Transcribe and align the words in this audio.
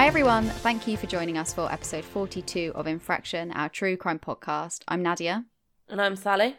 Hi, 0.00 0.06
everyone. 0.06 0.46
Thank 0.46 0.88
you 0.88 0.96
for 0.96 1.06
joining 1.06 1.36
us 1.36 1.52
for 1.52 1.70
episode 1.70 2.06
42 2.06 2.72
of 2.74 2.86
Infraction, 2.86 3.52
our 3.52 3.68
true 3.68 3.98
crime 3.98 4.18
podcast. 4.18 4.80
I'm 4.88 5.02
Nadia. 5.02 5.44
And 5.90 6.00
I'm 6.00 6.16
Sally. 6.16 6.56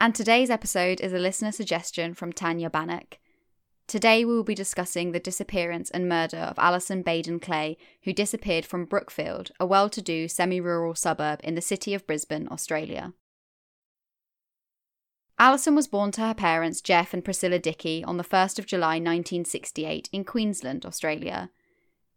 And 0.00 0.12
today's 0.12 0.50
episode 0.50 1.00
is 1.00 1.12
a 1.12 1.20
listener 1.20 1.52
suggestion 1.52 2.14
from 2.14 2.32
Tanya 2.32 2.68
Bannock. 2.68 3.18
Today, 3.86 4.24
we 4.24 4.34
will 4.34 4.42
be 4.42 4.56
discussing 4.56 5.12
the 5.12 5.20
disappearance 5.20 5.88
and 5.88 6.08
murder 6.08 6.38
of 6.38 6.58
Allison 6.58 7.02
Baden 7.02 7.38
Clay, 7.38 7.76
who 8.02 8.12
disappeared 8.12 8.66
from 8.66 8.86
Brookfield, 8.86 9.52
a 9.60 9.64
well 9.64 9.88
to 9.88 10.02
do 10.02 10.26
semi 10.26 10.60
rural 10.60 10.96
suburb 10.96 11.38
in 11.44 11.54
the 11.54 11.60
city 11.60 11.94
of 11.94 12.08
Brisbane, 12.08 12.48
Australia. 12.50 13.12
Allison 15.38 15.76
was 15.76 15.86
born 15.86 16.10
to 16.10 16.22
her 16.22 16.34
parents, 16.34 16.80
Geoff 16.80 17.14
and 17.14 17.24
Priscilla 17.24 17.60
Dickie, 17.60 18.02
on 18.02 18.16
the 18.16 18.24
1st 18.24 18.58
of 18.58 18.66
July 18.66 18.96
1968 18.96 20.08
in 20.10 20.24
Queensland, 20.24 20.84
Australia. 20.84 21.50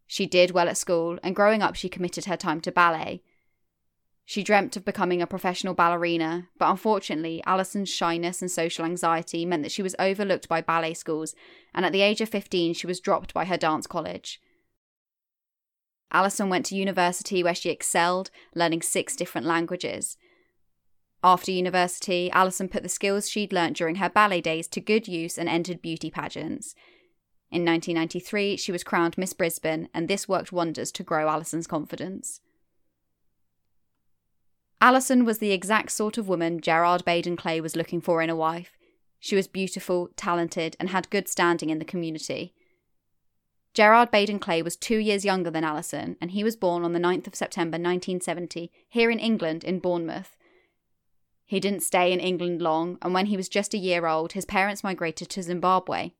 She 0.08 0.26
did 0.26 0.50
well 0.52 0.68
at 0.68 0.78
school, 0.78 1.18
and 1.22 1.36
growing 1.36 1.62
up, 1.62 1.76
she 1.76 1.90
committed 1.90 2.24
her 2.24 2.36
time 2.36 2.62
to 2.62 2.72
ballet. 2.72 3.22
She 4.24 4.42
dreamt 4.42 4.74
of 4.76 4.84
becoming 4.84 5.22
a 5.22 5.26
professional 5.26 5.74
ballerina, 5.74 6.48
but 6.58 6.70
unfortunately, 6.70 7.42
Allison's 7.46 7.90
shyness 7.90 8.40
and 8.40 8.50
social 8.50 8.86
anxiety 8.86 9.44
meant 9.44 9.62
that 9.62 9.72
she 9.72 9.82
was 9.82 9.94
overlooked 9.98 10.48
by 10.48 10.62
ballet 10.62 10.94
schools, 10.94 11.34
and 11.74 11.84
at 11.84 11.92
the 11.92 12.00
age 12.00 12.22
of 12.22 12.30
15, 12.30 12.72
she 12.74 12.86
was 12.86 13.00
dropped 13.00 13.34
by 13.34 13.44
her 13.44 13.58
dance 13.58 13.86
college. 13.86 14.40
Allison 16.10 16.48
went 16.48 16.64
to 16.66 16.76
university 16.76 17.44
where 17.44 17.54
she 17.54 17.68
excelled, 17.68 18.30
learning 18.54 18.80
six 18.80 19.14
different 19.14 19.46
languages. 19.46 20.16
After 21.22 21.50
university, 21.50 22.30
Allison 22.30 22.68
put 22.68 22.82
the 22.82 22.88
skills 22.88 23.28
she'd 23.28 23.52
learnt 23.52 23.76
during 23.76 23.96
her 23.96 24.08
ballet 24.08 24.40
days 24.40 24.68
to 24.68 24.80
good 24.80 25.06
use 25.06 25.36
and 25.36 25.50
entered 25.50 25.82
beauty 25.82 26.10
pageants. 26.10 26.74
In 27.50 27.64
1993, 27.64 28.56
she 28.58 28.72
was 28.72 28.84
crowned 28.84 29.16
Miss 29.16 29.32
Brisbane, 29.32 29.88
and 29.94 30.06
this 30.06 30.28
worked 30.28 30.52
wonders 30.52 30.92
to 30.92 31.02
grow 31.02 31.28
Allison's 31.28 31.66
confidence. 31.66 32.40
Allison 34.80 35.24
was 35.24 35.38
the 35.38 35.52
exact 35.52 35.90
sort 35.90 36.18
of 36.18 36.28
woman 36.28 36.60
Gerard 36.60 37.04
Baden 37.04 37.36
Clay 37.36 37.60
was 37.60 37.74
looking 37.74 38.00
for 38.00 38.22
in 38.22 38.30
a 38.30 38.36
wife. 38.36 38.76
She 39.18 39.34
was 39.34 39.48
beautiful, 39.48 40.10
talented, 40.14 40.76
and 40.78 40.90
had 40.90 41.10
good 41.10 41.26
standing 41.26 41.70
in 41.70 41.78
the 41.78 41.84
community. 41.84 42.54
Gerard 43.74 44.10
Baden 44.10 44.38
Clay 44.38 44.60
was 44.62 44.76
two 44.76 44.98
years 44.98 45.24
younger 45.24 45.50
than 45.50 45.64
Allison, 45.64 46.16
and 46.20 46.32
he 46.32 46.44
was 46.44 46.56
born 46.56 46.84
on 46.84 46.92
the 46.92 47.00
9th 47.00 47.26
of 47.26 47.34
September 47.34 47.76
1970 47.76 48.70
here 48.88 49.10
in 49.10 49.18
England 49.18 49.64
in 49.64 49.78
Bournemouth. 49.78 50.36
He 51.44 51.60
didn't 51.60 51.82
stay 51.82 52.12
in 52.12 52.20
England 52.20 52.60
long, 52.60 52.98
and 53.00 53.14
when 53.14 53.26
he 53.26 53.36
was 53.36 53.48
just 53.48 53.74
a 53.74 53.78
year 53.78 54.06
old, 54.06 54.32
his 54.32 54.44
parents 54.44 54.84
migrated 54.84 55.28
to 55.30 55.42
Zimbabwe. 55.42 56.12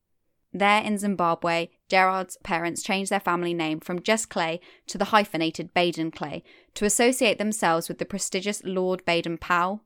There 0.52 0.82
in 0.82 0.96
Zimbabwe, 0.98 1.68
Gerard's 1.88 2.38
parents 2.42 2.82
changed 2.82 3.10
their 3.10 3.20
family 3.20 3.52
name 3.52 3.80
from 3.80 4.02
just 4.02 4.30
Clay 4.30 4.60
to 4.86 4.96
the 4.96 5.06
hyphenated 5.06 5.74
Baden 5.74 6.10
Clay 6.10 6.42
to 6.74 6.84
associate 6.84 7.38
themselves 7.38 7.88
with 7.88 7.98
the 7.98 8.06
prestigious 8.06 8.62
Lord 8.64 9.04
Baden 9.04 9.38
Powell. 9.38 9.82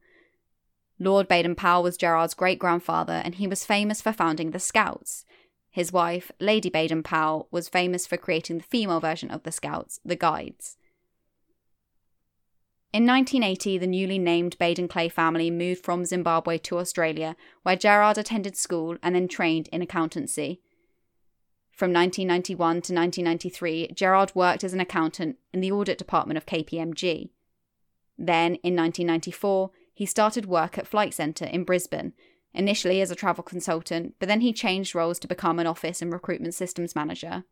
Lord 0.98 1.26
Baden 1.26 1.56
Powell 1.56 1.82
was 1.82 1.96
Gerard's 1.96 2.34
great 2.34 2.60
grandfather, 2.60 3.20
and 3.24 3.34
he 3.34 3.48
was 3.48 3.64
famous 3.64 4.00
for 4.00 4.12
founding 4.12 4.52
the 4.52 4.60
Scouts. 4.60 5.24
His 5.70 5.92
wife, 5.92 6.30
Lady 6.38 6.70
Baden 6.70 7.02
Powell, 7.02 7.48
was 7.50 7.68
famous 7.68 8.06
for 8.06 8.16
creating 8.16 8.58
the 8.58 8.64
female 8.64 9.00
version 9.00 9.30
of 9.30 9.42
the 9.42 9.50
Scouts, 9.50 9.98
the 10.04 10.16
Guides. 10.16 10.76
In 12.92 13.06
1980, 13.06 13.78
the 13.78 13.86
newly 13.86 14.18
named 14.18 14.58
Baden 14.58 14.86
Clay 14.86 15.08
family 15.08 15.50
moved 15.50 15.82
from 15.82 16.04
Zimbabwe 16.04 16.58
to 16.58 16.76
Australia, 16.76 17.36
where 17.62 17.74
Gerard 17.74 18.18
attended 18.18 18.54
school 18.54 18.98
and 19.02 19.14
then 19.14 19.28
trained 19.28 19.68
in 19.68 19.80
accountancy. 19.80 20.60
From 21.70 21.90
1991 21.90 22.58
to 22.82 22.94
1993, 22.94 23.92
Gerard 23.94 24.34
worked 24.34 24.62
as 24.62 24.74
an 24.74 24.80
accountant 24.80 25.38
in 25.54 25.62
the 25.62 25.72
audit 25.72 25.96
department 25.96 26.36
of 26.36 26.44
KPMG. 26.44 27.30
Then, 28.18 28.56
in 28.56 28.76
1994, 28.76 29.70
he 29.94 30.04
started 30.04 30.44
work 30.44 30.76
at 30.76 30.86
Flight 30.86 31.14
Centre 31.14 31.46
in 31.46 31.64
Brisbane, 31.64 32.12
initially 32.52 33.00
as 33.00 33.10
a 33.10 33.16
travel 33.16 33.42
consultant, 33.42 34.16
but 34.18 34.28
then 34.28 34.42
he 34.42 34.52
changed 34.52 34.94
roles 34.94 35.18
to 35.20 35.26
become 35.26 35.58
an 35.58 35.66
office 35.66 36.02
and 36.02 36.12
recruitment 36.12 36.52
systems 36.52 36.94
manager. 36.94 37.44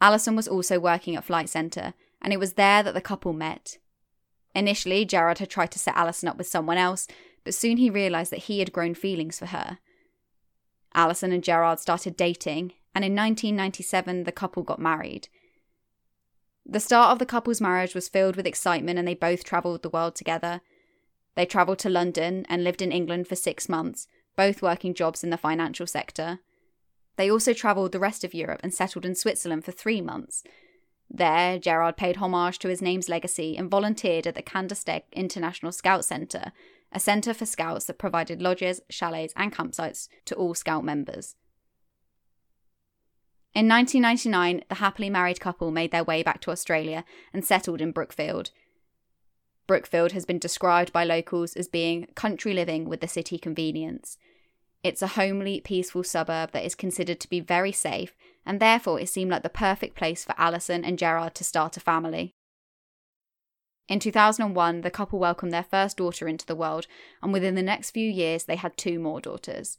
Allison 0.00 0.34
was 0.34 0.48
also 0.48 0.80
working 0.80 1.14
at 1.14 1.24
Flight 1.24 1.48
Centre 1.48 1.94
and 2.20 2.32
it 2.32 2.40
was 2.40 2.54
there 2.54 2.82
that 2.82 2.94
the 2.94 3.00
couple 3.00 3.32
met. 3.32 3.78
Initially, 4.56 5.04
Gerard 5.04 5.38
had 5.38 5.50
tried 5.50 5.70
to 5.72 5.78
set 5.78 5.94
Allison 5.96 6.30
up 6.30 6.38
with 6.38 6.46
someone 6.46 6.78
else, 6.78 7.06
but 7.44 7.54
soon 7.54 7.76
he 7.76 7.90
realised 7.90 8.32
that 8.32 8.44
he 8.44 8.60
had 8.60 8.72
grown 8.72 8.94
feelings 8.94 9.38
for 9.38 9.46
her. 9.46 9.78
Allison 10.94 11.30
and 11.30 11.44
Gerard 11.44 11.78
started 11.78 12.16
dating, 12.16 12.72
and 12.94 13.04
in 13.04 13.14
1997 13.14 14.24
the 14.24 14.32
couple 14.32 14.62
got 14.62 14.78
married. 14.78 15.28
The 16.64 16.80
start 16.80 17.12
of 17.12 17.18
the 17.18 17.26
couple's 17.26 17.60
marriage 17.60 17.94
was 17.94 18.08
filled 18.08 18.34
with 18.34 18.46
excitement, 18.46 18.98
and 18.98 19.06
they 19.06 19.14
both 19.14 19.44
travelled 19.44 19.82
the 19.82 19.90
world 19.90 20.14
together. 20.14 20.62
They 21.34 21.44
travelled 21.44 21.78
to 21.80 21.90
London 21.90 22.46
and 22.48 22.64
lived 22.64 22.80
in 22.80 22.92
England 22.92 23.28
for 23.28 23.36
six 23.36 23.68
months, 23.68 24.08
both 24.36 24.62
working 24.62 24.94
jobs 24.94 25.22
in 25.22 25.28
the 25.28 25.36
financial 25.36 25.86
sector. 25.86 26.38
They 27.16 27.30
also 27.30 27.52
travelled 27.52 27.92
the 27.92 28.00
rest 28.00 28.24
of 28.24 28.32
Europe 28.32 28.60
and 28.62 28.72
settled 28.72 29.04
in 29.04 29.16
Switzerland 29.16 29.66
for 29.66 29.72
three 29.72 30.00
months, 30.00 30.42
there, 31.10 31.58
Gerard 31.58 31.96
paid 31.96 32.16
homage 32.16 32.58
to 32.58 32.68
his 32.68 32.82
name's 32.82 33.08
legacy 33.08 33.56
and 33.56 33.70
volunteered 33.70 34.26
at 34.26 34.34
the 34.34 34.42
Kandersteg 34.42 35.02
International 35.12 35.72
Scout 35.72 36.04
Centre, 36.04 36.52
a 36.92 37.00
centre 37.00 37.34
for 37.34 37.46
scouts 37.46 37.86
that 37.86 37.98
provided 37.98 38.42
lodges, 38.42 38.80
chalets, 38.90 39.32
and 39.36 39.54
campsites 39.54 40.08
to 40.24 40.34
all 40.34 40.54
scout 40.54 40.84
members. 40.84 41.36
In 43.54 43.68
1999, 43.68 44.64
the 44.68 44.74
happily 44.76 45.08
married 45.08 45.40
couple 45.40 45.70
made 45.70 45.90
their 45.90 46.04
way 46.04 46.22
back 46.22 46.40
to 46.42 46.50
Australia 46.50 47.04
and 47.32 47.44
settled 47.44 47.80
in 47.80 47.92
Brookfield. 47.92 48.50
Brookfield 49.66 50.12
has 50.12 50.26
been 50.26 50.38
described 50.38 50.92
by 50.92 51.04
locals 51.04 51.54
as 51.54 51.66
being 51.66 52.06
country 52.14 52.52
living 52.52 52.88
with 52.88 53.00
the 53.00 53.08
city 53.08 53.38
convenience. 53.38 54.18
It's 54.82 55.02
a 55.02 55.08
homely, 55.08 55.60
peaceful 55.60 56.04
suburb 56.04 56.52
that 56.52 56.64
is 56.64 56.74
considered 56.74 57.18
to 57.20 57.30
be 57.30 57.40
very 57.40 57.72
safe, 57.72 58.14
and 58.46 58.60
therefore 58.60 59.00
it 59.00 59.08
seemed 59.08 59.30
like 59.30 59.42
the 59.42 59.50
perfect 59.50 59.96
place 59.96 60.24
for 60.24 60.34
Allison 60.38 60.84
and 60.84 60.98
Gerard 60.98 61.34
to 61.34 61.44
start 61.44 61.76
a 61.76 61.80
family. 61.80 62.32
In 63.88 64.00
2001, 64.00 64.80
the 64.80 64.90
couple 64.90 65.18
welcomed 65.18 65.52
their 65.52 65.62
first 65.62 65.96
daughter 65.96 66.26
into 66.26 66.46
the 66.46 66.56
world, 66.56 66.86
and 67.22 67.32
within 67.32 67.54
the 67.54 67.62
next 67.62 67.90
few 67.90 68.10
years, 68.10 68.44
they 68.44 68.56
had 68.56 68.76
two 68.76 68.98
more 68.98 69.20
daughters. 69.20 69.76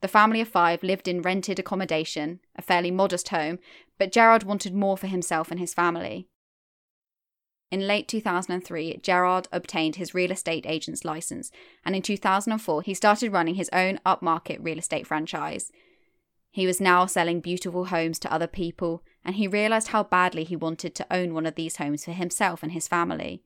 The 0.00 0.08
family 0.08 0.40
of 0.40 0.48
five 0.48 0.82
lived 0.82 1.08
in 1.08 1.22
rented 1.22 1.58
accommodation, 1.58 2.40
a 2.54 2.62
fairly 2.62 2.90
modest 2.90 3.30
home, 3.30 3.58
but 3.98 4.12
Gerard 4.12 4.44
wanted 4.44 4.74
more 4.74 4.96
for 4.96 5.06
himself 5.06 5.50
and 5.50 5.58
his 5.58 5.74
family. 5.74 6.28
In 7.72 7.88
late 7.88 8.06
2003, 8.06 8.98
Gerard 9.02 9.48
obtained 9.50 9.96
his 9.96 10.14
real 10.14 10.30
estate 10.30 10.64
agent's 10.68 11.04
license, 11.04 11.50
and 11.84 11.96
in 11.96 12.02
2004, 12.02 12.82
he 12.82 12.94
started 12.94 13.32
running 13.32 13.56
his 13.56 13.70
own 13.72 13.98
upmarket 14.06 14.58
real 14.60 14.78
estate 14.78 15.06
franchise. 15.06 15.72
He 16.56 16.66
was 16.66 16.80
now 16.80 17.04
selling 17.04 17.40
beautiful 17.40 17.84
homes 17.84 18.18
to 18.20 18.32
other 18.32 18.46
people, 18.46 19.04
and 19.22 19.36
he 19.36 19.46
realized 19.46 19.88
how 19.88 20.04
badly 20.04 20.42
he 20.42 20.56
wanted 20.56 20.94
to 20.94 21.06
own 21.14 21.34
one 21.34 21.44
of 21.44 21.54
these 21.54 21.76
homes 21.76 22.06
for 22.06 22.12
himself 22.12 22.62
and 22.62 22.72
his 22.72 22.88
family. 22.88 23.42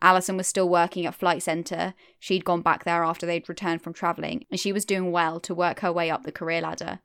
Allison 0.00 0.38
was 0.38 0.46
still 0.46 0.66
working 0.66 1.04
at 1.04 1.14
Flight 1.14 1.42
Centre. 1.42 1.92
She'd 2.18 2.46
gone 2.46 2.62
back 2.62 2.84
there 2.84 3.04
after 3.04 3.26
they'd 3.26 3.50
returned 3.50 3.82
from 3.82 3.92
travelling, 3.92 4.46
and 4.50 4.58
she 4.58 4.72
was 4.72 4.86
doing 4.86 5.12
well 5.12 5.40
to 5.40 5.54
work 5.54 5.80
her 5.80 5.92
way 5.92 6.10
up 6.10 6.22
the 6.22 6.32
career 6.32 6.62
ladder. 6.62 7.00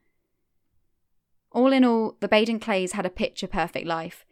All 1.51 1.73
in 1.73 1.83
all, 1.83 2.15
the 2.21 2.29
Baden 2.29 2.61
Clays 2.61 2.93
had 2.93 3.05
a 3.05 3.09
picture 3.09 3.47
perfect 3.47 3.85
life. 3.85 4.23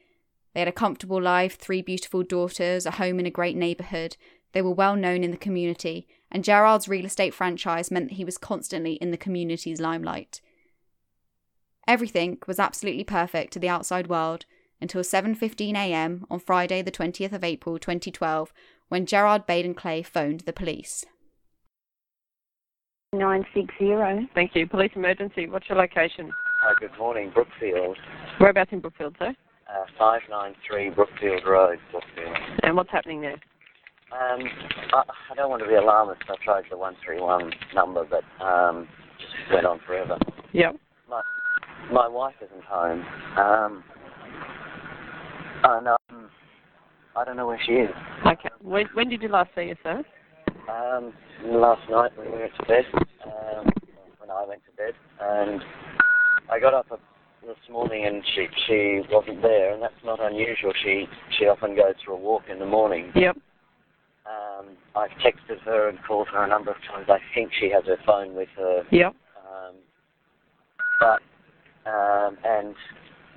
They 0.53 0.61
had 0.61 0.69
a 0.69 0.71
comfortable 0.71 1.21
life, 1.21 1.57
three 1.57 1.81
beautiful 1.81 2.23
daughters, 2.23 2.85
a 2.85 2.91
home 2.91 3.19
in 3.19 3.25
a 3.25 3.31
great 3.31 3.57
neighbourhood. 3.57 4.15
They 4.53 4.61
were 4.61 4.71
well 4.71 4.95
known 4.95 5.23
in 5.23 5.31
the 5.31 5.37
community, 5.37 6.07
and 6.31 6.43
Gerard's 6.43 6.87
real 6.87 7.05
estate 7.05 7.33
franchise 7.33 7.91
meant 7.91 8.09
that 8.09 8.15
he 8.15 8.25
was 8.25 8.37
constantly 8.37 8.93
in 8.93 9.11
the 9.11 9.17
community's 9.17 9.81
limelight. 9.81 10.41
Everything 11.87 12.37
was 12.47 12.59
absolutely 12.59 13.03
perfect 13.03 13.53
to 13.53 13.59
the 13.59 13.69
outside 13.69 14.07
world 14.07 14.45
until 14.79 15.01
7:15 15.01 15.75
a.m. 15.75 16.25
on 16.29 16.39
Friday 16.39 16.81
the 16.81 16.91
20th 16.91 17.33
of 17.33 17.43
April 17.43 17.77
2012 17.77 18.53
when 18.89 19.05
Gerard 19.05 19.45
Baden 19.45 19.73
Clay 19.73 20.03
phoned 20.03 20.41
the 20.41 20.53
police. 20.53 21.05
960. 23.13 24.29
Thank 24.33 24.55
you. 24.55 24.67
Police 24.67 24.91
emergency. 24.95 25.47
What's 25.47 25.67
your 25.67 25.77
location? 25.77 26.31
Hi, 26.63 26.73
good 26.79 26.97
morning, 26.97 27.31
Brookfield. 27.33 27.97
Whereabouts 28.39 28.71
in 28.71 28.79
Brookfield, 28.79 29.15
sir? 29.19 29.35
Uh, 29.67 29.85
593 29.97 30.89
Brookfield 30.91 31.43
Road, 31.45 31.79
Brookfield. 31.91 32.37
And 32.63 32.75
what's 32.77 32.89
happening 32.89 33.21
there? 33.21 33.39
Um, 34.11 34.41
I, 34.93 35.03
I 35.31 35.35
don't 35.35 35.49
want 35.49 35.61
to 35.63 35.67
be 35.67 35.75
alarmist. 35.75 36.21
I 36.27 36.35
tried 36.43 36.63
the 36.69 36.77
131 36.77 37.51
number, 37.73 38.05
but 38.05 38.23
um, 38.43 38.87
just 39.19 39.33
went 39.53 39.65
on 39.65 39.79
forever. 39.85 40.17
Yep. 40.53 40.75
My, 41.09 41.21
my 41.91 42.07
wife 42.07 42.35
isn't 42.41 42.63
home. 42.63 43.05
Um, 43.37 43.83
and 45.63 45.87
um, 45.87 46.29
I 47.15 47.23
don't 47.23 47.37
know 47.37 47.47
where 47.47 47.59
she 47.65 47.73
is. 47.73 47.89
Okay. 48.25 48.49
When, 48.61 48.87
when 48.93 49.09
did 49.09 49.21
you 49.21 49.29
last 49.29 49.51
see 49.55 49.69
her, 49.69 49.77
sir? 49.83 50.03
Um, 50.69 51.13
last 51.45 51.89
night 51.89 52.11
when 52.17 52.31
we 52.31 52.39
went 52.39 52.51
to 52.59 52.65
bed, 52.65 52.83
um, 53.25 53.65
when 54.19 54.29
I 54.29 54.45
went 54.47 54.61
to 54.65 54.71
bed, 54.77 54.93
and 55.19 55.61
I 56.49 56.59
got 56.59 56.73
up 56.73 56.87
this 57.45 57.55
morning 57.71 58.05
and 58.05 58.23
she 58.35 58.47
she 58.67 59.01
wasn't 59.11 59.41
there, 59.41 59.73
and 59.73 59.81
that's 59.81 59.93
not 60.05 60.19
unusual. 60.21 60.73
She 60.83 61.05
she 61.37 61.45
often 61.45 61.75
goes 61.75 61.95
for 62.05 62.11
a 62.11 62.17
walk 62.17 62.43
in 62.51 62.59
the 62.59 62.65
morning. 62.65 63.11
Yep. 63.15 63.37
Um, 64.25 64.77
I've 64.95 65.09
texted 65.19 65.59
her 65.65 65.89
and 65.89 65.97
called 66.07 66.27
her 66.31 66.43
a 66.43 66.47
number 66.47 66.71
of 66.71 66.77
times. 66.91 67.07
I 67.09 67.17
think 67.33 67.51
she 67.59 67.69
has 67.71 67.83
her 67.85 67.97
phone 68.05 68.35
with 68.35 68.49
her. 68.57 68.83
Yep. 68.91 69.15
Um, 69.37 69.75
but 70.99 71.21
um, 71.89 72.37
and 72.45 72.75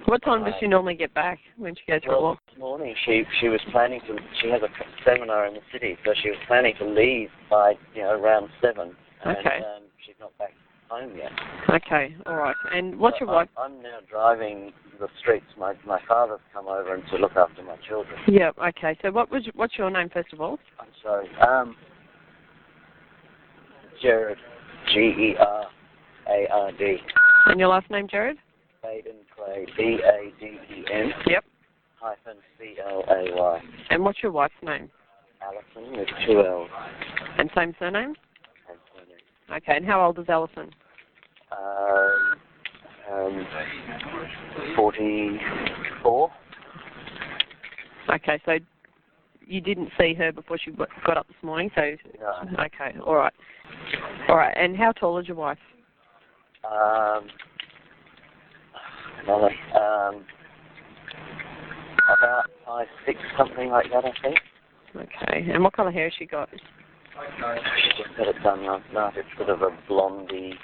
What 0.05 0.23
time 0.23 0.45
does 0.45 0.55
she 0.61 0.67
normally 0.67 0.95
get 0.95 1.15
back 1.15 1.39
when 1.57 1.75
she 1.75 1.83
goes 1.91 2.03
for 2.05 2.13
a 2.13 2.15
well, 2.15 2.23
walk? 2.23 2.39
this 2.51 2.59
morning 2.59 2.95
she 3.07 3.23
she 3.41 3.49
was 3.49 3.61
planning 3.73 4.01
to. 4.07 4.17
She 4.43 4.49
has 4.51 4.61
a 4.63 4.69
seminar 5.05 5.47
in 5.47 5.55
the 5.55 5.61
city, 5.73 5.97
so 6.05 6.13
she 6.23 6.29
was 6.31 6.39
planning 6.47 6.75
to 6.79 6.85
leave 6.87 7.31
by 7.51 7.75
you 7.95 8.03
know 8.03 8.21
around 8.21 8.49
seven. 8.61 8.95
And, 9.25 9.39
Okay. 9.39 9.57
Um, 9.59 9.85
she's 10.05 10.17
not 10.21 10.37
back 10.39 10.53
home 11.01 11.17
yet. 11.17 11.31
Okay, 11.71 12.15
all 12.27 12.37
right. 12.37 12.57
And 12.73 12.99
what's 12.99 13.19
your 13.21 13.29
So 13.29 13.35
wife? 13.35 13.49
I'm, 13.59 13.73
I'm 13.77 13.83
now 13.83 13.99
driving 14.09 14.73
the 15.01 15.09
streets. 15.21 15.47
My 15.59 15.75
my 15.87 16.01
father's 16.07 16.41
come 16.53 16.67
over 16.69 16.95
and 16.95 17.03
to 17.11 17.17
look 17.17 17.37
after 17.37 17.63
my 17.63 17.77
children. 17.89 18.17
Yep. 18.29 18.57
Okay. 18.69 18.97
So 19.03 19.11
what 19.11 19.31
was 19.31 19.43
what's 19.55 19.77
your 19.79 19.91
name 19.91 20.09
first 20.13 20.33
of 20.33 20.41
all? 20.41 20.59
I'm 20.79 20.89
sorry. 21.03 21.29
Um, 21.47 21.77
Jared, 24.03 24.39
G 24.93 25.01
E 25.01 25.35
R 25.39 25.65
A 26.29 26.47
R 26.53 26.73
D, 26.73 26.97
And 27.47 27.59
your 27.61 27.69
last 27.69 27.91
name, 27.91 28.07
Jared? 28.09 28.37
Baden 28.83 29.17
Clay, 29.35 29.67
B 29.77 29.99
A 30.05 30.33
D 30.41 30.47
E 30.47 30.85
N 30.93 31.11
Yep. 31.27 31.45
hyphen 32.01 32.37
C 32.59 32.75
L 32.87 33.05
A 33.09 33.35
Y, 33.35 33.61
And 33.91 34.05
what's 34.05 34.23
your 34.23 34.33
wife's 34.33 34.55
name? 34.63 34.91
Allison 35.43 35.97
with 35.99 36.09
two 36.27 36.41
L's. 36.45 36.69
And 37.39 37.51
same 37.57 37.75
surname? 37.79 38.15
and 38.69 38.79
surname. 38.95 39.63
Okay. 39.63 39.77
And 39.77 39.87
how 39.87 40.05
old 40.05 40.19
is 40.19 40.27
Allison? 40.29 40.71
Um, 41.57 42.35
um, 43.13 43.47
44. 44.77 46.31
Okay. 48.15 48.41
So 48.45 48.59
you 49.47 49.61
didn't 49.61 49.91
see 49.99 50.15
her 50.15 50.33
before 50.33 50.59
she 50.59 50.71
got 50.73 51.17
up 51.17 51.27
this 51.29 51.37
morning. 51.43 51.71
So 51.75 51.97
No. 52.21 52.65
okay. 52.65 52.99
All 53.05 53.17
right. 53.17 53.33
All 54.29 54.37
right. 54.37 54.55
And 54.57 54.77
how 54.77 54.93
tall 54.93 55.19
is 55.19 55.29
your 55.29 55.37
wife? 55.37 55.59
Um, 56.65 57.29
another, 59.23 59.51
um, 59.75 60.25
about 62.19 62.45
five, 62.67 62.87
six, 63.05 63.19
something 63.37 63.69
like 63.69 63.91
that, 63.93 64.05
I 64.05 64.13
think. 64.23 64.39
Okay. 64.97 65.51
And 65.53 65.63
what 65.63 65.75
colour 65.75 65.91
hair 65.91 66.05
has 66.05 66.13
she 66.19 66.25
got? 66.27 66.49
She 66.53 68.03
just 68.03 68.17
got 68.17 68.29
it 68.29 68.43
done 68.43 68.65
last 68.65 68.85
night. 68.93 69.15
It's 69.17 69.29
sort 69.37 69.51
of 69.51 69.63
a 69.63 69.77
blondie, 69.89 70.55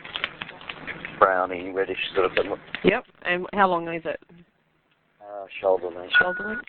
brownie, 1.20 1.70
reddish 1.70 1.99
sort 2.14 2.26
of 2.37 2.46
look, 2.46 2.58
Yep. 2.82 3.05
And 3.25 3.46
how 3.52 3.69
long 3.69 3.87
is 3.88 4.02
it? 4.05 4.20
uh, 5.22 5.46
shoulder 5.61 5.88
length. 5.90 6.12
Shoulder 6.20 6.49
length. 6.49 6.64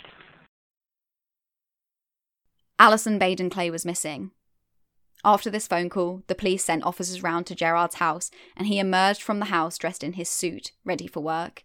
Allison 2.78 3.18
Baden 3.18 3.50
Clay 3.50 3.70
was 3.72 3.86
missing. 3.86 4.32
After 5.24 5.50
this 5.52 5.68
phone 5.68 5.90
call, 5.90 6.24
the 6.28 6.36
police 6.36 6.64
sent 6.64 6.84
officers 6.84 7.22
round 7.22 7.46
to 7.48 7.56
Gerard's 7.56 7.96
house 7.96 8.32
and 8.58 8.68
he 8.68 8.80
emerged 8.80 9.22
from 9.22 9.40
the 9.40 9.46
house 9.46 9.78
dressed 9.78 10.04
in 10.04 10.14
his 10.14 10.30
suit, 10.30 10.72
ready 10.84 11.06
for 11.06 11.20
work. 11.20 11.64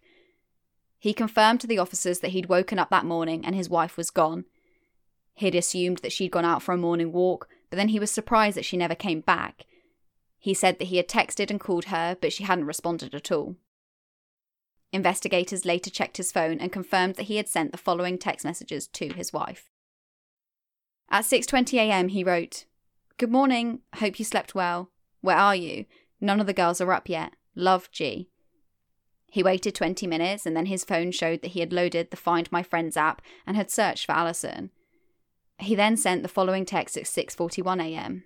He 0.99 1.13
confirmed 1.13 1.61
to 1.61 1.67
the 1.67 1.79
officers 1.79 2.19
that 2.19 2.31
he'd 2.31 2.49
woken 2.49 2.77
up 2.79 2.89
that 2.91 3.05
morning 3.05 3.43
and 3.45 3.55
his 3.55 3.69
wife 3.69 3.97
was 3.97 4.11
gone. 4.11 4.45
He'd 5.33 5.55
assumed 5.55 5.99
that 5.99 6.11
she'd 6.11 6.31
gone 6.31 6.45
out 6.45 6.61
for 6.61 6.71
a 6.73 6.77
morning 6.77 7.11
walk, 7.11 7.47
but 7.69 7.77
then 7.77 7.89
he 7.89 7.99
was 7.99 8.11
surprised 8.11 8.57
that 8.57 8.65
she 8.65 8.77
never 8.77 8.95
came 8.95 9.21
back. 9.21 9.65
He 10.39 10.53
said 10.53 10.79
that 10.79 10.85
he 10.85 10.97
had 10.97 11.07
texted 11.07 11.49
and 11.49 11.59
called 11.59 11.85
her, 11.85 12.17
but 12.19 12.31
she 12.31 12.43
hadn't 12.43 12.65
responded 12.65 13.15
at 13.15 13.31
all. 13.31 13.55
Investigators 14.93 15.65
later 15.65 15.89
checked 15.89 16.17
his 16.17 16.31
phone 16.31 16.59
and 16.59 16.71
confirmed 16.71 17.15
that 17.15 17.23
he 17.23 17.37
had 17.37 17.47
sent 17.47 17.71
the 17.71 17.77
following 17.77 18.17
text 18.17 18.45
messages 18.45 18.87
to 18.87 19.13
his 19.13 19.33
wife. 19.33 19.69
At 21.09 21.25
6:20 21.25 21.77
a.m. 21.77 22.09
he 22.09 22.23
wrote, 22.23 22.65
"Good 23.17 23.31
morning. 23.31 23.81
Hope 23.95 24.19
you 24.19 24.25
slept 24.25 24.55
well. 24.55 24.91
Where 25.21 25.37
are 25.37 25.55
you? 25.55 25.85
None 26.21 26.39
of 26.39 26.47
the 26.47 26.53
girls 26.53 26.79
are 26.79 26.93
up 26.93 27.09
yet. 27.09 27.33
Love 27.55 27.91
G." 27.91 28.29
He 29.29 29.43
waited 29.43 29.75
20 29.75 30.07
minutes 30.07 30.45
and 30.45 30.55
then 30.55 30.67
his 30.67 30.85
phone 30.85 31.11
showed 31.11 31.41
that 31.41 31.49
he 31.49 31.59
had 31.59 31.73
loaded 31.73 32.11
the 32.11 32.17
Find 32.17 32.49
My 32.51 32.63
Friends 32.63 32.95
app 32.95 33.21
and 33.45 33.57
had 33.57 33.69
searched 33.69 34.05
for 34.05 34.13
Allison. 34.13 34.71
He 35.59 35.75
then 35.75 35.97
sent 35.97 36.23
the 36.23 36.29
following 36.29 36.65
text 36.65 36.95
at 36.95 37.03
6:41 37.03 37.81
a.m. 37.81 38.23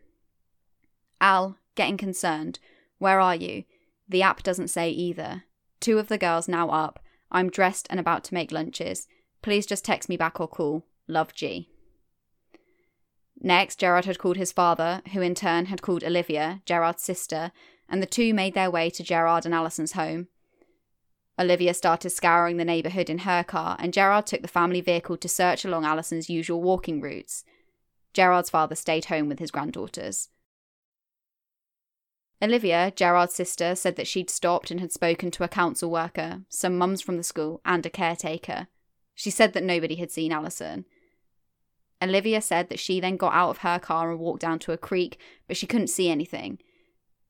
Al, 1.20 1.58
getting 1.76 1.98
concerned. 1.98 2.60
Where 2.98 3.20
are 3.20 3.36
you? 3.36 3.64
The 4.08 4.22
app 4.22 4.44
doesn't 4.44 4.70
say 4.70 4.90
either. 4.90 5.44
Two 5.80 5.98
of 5.98 6.08
the 6.08 6.18
girls 6.18 6.48
now 6.48 6.70
up. 6.70 7.00
I'm 7.32 7.50
dressed 7.50 7.88
and 7.90 8.00
about 8.00 8.24
to 8.26 8.34
make 8.34 8.52
lunches. 8.52 9.08
Please 9.42 9.66
just 9.66 9.86
text 9.86 10.10
me 10.10 10.18
back 10.18 10.40
or 10.40 10.48
call. 10.48 10.86
Love 11.08 11.34
G. 11.34 11.70
Next, 13.40 13.80
Gerard 13.80 14.06
had 14.06 14.20
called 14.20 14.38
his 14.38 14.52
father, 14.52 15.02
who 15.14 15.22
in 15.22 15.34
turn 15.34 15.66
had 15.66 15.82
called 15.82 16.04
Olivia, 16.04 16.62
Gerard's 16.66 17.02
sister, 17.02 17.52
and 17.90 18.02
the 18.02 18.06
two 18.08 18.34
made 18.34 18.54
their 18.54 18.70
way 18.70 18.90
to 18.92 19.04
Gerard 19.04 19.46
and 19.46 19.56
Allison's 19.56 19.94
home. 19.94 20.28
Olivia 21.40 21.74
started 21.74 22.12
scouring 22.12 22.58
the 22.58 22.66
neighbourhood 22.66 23.10
in 23.10 23.20
her 23.20 23.44
car, 23.44 23.78
and 23.80 23.94
Gerard 23.94 24.28
took 24.28 24.44
the 24.44 24.48
family 24.48 24.80
vehicle 24.80 25.18
to 25.18 25.28
search 25.28 25.66
along 25.66 25.86
Allison's 25.86 26.30
usual 26.30 26.62
walking 26.62 27.02
routes. 27.02 27.44
Gerard's 28.14 28.50
father 28.50 28.76
stayed 28.76 29.06
home 29.06 29.28
with 29.28 29.40
his 29.40 29.50
granddaughters. 29.50 30.30
Olivia, 32.42 32.92
Gerard's 32.96 33.36
sister, 33.36 33.76
said 33.76 33.96
that 33.98 34.08
she'd 34.08 34.30
stopped 34.30 34.72
and 34.72 34.80
had 34.80 34.92
spoken 34.92 35.30
to 35.32 35.44
a 35.44 35.48
council 35.48 35.92
worker, 35.92 36.42
some 36.50 36.78
mums 36.78 37.02
from 37.02 37.18
the 37.18 37.24
school, 37.24 37.62
and 37.64 37.86
a 37.86 37.90
caretaker. 37.90 38.68
She 39.14 39.30
said 39.30 39.54
that 39.54 39.64
nobody 39.64 39.96
had 39.96 40.12
seen 40.12 40.32
Allison. 40.32 40.86
Olivia 42.02 42.42
said 42.42 42.70
that 42.70 42.80
she 42.80 43.00
then 43.00 43.16
got 43.16 43.34
out 43.34 43.52
of 43.52 43.58
her 43.60 43.78
car 43.78 44.10
and 44.10 44.20
walked 44.20 44.42
down 44.42 44.58
to 44.60 44.72
a 44.72 44.78
creek, 44.78 45.20
but 45.48 45.56
she 45.56 45.68
couldn't 45.68 45.88
see 45.88 46.10
anything. 46.10 46.58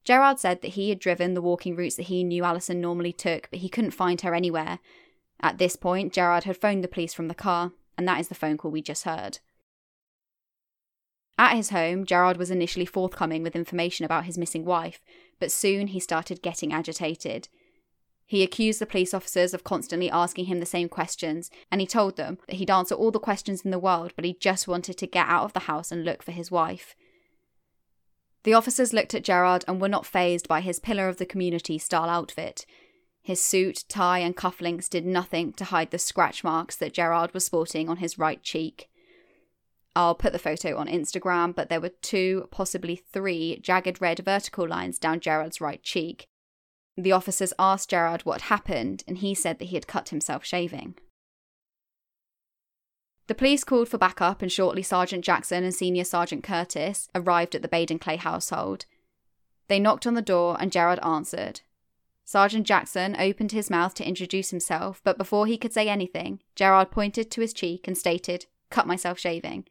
Gerard 0.05 0.39
said 0.39 0.61
that 0.61 0.69
he 0.69 0.89
had 0.89 0.99
driven 0.99 1.33
the 1.33 1.41
walking 1.41 1.75
routes 1.75 1.95
that 1.97 2.03
he 2.03 2.23
knew 2.23 2.45
Allison 2.45 2.79
normally 2.79 3.11
took, 3.11 3.49
but 3.51 3.59
he 3.59 3.69
couldn't 3.69 3.91
find 3.91 4.21
her 4.21 4.33
anywhere. 4.33 4.79
At 5.41 5.57
this 5.57 5.75
point, 5.75 6.13
Gerard 6.13 6.45
had 6.45 6.57
phoned 6.57 6.83
the 6.83 6.87
police 6.87 7.13
from 7.13 7.27
the 7.27 7.35
car, 7.35 7.73
and 7.97 8.07
that 8.07 8.19
is 8.19 8.29
the 8.29 8.35
phone 8.35 8.57
call 8.57 8.71
we 8.71 8.81
just 8.81 9.03
heard. 9.03 9.39
At 11.37 11.55
his 11.55 11.69
home, 11.71 12.05
Gerard 12.05 12.37
was 12.37 12.51
initially 12.51 12.85
forthcoming 12.85 13.43
with 13.43 13.55
information 13.55 14.05
about 14.05 14.25
his 14.25 14.37
missing 14.37 14.65
wife, 14.65 15.01
but 15.39 15.51
soon 15.51 15.87
he 15.87 15.99
started 15.99 16.41
getting 16.41 16.71
agitated. 16.71 17.47
He 18.25 18.43
accused 18.43 18.79
the 18.79 18.85
police 18.85 19.13
officers 19.13 19.53
of 19.53 19.65
constantly 19.65 20.09
asking 20.09 20.45
him 20.45 20.59
the 20.59 20.65
same 20.65 20.87
questions, 20.87 21.51
and 21.69 21.81
he 21.81 21.87
told 21.87 22.15
them 22.15 22.37
that 22.47 22.55
he'd 22.55 22.71
answer 22.71 22.95
all 22.95 23.11
the 23.11 23.19
questions 23.19 23.63
in 23.63 23.71
the 23.71 23.79
world, 23.79 24.13
but 24.15 24.23
he 24.23 24.37
just 24.39 24.67
wanted 24.67 24.97
to 24.99 25.07
get 25.07 25.27
out 25.27 25.43
of 25.43 25.53
the 25.53 25.61
house 25.61 25.91
and 25.91 26.05
look 26.05 26.23
for 26.23 26.31
his 26.31 26.49
wife. 26.49 26.95
The 28.43 28.53
officers 28.53 28.93
looked 28.93 29.13
at 29.13 29.23
Gerard 29.23 29.65
and 29.67 29.81
were 29.81 29.89
not 29.89 30.05
phased 30.05 30.47
by 30.47 30.61
his 30.61 30.79
pillar 30.79 31.09
of 31.09 31.17
the 31.17 31.25
community 31.25 31.77
style 31.77 32.09
outfit. 32.09 32.65
His 33.21 33.43
suit, 33.43 33.83
tie, 33.87 34.19
and 34.19 34.35
cufflinks 34.35 34.89
did 34.89 35.05
nothing 35.05 35.53
to 35.53 35.65
hide 35.65 35.91
the 35.91 35.99
scratch 35.99 36.43
marks 36.43 36.75
that 36.77 36.93
Gerard 36.93 37.33
was 37.33 37.45
sporting 37.45 37.89
on 37.89 37.97
his 37.97 38.17
right 38.17 38.41
cheek. 38.41 38.89
I'll 39.95 40.15
put 40.15 40.31
the 40.31 40.39
photo 40.39 40.77
on 40.77 40.87
Instagram, 40.87 41.53
but 41.53 41.69
there 41.69 41.81
were 41.81 41.89
two, 41.89 42.47
possibly 42.51 42.95
three, 42.95 43.59
jagged 43.61 44.01
red 44.01 44.19
vertical 44.19 44.67
lines 44.67 44.97
down 44.97 45.19
Gerard's 45.19 45.59
right 45.59 45.83
cheek. 45.83 46.27
The 46.97 47.11
officers 47.11 47.53
asked 47.59 47.89
Gerard 47.89 48.21
what 48.21 48.41
happened, 48.41 49.03
and 49.07 49.17
he 49.17 49.33
said 49.33 49.59
that 49.59 49.65
he 49.65 49.75
had 49.75 49.87
cut 49.87 50.09
himself 50.09 50.45
shaving. 50.45 50.95
The 53.27 53.35
police 53.35 53.63
called 53.63 53.89
for 53.89 53.97
backup, 53.97 54.41
and 54.41 54.51
shortly 54.51 54.83
Sergeant 54.83 55.23
Jackson 55.23 55.63
and 55.63 55.73
Senior 55.73 56.03
Sergeant 56.03 56.43
Curtis 56.43 57.09
arrived 57.15 57.55
at 57.55 57.61
the 57.61 57.67
Baden 57.67 57.99
Clay 57.99 58.17
household. 58.17 58.85
They 59.67 59.79
knocked 59.79 60.07
on 60.07 60.15
the 60.15 60.21
door, 60.21 60.57
and 60.59 60.71
Gerard 60.71 60.99
answered. 61.03 61.61
Sergeant 62.25 62.65
Jackson 62.65 63.15
opened 63.19 63.51
his 63.51 63.69
mouth 63.69 63.93
to 63.95 64.07
introduce 64.07 64.51
himself, 64.51 65.01
but 65.03 65.17
before 65.17 65.47
he 65.47 65.57
could 65.57 65.73
say 65.73 65.89
anything, 65.89 66.41
Gerard 66.55 66.91
pointed 66.91 67.31
to 67.31 67.41
his 67.41 67.53
cheek 67.53 67.87
and 67.87 67.97
stated, 67.97 68.45
Cut 68.69 68.87
myself 68.87 69.19
shaving. 69.19 69.65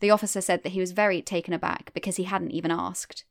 The 0.00 0.10
officer 0.10 0.40
said 0.40 0.62
that 0.62 0.72
he 0.72 0.80
was 0.80 0.92
very 0.92 1.22
taken 1.22 1.54
aback 1.54 1.92
because 1.94 2.16
he 2.16 2.24
hadn't 2.24 2.50
even 2.50 2.70
asked. 2.70 3.24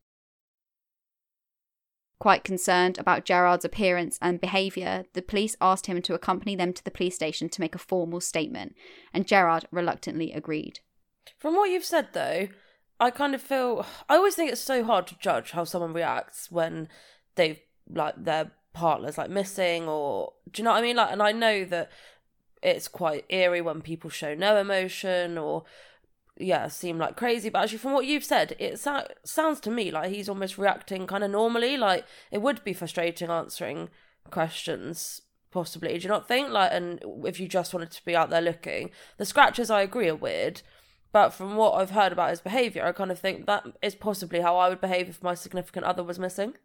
Quite 2.20 2.46
concerned 2.46 2.98
about 2.98 3.26
Gerard's 3.26 3.66
appearance 3.66 4.18
and 4.22 4.40
behaviour, 4.40 5.04
the 5.14 5.22
police 5.22 5.58
asked 5.60 5.88
him 5.88 6.02
to 6.04 6.14
accompany 6.14 6.56
them 6.56 6.72
to 6.72 6.84
the 6.84 6.92
police 6.92 7.16
station 7.16 7.50
to 7.50 7.60
make 7.60 7.76
a 7.76 7.80
formal 7.80 8.22
statement, 8.22 8.76
and 9.14 9.28
Gerard 9.28 9.66
reluctantly 9.72 10.32
agreed. 10.32 10.80
From 11.38 11.56
what 11.56 11.70
you've 11.70 11.84
said, 11.84 12.10
though, 12.14 12.48
I 12.98 13.12
kind 13.12 13.36
of 13.36 13.42
feel. 13.42 13.86
I 14.08 14.16
always 14.16 14.36
think 14.36 14.52
it's 14.52 14.62
so 14.62 14.86
hard 14.86 15.06
to 15.08 15.20
judge 15.20 15.52
how 15.52 15.66
someone 15.66 15.92
reacts 15.92 16.50
when 16.50 16.88
they've, 17.36 17.60
like, 17.90 18.16
their 18.18 18.52
partner's, 18.74 19.18
like, 19.18 19.30
missing, 19.30 19.90
or. 19.90 20.34
Do 20.50 20.62
you 20.62 20.64
know 20.64 20.72
what 20.72 20.80
I 20.80 20.82
mean? 20.82 20.96
Like, 20.96 21.12
and 21.12 21.22
I 21.22 21.34
know 21.34 21.66
that 21.66 21.92
it's 22.62 22.88
quite 22.88 23.26
eerie 23.30 23.60
when 23.60 23.82
people 23.82 24.10
show 24.10 24.34
no 24.34 24.56
emotion 24.56 25.38
or. 25.38 25.66
Yeah, 26.38 26.68
seem 26.68 26.98
like 26.98 27.16
crazy, 27.16 27.50
but 27.50 27.64
actually, 27.64 27.78
from 27.78 27.94
what 27.94 28.06
you've 28.06 28.24
said, 28.24 28.56
it 28.58 28.80
so- 28.80 29.08
sounds 29.24 29.60
to 29.62 29.72
me 29.72 29.92
like 29.92 30.12
he's 30.12 30.30
almost 30.30 30.58
reacting 30.58 31.06
kind 31.06 31.24
of 31.24 31.30
normally. 31.32 31.78
Like 31.78 32.06
it 32.32 32.42
would 32.42 32.64
be 32.64 32.74
frustrating 32.74 33.30
answering 33.30 33.90
questions 34.32 35.22
possibly. 35.52 35.98
Do 35.98 36.04
you 36.04 36.10
not 36.10 36.28
think? 36.28 36.50
Like, 36.50 36.72
and 36.74 37.00
if 37.26 37.40
you 37.40 37.48
just 37.48 37.74
wanted 37.74 37.92
to 37.92 38.04
be 38.04 38.16
out 38.16 38.32
there 38.32 38.42
looking, 38.42 38.90
the 39.18 39.26
scratches 39.26 39.70
I 39.70 39.82
agree 39.82 40.10
are 40.10 40.16
weird. 40.16 40.64
But 41.12 41.30
from 41.30 41.56
what 41.56 41.74
I've 41.76 41.92
heard 41.92 42.12
about 42.12 42.32
his 42.32 42.42
behaviour, 42.42 42.84
I 42.84 42.92
kind 42.92 43.12
of 43.12 43.20
think 43.20 43.46
that 43.46 43.64
is 43.84 43.94
possibly 43.94 44.42
how 44.42 44.58
I 44.58 44.68
would 44.68 44.82
behave 44.82 45.08
if 45.08 45.22
my 45.22 45.36
significant 45.36 45.86
other 45.86 46.04
was 46.04 46.18
missing. 46.18 46.56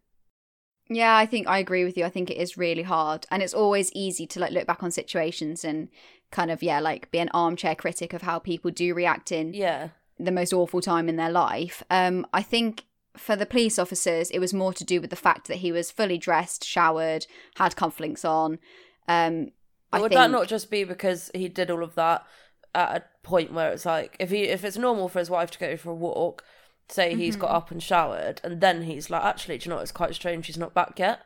Yeah, 0.89 1.17
I 1.17 1.27
think 1.27 1.47
I 1.47 1.59
agree 1.59 1.85
with 1.85 1.97
you. 1.99 2.05
I 2.05 2.11
think 2.11 2.31
it 2.31 2.37
is 2.39 2.57
really 2.57 2.83
hard, 2.83 3.27
and 3.31 3.43
it's 3.43 3.55
always 3.55 3.93
easy 3.93 4.27
to 4.29 4.41
like 4.41 4.53
look 4.53 4.67
back 4.67 4.83
on 4.83 4.91
situations 4.91 5.65
and 5.65 5.89
kind 6.31 6.51
of 6.51 6.63
yeah, 6.63 6.81
like 6.81 7.11
be 7.11 7.19
an 7.19 7.31
armchair 7.35 7.75
critic 7.75 8.13
of 8.13 8.23
how 8.23 8.39
people 8.39 8.71
do 8.71 8.95
react 8.95 9.33
in 9.33 9.53
Yeah. 9.55 9.89
the 10.19 10.31
most 10.33 10.53
awful 10.53 10.81
time 10.81 11.09
in 11.09 11.17
their 11.17 11.31
life. 11.31 11.83
Um, 11.91 12.27
I 12.33 12.43
think 12.43 12.85
for 13.17 13.35
the 13.37 13.47
police 13.47 13.79
officers, 13.79 14.31
it 14.31 14.39
was 14.39 14.55
more 14.55 14.73
to 14.73 14.85
do 14.85 15.01
with 15.01 15.11
the 15.11 15.17
fact 15.17 15.49
that 15.49 15.57
he 15.59 15.73
was 15.73 15.91
fully 15.91 16.19
dressed, 16.19 16.65
showered, 16.65 17.27
had 17.57 17.75
cufflinks 17.77 18.25
on. 18.25 18.59
Um, 19.09 19.53
I 19.93 20.01
would 20.01 20.11
think 20.11 20.19
that 20.21 20.31
not 20.31 20.49
just 20.49 20.71
be 20.71 20.85
because 20.85 21.31
he 21.35 21.49
did 21.49 21.71
all 21.71 21.83
of 21.83 21.95
that 21.97 22.25
at 22.75 22.97
a 22.97 23.27
point 23.27 23.53
where 23.53 23.73
it's 23.73 23.87
like 23.87 24.17
if 24.21 24.31
he 24.31 24.43
if 24.45 24.63
it's 24.65 24.77
normal 24.77 25.09
for 25.09 25.19
his 25.19 25.31
wife 25.31 25.51
to 25.53 25.59
go 25.59 25.77
for 25.77 25.91
a 25.91 25.95
walk, 25.95 26.45
say 26.89 27.15
he's 27.15 27.37
got 27.37 27.49
Mm-hmm. 27.49 27.57
up 27.57 27.71
and 27.71 27.83
showered, 27.83 28.41
and 28.45 28.61
then 28.61 28.83
he's 28.83 29.11
like, 29.11 29.25
actually, 29.25 29.59
do 29.59 29.65
you 29.65 29.71
know 29.71 29.77
what? 29.77 29.83
It's 29.83 29.93
quite 29.93 30.15
strange. 30.15 30.47
She's 30.47 30.59
not 30.59 30.75
back 30.75 30.99
yet. 30.99 31.21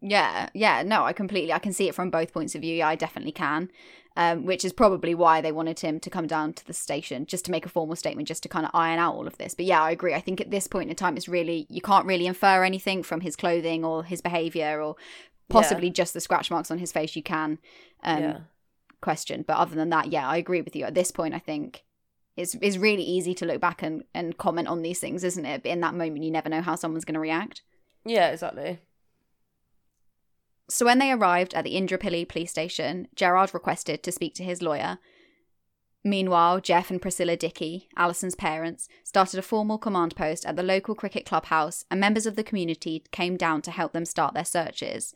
Yeah, 0.00 0.48
yeah, 0.54 0.82
no, 0.82 1.04
I 1.04 1.12
completely, 1.12 1.52
I 1.52 1.58
can 1.58 1.72
see 1.74 1.86
it 1.88 1.94
from 1.94 2.10
both 2.10 2.32
points 2.32 2.54
of 2.54 2.62
view. 2.62 2.74
Yeah, 2.76 2.88
I 2.88 2.96
definitely 2.96 3.32
can. 3.32 3.70
Um, 4.16 4.44
which 4.44 4.64
is 4.64 4.72
probably 4.72 5.14
why 5.14 5.40
they 5.40 5.52
wanted 5.52 5.78
him 5.78 6.00
to 6.00 6.10
come 6.10 6.26
down 6.26 6.52
to 6.54 6.66
the 6.66 6.72
station 6.72 7.26
just 7.26 7.44
to 7.44 7.52
make 7.52 7.64
a 7.64 7.68
formal 7.68 7.94
statement, 7.94 8.26
just 8.26 8.42
to 8.42 8.48
kind 8.48 8.66
of 8.66 8.72
iron 8.74 8.98
out 8.98 9.14
all 9.14 9.26
of 9.26 9.38
this. 9.38 9.54
But 9.54 9.66
yeah, 9.66 9.80
I 9.80 9.92
agree. 9.92 10.14
I 10.14 10.20
think 10.20 10.40
at 10.40 10.50
this 10.50 10.66
point 10.66 10.90
in 10.90 10.96
time, 10.96 11.16
it's 11.16 11.28
really 11.28 11.64
you 11.70 11.80
can't 11.80 12.06
really 12.06 12.26
infer 12.26 12.64
anything 12.64 13.04
from 13.04 13.20
his 13.20 13.36
clothing 13.36 13.84
or 13.84 14.02
his 14.02 14.20
behavior 14.20 14.82
or 14.82 14.96
possibly 15.48 15.90
just 15.90 16.12
the 16.12 16.20
scratch 16.20 16.50
marks 16.50 16.72
on 16.72 16.78
his 16.78 16.90
face. 16.90 17.14
You 17.14 17.22
can 17.22 17.58
um, 18.02 18.22
yeah. 18.22 18.38
question, 19.00 19.44
but 19.46 19.56
other 19.56 19.76
than 19.76 19.90
that, 19.90 20.10
yeah, 20.10 20.28
I 20.28 20.38
agree 20.38 20.60
with 20.60 20.74
you. 20.74 20.84
At 20.84 20.94
this 20.94 21.12
point, 21.12 21.32
I 21.32 21.38
think 21.38 21.84
it's 22.36 22.54
it's 22.60 22.76
really 22.76 23.02
easy 23.02 23.34
to 23.34 23.46
look 23.46 23.60
back 23.60 23.82
and 23.82 24.04
and 24.14 24.38
comment 24.38 24.68
on 24.68 24.82
these 24.82 25.00
things, 25.00 25.24
isn't 25.24 25.46
it? 25.46 25.62
But 25.62 25.72
in 25.72 25.80
that 25.80 25.94
moment, 25.94 26.24
you 26.24 26.30
never 26.30 26.48
know 26.48 26.62
how 26.62 26.74
someone's 26.74 27.04
going 27.04 27.14
to 27.14 27.20
react. 27.20 27.62
Yeah, 28.04 28.30
exactly. 28.30 28.78
So 30.68 30.86
when 30.86 31.00
they 31.00 31.10
arrived 31.10 31.52
at 31.54 31.64
the 31.64 31.74
Indooroopilly 31.74 32.28
police 32.28 32.50
station, 32.50 33.08
Gerard 33.16 33.52
requested 33.52 34.02
to 34.04 34.12
speak 34.12 34.34
to 34.34 34.44
his 34.44 34.62
lawyer. 34.62 34.98
Meanwhile, 36.04 36.60
Geoff 36.60 36.90
and 36.90 37.02
Priscilla 37.02 37.36
Dickie, 37.36 37.88
Allison's 37.96 38.34
parents, 38.34 38.88
started 39.04 39.38
a 39.38 39.42
formal 39.42 39.76
command 39.76 40.16
post 40.16 40.46
at 40.46 40.56
the 40.56 40.62
local 40.62 40.94
cricket 40.94 41.26
clubhouse, 41.26 41.84
and 41.90 42.00
members 42.00 42.24
of 42.24 42.36
the 42.36 42.44
community 42.44 43.04
came 43.10 43.36
down 43.36 43.60
to 43.62 43.70
help 43.70 43.92
them 43.92 44.06
start 44.06 44.32
their 44.32 44.44
searches. 44.44 45.12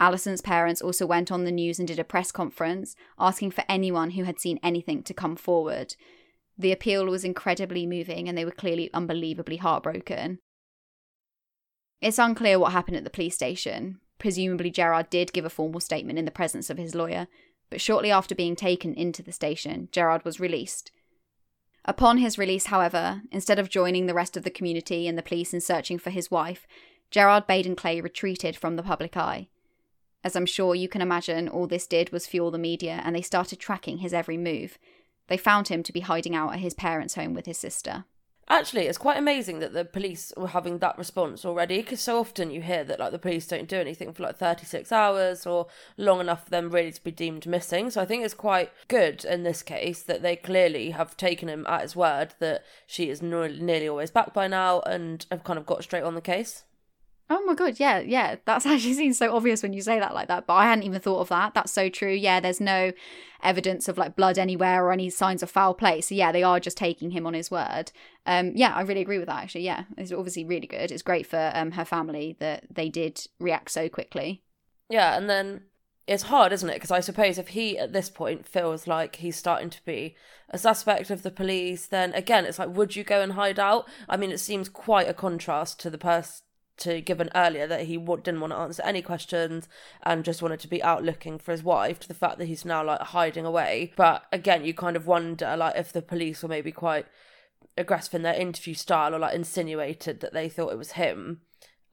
Allison's 0.00 0.40
parents 0.40 0.80
also 0.80 1.06
went 1.06 1.30
on 1.30 1.44
the 1.44 1.52
news 1.52 1.78
and 1.78 1.86
did 1.86 1.98
a 1.98 2.04
press 2.04 2.32
conference, 2.32 2.96
asking 3.18 3.50
for 3.50 3.64
anyone 3.68 4.12
who 4.12 4.24
had 4.24 4.40
seen 4.40 4.58
anything 4.62 5.02
to 5.04 5.14
come 5.14 5.36
forward. 5.36 5.94
The 6.58 6.72
appeal 6.72 7.06
was 7.06 7.24
incredibly 7.24 7.86
moving, 7.86 8.28
and 8.28 8.36
they 8.36 8.44
were 8.44 8.50
clearly 8.50 8.90
unbelievably 8.92 9.58
heartbroken. 9.58 10.38
It's 12.00 12.18
unclear 12.18 12.58
what 12.58 12.72
happened 12.72 12.96
at 12.96 13.04
the 13.04 13.10
police 13.10 13.34
station. 13.34 14.00
Presumably, 14.18 14.70
Gerard 14.70 15.08
did 15.10 15.32
give 15.32 15.44
a 15.44 15.50
formal 15.50 15.80
statement 15.80 16.18
in 16.18 16.24
the 16.24 16.30
presence 16.30 16.68
of 16.68 16.78
his 16.78 16.94
lawyer, 16.94 17.28
but 17.70 17.80
shortly 17.80 18.10
after 18.10 18.34
being 18.34 18.56
taken 18.56 18.94
into 18.94 19.22
the 19.22 19.32
station, 19.32 19.88
Gerard 19.92 20.24
was 20.24 20.40
released. 20.40 20.90
Upon 21.84 22.18
his 22.18 22.38
release, 22.38 22.66
however, 22.66 23.22
instead 23.32 23.58
of 23.58 23.68
joining 23.68 24.06
the 24.06 24.14
rest 24.14 24.36
of 24.36 24.44
the 24.44 24.50
community 24.50 25.08
and 25.08 25.18
the 25.18 25.22
police 25.22 25.52
in 25.52 25.60
searching 25.60 25.98
for 25.98 26.10
his 26.10 26.30
wife, 26.30 26.66
Gerard 27.10 27.46
Baden 27.46 27.76
Clay 27.76 28.00
retreated 28.00 28.56
from 28.56 28.76
the 28.76 28.82
public 28.82 29.16
eye. 29.16 29.48
As 30.24 30.36
I'm 30.36 30.46
sure 30.46 30.74
you 30.74 30.88
can 30.88 31.02
imagine, 31.02 31.48
all 31.48 31.66
this 31.66 31.86
did 31.86 32.10
was 32.10 32.26
fuel 32.26 32.50
the 32.50 32.58
media, 32.58 33.00
and 33.04 33.16
they 33.16 33.22
started 33.22 33.58
tracking 33.58 33.98
his 33.98 34.14
every 34.14 34.36
move. 34.36 34.78
They 35.28 35.36
found 35.36 35.68
him 35.68 35.82
to 35.82 35.92
be 35.92 36.00
hiding 36.00 36.34
out 36.34 36.52
at 36.52 36.60
his 36.60 36.74
parents' 36.74 37.14
home 37.14 37.34
with 37.34 37.46
his 37.46 37.58
sister. 37.58 38.04
Actually, 38.48 38.86
it's 38.86 38.98
quite 38.98 39.16
amazing 39.16 39.60
that 39.60 39.72
the 39.72 39.84
police 39.84 40.32
were 40.36 40.48
having 40.48 40.78
that 40.78 40.98
response 40.98 41.44
already 41.44 41.80
because 41.80 42.00
so 42.00 42.18
often 42.18 42.50
you 42.50 42.60
hear 42.60 42.82
that 42.82 42.98
like 42.98 43.12
the 43.12 43.18
police 43.18 43.46
don't 43.46 43.68
do 43.68 43.76
anything 43.76 44.12
for 44.12 44.24
like 44.24 44.36
36 44.36 44.90
hours 44.90 45.46
or 45.46 45.68
long 45.96 46.20
enough 46.20 46.44
for 46.44 46.50
them 46.50 46.68
really 46.68 46.92
to 46.92 47.02
be 47.02 47.12
deemed 47.12 47.46
missing. 47.46 47.88
So 47.88 48.00
I 48.00 48.04
think 48.04 48.24
it's 48.24 48.34
quite 48.34 48.72
good 48.88 49.24
in 49.24 49.44
this 49.44 49.62
case 49.62 50.02
that 50.02 50.22
they 50.22 50.36
clearly 50.36 50.90
have 50.90 51.16
taken 51.16 51.48
him 51.48 51.64
at 51.68 51.82
his 51.82 51.96
word 51.96 52.34
that 52.40 52.64
she 52.86 53.08
is 53.08 53.22
nearly 53.22 53.88
always 53.88 54.10
back 54.10 54.34
by 54.34 54.48
now 54.48 54.80
and 54.80 55.24
have 55.30 55.44
kind 55.44 55.58
of 55.58 55.64
got 55.64 55.84
straight 55.84 56.02
on 56.02 56.16
the 56.16 56.20
case. 56.20 56.64
Oh 57.34 57.42
my 57.46 57.54
god, 57.54 57.80
yeah, 57.80 58.00
yeah. 58.00 58.36
That's 58.44 58.66
actually 58.72 58.92
seems 58.92 59.16
so 59.16 59.34
obvious 59.34 59.62
when 59.62 59.72
you 59.72 59.80
say 59.80 59.98
that 59.98 60.12
like 60.14 60.28
that, 60.28 60.46
but 60.46 60.52
I 60.52 60.66
hadn't 60.66 60.84
even 60.84 61.00
thought 61.00 61.20
of 61.20 61.30
that. 61.30 61.54
That's 61.54 61.72
so 61.72 61.88
true. 61.88 62.12
Yeah, 62.12 62.40
there's 62.40 62.60
no 62.60 62.92
evidence 63.42 63.88
of 63.88 63.96
like 63.96 64.16
blood 64.16 64.38
anywhere 64.38 64.84
or 64.84 64.92
any 64.92 65.08
signs 65.08 65.42
of 65.42 65.50
foul 65.50 65.72
play. 65.72 66.02
So 66.02 66.14
yeah, 66.14 66.30
they 66.30 66.42
are 66.42 66.60
just 66.60 66.76
taking 66.76 67.10
him 67.12 67.26
on 67.26 67.32
his 67.32 67.50
word. 67.50 67.90
Um 68.26 68.52
yeah, 68.54 68.74
I 68.74 68.82
really 68.82 69.00
agree 69.00 69.18
with 69.18 69.28
that 69.28 69.42
actually. 69.42 69.62
Yeah. 69.62 69.84
It's 69.96 70.12
obviously 70.12 70.44
really 70.44 70.66
good. 70.66 70.92
It's 70.92 71.02
great 71.02 71.26
for 71.26 71.50
um 71.54 71.72
her 71.72 71.86
family 71.86 72.36
that 72.38 72.66
they 72.70 72.90
did 72.90 73.26
react 73.40 73.70
so 73.70 73.88
quickly. 73.88 74.42
Yeah, 74.90 75.16
and 75.16 75.28
then 75.28 75.62
it's 76.06 76.24
hard, 76.24 76.52
isn't 76.52 76.68
it? 76.68 76.74
Because 76.74 76.90
I 76.90 77.00
suppose 77.00 77.38
if 77.38 77.48
he 77.48 77.78
at 77.78 77.94
this 77.94 78.10
point 78.10 78.46
feels 78.46 78.86
like 78.86 79.16
he's 79.16 79.36
starting 79.36 79.70
to 79.70 79.84
be 79.86 80.16
a 80.50 80.58
suspect 80.58 81.10
of 81.10 81.22
the 81.22 81.30
police, 81.30 81.86
then 81.86 82.12
again, 82.12 82.44
it's 82.44 82.58
like, 82.58 82.76
would 82.76 82.94
you 82.94 83.04
go 83.04 83.22
and 83.22 83.32
hide 83.32 83.58
out? 83.58 83.88
I 84.08 84.16
mean, 84.18 84.30
it 84.30 84.40
seems 84.40 84.68
quite 84.68 85.08
a 85.08 85.14
contrast 85.14 85.80
to 85.80 85.90
the 85.90 85.98
person 85.98 86.44
to 86.82 87.00
given 87.00 87.30
earlier 87.34 87.66
that 87.66 87.86
he 87.86 87.96
w- 87.96 88.22
didn't 88.22 88.40
want 88.40 88.52
to 88.52 88.58
answer 88.58 88.82
any 88.84 89.02
questions 89.02 89.68
and 90.02 90.24
just 90.24 90.42
wanted 90.42 90.60
to 90.60 90.68
be 90.68 90.82
out 90.82 91.02
looking 91.02 91.38
for 91.38 91.52
his 91.52 91.62
wife 91.62 91.98
to 92.00 92.08
the 92.08 92.14
fact 92.14 92.38
that 92.38 92.46
he's 92.46 92.64
now 92.64 92.84
like 92.84 93.00
hiding 93.00 93.44
away. 93.44 93.92
But 93.96 94.24
again 94.32 94.64
you 94.64 94.74
kind 94.74 94.96
of 94.96 95.06
wonder 95.06 95.56
like 95.56 95.76
if 95.76 95.92
the 95.92 96.02
police 96.02 96.42
were 96.42 96.48
maybe 96.48 96.72
quite 96.72 97.06
aggressive 97.76 98.14
in 98.14 98.22
their 98.22 98.34
interview 98.34 98.74
style 98.74 99.14
or 99.14 99.18
like 99.18 99.34
insinuated 99.34 100.20
that 100.20 100.32
they 100.32 100.48
thought 100.48 100.72
it 100.72 100.78
was 100.78 100.92
him 100.92 101.40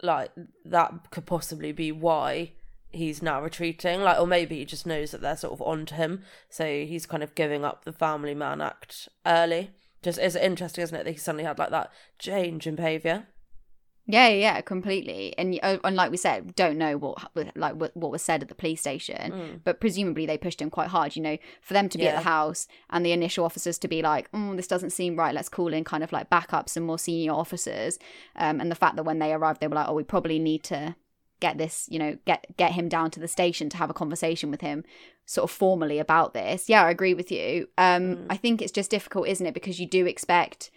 like 0.02 0.32
that 0.66 1.12
could 1.12 1.26
possibly 1.26 1.72
be 1.72 1.92
why 1.92 2.52
he's 2.92 3.22
now 3.22 3.42
retreating. 3.42 4.02
Like 4.02 4.20
or 4.20 4.28
maybe 4.28 4.58
he 4.58 4.66
just 4.66 4.86
knows 4.86 5.12
that 5.12 5.22
they're 5.22 5.38
sort 5.38 5.54
of 5.54 5.62
on 5.62 5.86
to 5.88 5.96
him. 5.96 6.24
So 6.50 6.66
he's 6.66 7.06
kind 7.06 7.24
of 7.24 7.36
giving 7.36 7.66
up 7.66 7.86
the 7.86 7.94
family 7.94 8.34
man 8.34 8.62
act 8.62 9.10
early. 9.26 9.72
Just 10.02 10.20
is 10.20 10.36
interesting 10.36 10.84
isn't 10.84 10.96
it 10.96 11.04
that 11.04 11.12
he 11.12 11.18
suddenly 11.18 11.44
had 11.44 11.60
like 11.60 11.72
that 11.72 11.92
change 12.18 12.66
in 12.66 12.76
behavior 12.76 13.28
Yeah, 14.12 14.30
yeah, 14.30 14.62
completely. 14.62 15.36
And 15.38 15.60
uh, 15.62 15.78
and 15.84 15.96
like 15.96 16.10
we 16.10 16.18
said, 16.18 16.56
don't 16.56 16.80
know 16.80 16.98
what 16.98 17.30
like 17.56 17.76
what, 17.76 17.96
what 17.96 18.10
was 18.12 18.24
said 18.24 18.42
at 18.42 18.50
the 18.50 18.56
police 18.56 18.82
station, 18.82 19.32
Mm. 19.32 19.60
but 19.64 19.80
presumably 19.80 20.26
they 20.26 20.36
pushed 20.38 20.60
him 20.60 20.72
quite 20.72 20.88
hard. 20.88 21.16
You 21.16 21.22
know, 21.22 21.38
for 21.62 21.76
them 21.76 21.88
to 21.90 21.98
be 22.00 22.08
at 22.08 22.16
the 22.16 22.24
house 22.24 22.68
and 22.90 23.06
the 23.06 23.12
initial 23.12 23.46
officers 23.46 23.78
to 23.78 23.88
be 23.88 24.02
like, 24.02 24.28
"Oh, 24.34 24.56
this 24.56 24.66
doesn't 24.68 24.90
seem 24.90 25.16
right. 25.16 25.34
Let's 25.36 25.48
call 25.48 25.72
in 25.74 25.84
kind 25.84 26.04
of 26.04 26.12
like 26.12 26.28
backups 26.30 26.76
and 26.76 26.86
more 26.88 26.98
senior 26.98 27.34
officers." 27.34 28.00
Um, 28.36 28.60
and 28.60 28.72
the 28.72 28.76
fact 28.76 28.96
that 28.96 29.04
when 29.04 29.20
they 29.20 29.32
arrived, 29.32 29.60
they 29.62 29.68
were 29.68 29.76
like, 29.76 29.88
"Oh, 29.88 29.94
we 29.94 30.04
probably 30.04 30.40
need 30.40 30.64
to 30.64 30.96
get 31.40 31.60
this. 31.60 31.88
You 31.92 32.00
know, 32.00 32.18
get 32.26 32.48
get 32.58 32.72
him 32.72 32.90
down 32.90 33.12
to 33.12 33.20
the 33.20 33.28
station 33.28 33.70
to 33.70 33.78
have 33.78 33.92
a 33.92 33.94
conversation 33.94 34.50
with 34.50 34.62
him." 34.62 34.84
Sort 35.28 35.44
of 35.44 35.56
formally 35.56 36.00
about 36.00 36.34
this. 36.34 36.68
Yeah, 36.68 36.84
I 36.84 36.90
agree 36.90 37.14
with 37.14 37.32
you. 37.32 37.68
Um, 37.78 38.16
Mm. 38.16 38.26
I 38.32 38.38
think 38.38 38.60
it's 38.64 38.72
just 38.72 38.90
difficult, 38.90 39.28
isn't 39.28 39.46
it? 39.46 39.54
Because 39.54 39.80
you 39.80 39.86
do 39.86 40.08
expect 40.08 40.72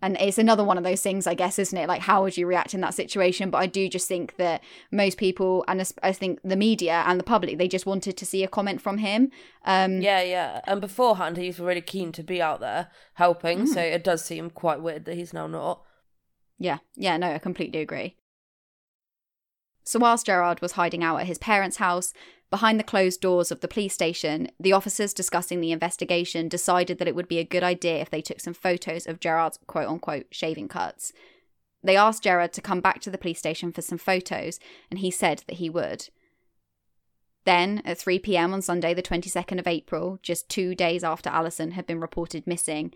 and 0.00 0.16
it's 0.20 0.38
another 0.38 0.62
one 0.62 0.78
of 0.78 0.84
those 0.84 1.00
things 1.00 1.26
i 1.26 1.34
guess 1.34 1.58
isn't 1.58 1.78
it 1.78 1.88
like 1.88 2.02
how 2.02 2.22
would 2.22 2.36
you 2.36 2.46
react 2.46 2.72
in 2.74 2.80
that 2.80 2.94
situation 2.94 3.50
but 3.50 3.58
i 3.58 3.66
do 3.66 3.88
just 3.88 4.06
think 4.08 4.36
that 4.36 4.62
most 4.92 5.18
people 5.18 5.64
and 5.68 5.92
i 6.02 6.12
think 6.12 6.38
the 6.44 6.56
media 6.56 7.02
and 7.06 7.18
the 7.18 7.24
public 7.24 7.58
they 7.58 7.68
just 7.68 7.86
wanted 7.86 8.16
to 8.16 8.24
see 8.26 8.44
a 8.44 8.48
comment 8.48 8.80
from 8.80 8.98
him 8.98 9.30
um 9.64 10.00
Yeah, 10.00 10.22
yeah. 10.22 10.60
And 10.64 10.80
beforehand, 10.80 11.36
he 11.36 11.48
was 11.48 11.58
really 11.58 11.80
keen 11.80 12.12
to 12.12 12.22
be 12.22 12.40
out 12.40 12.60
there 12.60 12.88
helping. 13.14 13.60
Mm. 13.62 13.68
So 13.68 13.80
it 13.80 14.02
does 14.04 14.24
seem 14.24 14.48
quite 14.50 14.80
weird 14.80 15.04
that 15.04 15.14
he's 15.16 15.34
now 15.34 15.46
not. 15.46 15.82
yeah 16.58 16.78
yeah 16.96 17.16
no 17.16 17.32
i 17.34 17.38
completely 17.38 17.80
agree 17.80 18.16
so 19.84 19.98
whilst 19.98 20.26
gerard 20.26 20.60
was 20.60 20.72
hiding 20.72 21.02
out 21.04 21.18
at 21.20 21.26
his 21.26 21.38
parents 21.38 21.76
house 21.78 22.12
behind 22.50 22.78
the 22.78 22.84
closed 22.84 23.20
doors 23.20 23.50
of 23.50 23.60
the 23.60 23.68
police 23.68 23.94
station 23.94 24.50
the 24.58 24.72
officers 24.72 25.12
discussing 25.12 25.60
the 25.60 25.72
investigation 25.72 26.48
decided 26.48 26.98
that 26.98 27.08
it 27.08 27.14
would 27.14 27.28
be 27.28 27.38
a 27.38 27.44
good 27.44 27.62
idea 27.62 27.96
if 27.98 28.10
they 28.10 28.22
took 28.22 28.40
some 28.40 28.54
photos 28.54 29.06
of 29.06 29.20
gerard's 29.20 29.58
quote-unquote 29.66 30.26
shaving 30.30 30.68
cuts 30.68 31.12
They 31.82 31.96
asked 31.96 32.24
Gerard 32.24 32.52
to 32.54 32.60
come 32.60 32.80
back 32.80 33.00
to 33.02 33.10
the 33.10 33.18
police 33.18 33.38
station 33.38 33.72
for 33.72 33.82
some 33.82 33.98
photos, 33.98 34.58
and 34.90 34.98
he 34.98 35.10
said 35.10 35.44
that 35.46 35.58
he 35.58 35.70
would. 35.70 36.08
Then, 37.44 37.82
at 37.84 37.98
3 37.98 38.18
pm 38.18 38.52
on 38.52 38.62
Sunday, 38.62 38.94
the 38.94 39.02
22nd 39.02 39.58
of 39.58 39.66
April, 39.66 40.18
just 40.22 40.48
two 40.48 40.74
days 40.74 41.04
after 41.04 41.30
Allison 41.30 41.72
had 41.72 41.86
been 41.86 42.00
reported 42.00 42.46
missing, 42.46 42.92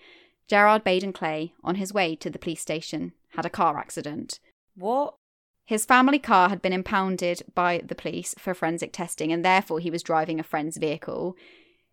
Gerard 0.49 0.85
Baden 0.85 1.13
Clay, 1.13 1.55
on 1.63 1.77
his 1.77 1.95
way 1.95 2.17
to 2.17 2.29
the 2.29 2.39
police 2.39 2.61
station, 2.61 3.13
had 3.31 3.47
a 3.47 3.51
car 3.51 3.79
accident. 3.79 4.41
What? 4.75 5.15
His 5.73 5.87
family 5.87 6.19
car 6.19 6.51
had 6.51 6.61
been 6.61 6.75
impounded 6.75 7.45
by 7.55 7.81
the 7.83 7.95
police 7.95 8.35
for 8.37 8.53
forensic 8.53 8.93
testing, 8.93 9.33
and 9.33 9.43
therefore 9.43 9.79
he 9.79 9.91
was 9.91 10.03
driving 10.03 10.39
a 10.39 10.43
friend's 10.43 10.77
vehicle. 10.77 11.35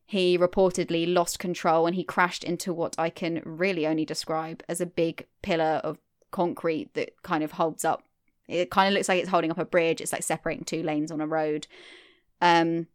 He 0.06 0.38
reportedly 0.38 1.14
lost 1.14 1.40
control 1.40 1.88
and 1.88 1.96
he 1.96 2.04
crashed 2.04 2.44
into 2.44 2.74
what 2.74 2.94
I 3.00 3.10
can 3.10 3.42
really 3.46 3.88
only 3.88 4.04
describe 4.04 4.64
as 4.68 4.82
a 4.82 4.86
big 4.86 5.28
pillar 5.42 5.80
of 5.82 5.98
concrete 6.30 6.94
that 6.96 7.24
kind 7.24 7.42
of 7.42 7.54
holds 7.54 7.86
up. 7.86 8.04
It 8.50 8.70
kind 8.70 8.90
of 8.90 8.96
looks 8.96 9.08
like 9.08 9.22
it's 9.22 9.30
holding 9.30 9.50
up 9.50 9.58
a 9.58 9.64
bridge. 9.64 10.02
It's 10.02 10.12
like 10.12 10.24
separating 10.24 10.66
two 10.66 10.84
lanes 10.84 11.10
on 11.10 11.22
a 11.22 11.26
road. 11.26 11.66
Um, 12.42 12.88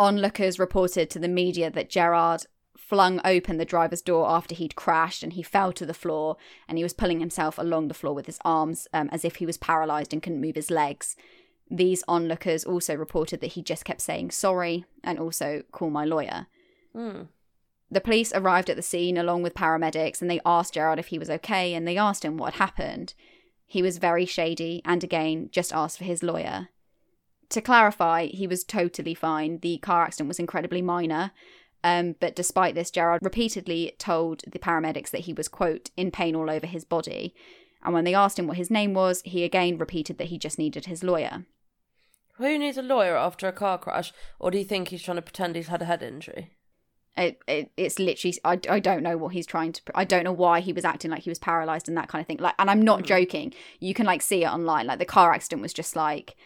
onlookers 0.00 0.58
reported 0.58 1.10
to 1.10 1.18
the 1.18 1.28
media 1.28 1.70
that 1.70 1.90
Gerard 1.90 2.46
flung 2.76 3.20
open 3.24 3.56
the 3.56 3.64
driver's 3.64 4.02
door 4.02 4.28
after 4.28 4.54
he'd 4.54 4.76
crashed 4.76 5.22
and 5.22 5.32
he 5.32 5.42
fell 5.42 5.72
to 5.72 5.86
the 5.86 5.94
floor 5.94 6.36
and 6.68 6.78
he 6.78 6.84
was 6.84 6.92
pulling 6.92 7.20
himself 7.20 7.58
along 7.58 7.88
the 7.88 7.94
floor 7.94 8.14
with 8.14 8.26
his 8.26 8.38
arms 8.44 8.86
um, 8.92 9.08
as 9.12 9.24
if 9.24 9.36
he 9.36 9.46
was 9.46 9.56
paralyzed 9.56 10.12
and 10.12 10.22
couldn't 10.22 10.40
move 10.40 10.54
his 10.54 10.70
legs. 10.70 11.16
These 11.70 12.04
onlookers 12.06 12.64
also 12.64 12.94
reported 12.94 13.40
that 13.40 13.52
he 13.52 13.62
just 13.62 13.84
kept 13.84 14.00
saying 14.00 14.30
sorry 14.30 14.84
and 15.02 15.18
also 15.18 15.62
call 15.72 15.90
my 15.90 16.04
lawyer. 16.04 16.46
Mm. 16.94 17.28
The 17.90 18.00
police 18.00 18.32
arrived 18.34 18.70
at 18.70 18.76
the 18.76 18.82
scene 18.82 19.16
along 19.16 19.42
with 19.42 19.54
paramedics 19.54 20.20
and 20.20 20.30
they 20.30 20.40
asked 20.44 20.74
Gerard 20.74 20.98
if 20.98 21.08
he 21.08 21.18
was 21.18 21.30
okay 21.30 21.74
and 21.74 21.86
they 21.86 21.96
asked 21.96 22.24
him 22.24 22.36
what 22.36 22.54
had 22.54 22.60
happened. 22.60 23.14
He 23.64 23.82
was 23.82 23.98
very 23.98 24.26
shady 24.26 24.82
and 24.84 25.02
again 25.02 25.48
just 25.50 25.72
asked 25.72 25.98
for 25.98 26.04
his 26.04 26.22
lawyer. 26.22 26.68
To 27.50 27.60
clarify, 27.60 28.26
he 28.26 28.46
was 28.46 28.64
totally 28.64 29.14
fine. 29.14 29.58
The 29.60 29.78
car 29.78 30.02
accident 30.02 30.28
was 30.28 30.40
incredibly 30.40 30.82
minor. 30.82 31.32
Um, 31.84 32.16
but 32.18 32.34
despite 32.34 32.74
this, 32.74 32.90
Gerard 32.90 33.20
repeatedly 33.22 33.92
told 33.98 34.42
the 34.46 34.58
paramedics 34.58 35.10
that 35.10 35.22
he 35.22 35.32
was, 35.32 35.48
quote, 35.48 35.90
in 35.96 36.10
pain 36.10 36.34
all 36.34 36.50
over 36.50 36.66
his 36.66 36.84
body. 36.84 37.34
And 37.84 37.94
when 37.94 38.04
they 38.04 38.14
asked 38.14 38.38
him 38.38 38.46
what 38.48 38.56
his 38.56 38.70
name 38.70 38.94
was, 38.94 39.22
he 39.24 39.44
again 39.44 39.78
repeated 39.78 40.18
that 40.18 40.28
he 40.28 40.38
just 40.38 40.58
needed 40.58 40.86
his 40.86 41.04
lawyer. 41.04 41.46
Who 42.38 42.58
needs 42.58 42.76
a 42.76 42.82
lawyer 42.82 43.16
after 43.16 43.46
a 43.46 43.52
car 43.52 43.78
crash? 43.78 44.12
Or 44.40 44.50
do 44.50 44.58
you 44.58 44.64
think 44.64 44.88
he's 44.88 45.02
trying 45.02 45.16
to 45.16 45.22
pretend 45.22 45.54
he's 45.56 45.68
had 45.68 45.82
a 45.82 45.86
head 45.86 46.02
injury? 46.02 46.50
It, 47.16 47.38
it 47.48 47.70
it's 47.78 47.98
literally 47.98 48.36
I, 48.44 48.60
I 48.68 48.78
don't 48.78 49.02
know 49.02 49.16
what 49.16 49.32
he's 49.32 49.46
trying 49.46 49.72
to 49.72 49.80
I 49.94 50.04
don't 50.04 50.24
know 50.24 50.32
why 50.34 50.60
he 50.60 50.74
was 50.74 50.84
acting 50.84 51.10
like 51.10 51.22
he 51.22 51.30
was 51.30 51.38
paralyzed 51.38 51.88
and 51.88 51.96
that 51.96 52.08
kind 52.08 52.20
of 52.20 52.26
thing 52.26 52.36
like 52.36 52.54
and 52.58 52.70
I'm 52.70 52.82
not 52.82 53.04
Mm. 53.04 53.06
joking 53.06 53.54
you 53.80 53.94
can 53.94 54.04
like 54.04 54.20
see 54.20 54.44
it 54.44 54.48
online 54.48 54.86
like 54.86 54.98
the 54.98 55.06
car 55.06 55.32
accident 55.32 55.62
was 55.62 55.72
just 55.72 55.96
like 55.96 56.36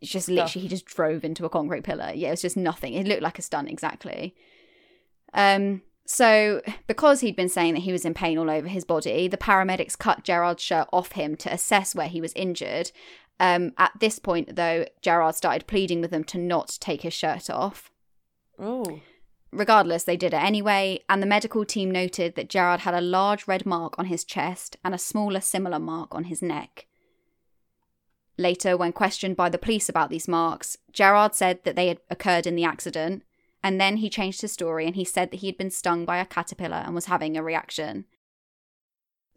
it's 0.00 0.10
just 0.10 0.28
literally 0.28 0.50
Stuff. 0.50 0.62
he 0.62 0.68
just 0.68 0.86
drove 0.86 1.24
into 1.24 1.44
a 1.44 1.50
concrete 1.50 1.84
pillar 1.84 2.12
yeah 2.14 2.28
it 2.28 2.32
was 2.32 2.42
just 2.42 2.56
nothing 2.56 2.94
it 2.94 3.06
looked 3.06 3.22
like 3.22 3.38
a 3.38 3.42
stunt 3.42 3.70
exactly 3.70 4.34
um 5.34 5.82
so 6.04 6.62
because 6.86 7.20
he'd 7.20 7.34
been 7.34 7.48
saying 7.48 7.74
that 7.74 7.80
he 7.80 7.92
was 7.92 8.04
in 8.04 8.14
pain 8.14 8.38
all 8.38 8.50
over 8.50 8.68
his 8.68 8.84
body 8.84 9.26
the 9.28 9.36
paramedics 9.36 9.98
cut 9.98 10.22
Gerard's 10.22 10.62
shirt 10.62 10.88
off 10.92 11.12
him 11.12 11.36
to 11.36 11.52
assess 11.52 11.94
where 11.94 12.08
he 12.08 12.20
was 12.20 12.32
injured 12.34 12.92
um 13.40 13.72
at 13.76 13.92
this 13.98 14.18
point 14.18 14.56
though 14.56 14.86
Gerard 15.02 15.34
started 15.34 15.66
pleading 15.66 16.00
with 16.00 16.10
them 16.10 16.24
to 16.24 16.38
not 16.38 16.78
take 16.80 17.02
his 17.02 17.14
shirt 17.14 17.50
off 17.50 17.90
Oh. 18.58 19.00
Regardless, 19.52 20.04
they 20.04 20.16
did 20.16 20.34
it 20.34 20.42
anyway, 20.42 21.00
and 21.08 21.22
the 21.22 21.26
medical 21.26 21.64
team 21.64 21.90
noted 21.90 22.34
that 22.34 22.48
Gerard 22.48 22.80
had 22.80 22.94
a 22.94 23.00
large 23.00 23.46
red 23.46 23.64
mark 23.64 23.98
on 23.98 24.06
his 24.06 24.24
chest 24.24 24.76
and 24.84 24.94
a 24.94 24.98
smaller 24.98 25.40
similar 25.40 25.78
mark 25.78 26.14
on 26.14 26.24
his 26.24 26.42
neck. 26.42 26.85
Later, 28.38 28.76
when 28.76 28.92
questioned 28.92 29.36
by 29.36 29.48
the 29.48 29.58
police 29.58 29.88
about 29.88 30.10
these 30.10 30.28
marks, 30.28 30.76
Gerard 30.92 31.34
said 31.34 31.64
that 31.64 31.74
they 31.74 31.88
had 31.88 32.00
occurred 32.10 32.46
in 32.46 32.54
the 32.54 32.64
accident, 32.64 33.22
and 33.62 33.80
then 33.80 33.96
he 33.96 34.10
changed 34.10 34.42
his 34.42 34.52
story 34.52 34.86
and 34.86 34.94
he 34.94 35.04
said 35.04 35.30
that 35.30 35.38
he 35.38 35.46
had 35.46 35.56
been 35.56 35.70
stung 35.70 36.04
by 36.04 36.18
a 36.18 36.26
caterpillar 36.26 36.82
and 36.84 36.94
was 36.94 37.06
having 37.06 37.36
a 37.36 37.42
reaction. 37.42 38.04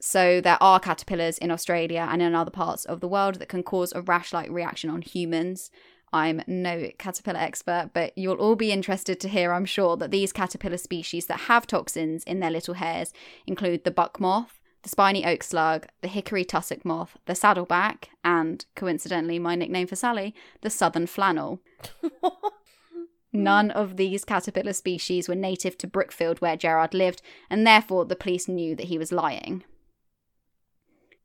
So, 0.02 0.40
there 0.40 0.62
are 0.62 0.80
caterpillars 0.80 1.38
in 1.38 1.52
Australia 1.52 2.08
and 2.10 2.22
in 2.22 2.36
other 2.36 2.52
parts 2.52 2.86
of 2.86 3.00
the 3.00 3.08
world 3.08 3.36
that 3.36 3.50
can 3.50 3.64
cause 3.64 3.92
a 3.94 4.02
rash 4.02 4.32
like 4.32 4.50
reaction 4.50 4.90
on 4.90 5.02
humans. 5.02 5.72
I'm 6.12 6.42
no 6.48 6.90
caterpillar 6.98 7.40
expert, 7.40 7.92
but 7.94 8.18
you'll 8.18 8.38
all 8.38 8.56
be 8.56 8.72
interested 8.72 9.20
to 9.20 9.30
hear, 9.30 9.52
I'm 9.52 9.66
sure, 9.66 9.98
that 9.98 10.12
these 10.12 10.34
caterpillar 10.34 10.78
species 10.78 11.26
that 11.28 11.42
have 11.42 11.68
toxins 11.68 12.24
in 12.24 12.40
their 12.40 12.52
little 12.52 12.76
hairs 12.76 13.14
include 13.46 13.84
the 13.84 13.92
buck 13.92 14.20
moth, 14.20 14.59
spiny 14.90 15.26
oak 15.26 15.44
slug, 15.44 15.88
the 16.02 16.08
hickory 16.08 16.44
tussock 16.44 16.84
moth, 16.84 17.18
the 17.26 17.36
saddleback, 17.36 18.10
and, 18.24 18.66
coincidentally, 18.76 19.40
my 19.40 19.56
nickname 19.56 19.88
for 19.88 19.96
Sally, 19.96 20.36
the 20.62 20.70
southern 20.70 21.08
flannel. 21.08 21.62
None 23.32 23.70
of 23.72 23.98
these 23.98 24.26
caterpillar 24.26 24.74
species 24.74 25.30
were 25.30 25.36
native 25.36 25.78
to 25.78 25.88
Brookfield 25.88 26.40
where 26.40 26.58
Gerard 26.58 26.94
lived, 26.94 27.22
and 27.50 27.66
therefore 27.66 28.06
the 28.06 28.16
police 28.16 28.48
knew 28.48 28.76
that 28.76 28.88
he 28.88 28.98
was 28.98 29.12
lying. 29.12 29.64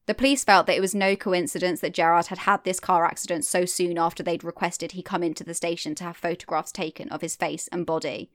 The 0.06 0.14
police 0.14 0.44
felt 0.44 0.66
that 0.66 0.76
it 0.76 0.82
was 0.82 0.94
no 0.94 1.16
coincidence 1.16 1.80
that 1.80 1.94
Gerard 1.94 2.26
had 2.26 2.40
had 2.40 2.62
this 2.62 2.78
car 2.78 3.06
accident 3.06 3.46
so 3.46 3.64
soon 3.64 3.96
after 3.96 4.22
they'd 4.22 4.44
requested 4.44 4.92
he 4.92 5.02
come 5.02 5.22
into 5.22 5.44
the 5.44 5.54
station 5.54 5.94
to 5.94 6.04
have 6.04 6.16
photographs 6.16 6.72
taken 6.72 7.08
of 7.08 7.22
his 7.22 7.36
face 7.36 7.68
and 7.72 7.86
body. 7.86 8.30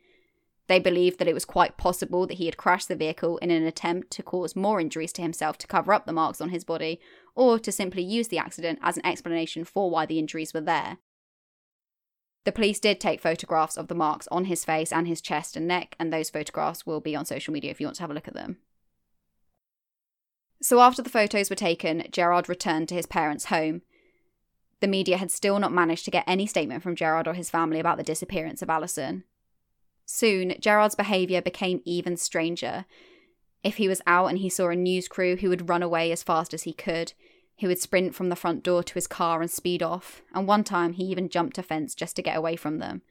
They 0.70 0.78
believed 0.78 1.18
that 1.18 1.28
it 1.28 1.34
was 1.34 1.46
quite 1.46 1.78
possible 1.78 2.28
that 2.28 2.36
he 2.36 2.46
had 2.46 2.56
crashed 2.56 2.90
the 2.90 2.96
vehicle 2.96 3.40
in 3.40 3.50
an 3.50 3.64
attempt 3.64 4.12
to 4.12 4.22
cause 4.22 4.56
more 4.56 4.80
injuries 4.80 5.12
to 5.14 5.24
himself 5.24 5.58
to 5.58 5.68
cover 5.68 5.92
up 5.92 6.06
the 6.06 6.14
marks 6.14 6.42
on 6.42 6.50
his 6.50 6.64
body, 6.64 7.00
or 7.34 7.58
to 7.58 7.72
simply 7.72 8.04
use 8.04 8.28
the 8.28 8.38
accident 8.38 8.78
as 8.84 8.96
an 8.96 9.06
explanation 9.06 9.66
for 9.66 9.90
why 9.90 10.06
the 10.06 10.20
injuries 10.20 10.54
were 10.54 10.62
there. 10.62 11.00
The 12.46 12.52
police 12.52 12.80
did 12.80 13.00
take 13.00 13.20
photographs 13.20 13.78
of 13.78 13.88
the 13.88 13.96
marks 13.96 14.28
on 14.28 14.46
his 14.46 14.64
face 14.64 14.94
and 14.94 15.08
his 15.08 15.22
chest 15.22 15.58
and 15.58 15.68
neck, 15.68 15.96
and 16.00 16.14
those 16.14 16.30
photographs 16.30 16.86
will 16.86 17.02
be 17.02 17.16
on 17.16 17.26
social 17.26 17.52
media 17.52 17.72
if 17.72 17.82
you 17.82 17.88
want 17.88 17.96
to 17.96 18.04
have 18.04 18.12
a 18.12 18.14
look 18.14 18.28
at 18.28 18.36
them. 18.36 18.60
So, 20.62 20.82
after 20.82 21.02
the 21.02 21.10
photos 21.10 21.50
were 21.50 21.56
taken, 21.56 22.06
Gerard 22.12 22.48
returned 22.48 22.90
to 22.90 22.96
his 22.96 23.08
parents' 23.08 23.46
home. 23.46 23.82
The 24.82 24.88
media 24.88 25.18
had 25.18 25.32
still 25.32 25.58
not 25.58 25.74
managed 25.74 26.06
to 26.06 26.12
get 26.12 26.26
any 26.28 26.46
statement 26.46 26.84
from 26.84 26.96
Gerard 26.96 27.28
or 27.28 27.34
his 27.34 27.50
family 27.50 27.80
about 27.80 27.98
the 27.98 28.04
disappearance 28.04 28.62
of 28.62 28.70
Allison. 28.70 29.24
Soon, 30.12 30.56
Gerard's 30.60 30.95
behaviour 30.95 31.39
became 31.39 31.84
even 31.86 32.17
stranger. 32.17 32.86
If 33.63 33.76
he 33.78 33.88
was 33.88 34.02
out 34.08 34.26
and 34.26 34.39
he 34.39 34.50
saw 34.50 34.69
a 34.69 34.76
news 34.76 35.08
crew, 35.08 35.36
he 35.36 35.48
would 35.48 35.69
run 35.69 35.84
away 35.84 36.12
as 36.12 36.24
fast 36.24 36.52
as 36.52 36.63
he 36.63 36.74
could. 36.74 37.13
He 37.56 37.67
would 37.67 37.78
sprint 37.80 38.15
from 38.15 38.30
the 38.30 38.36
front 38.36 38.63
door 38.63 38.82
to 38.82 38.93
his 38.95 39.06
car 39.06 39.39
and 39.39 39.52
speed 39.52 39.84
off, 39.84 40.24
and 40.34 40.48
one 40.48 40.63
time 40.63 40.93
he 40.93 41.04
even 41.04 41.30
jumped 41.30 41.60
a 41.60 41.63
fence 41.63 41.93
just 41.93 42.15
to 42.15 42.24
get 42.24 42.36
away 42.36 42.56
from 42.56 42.80
them. 42.80 43.04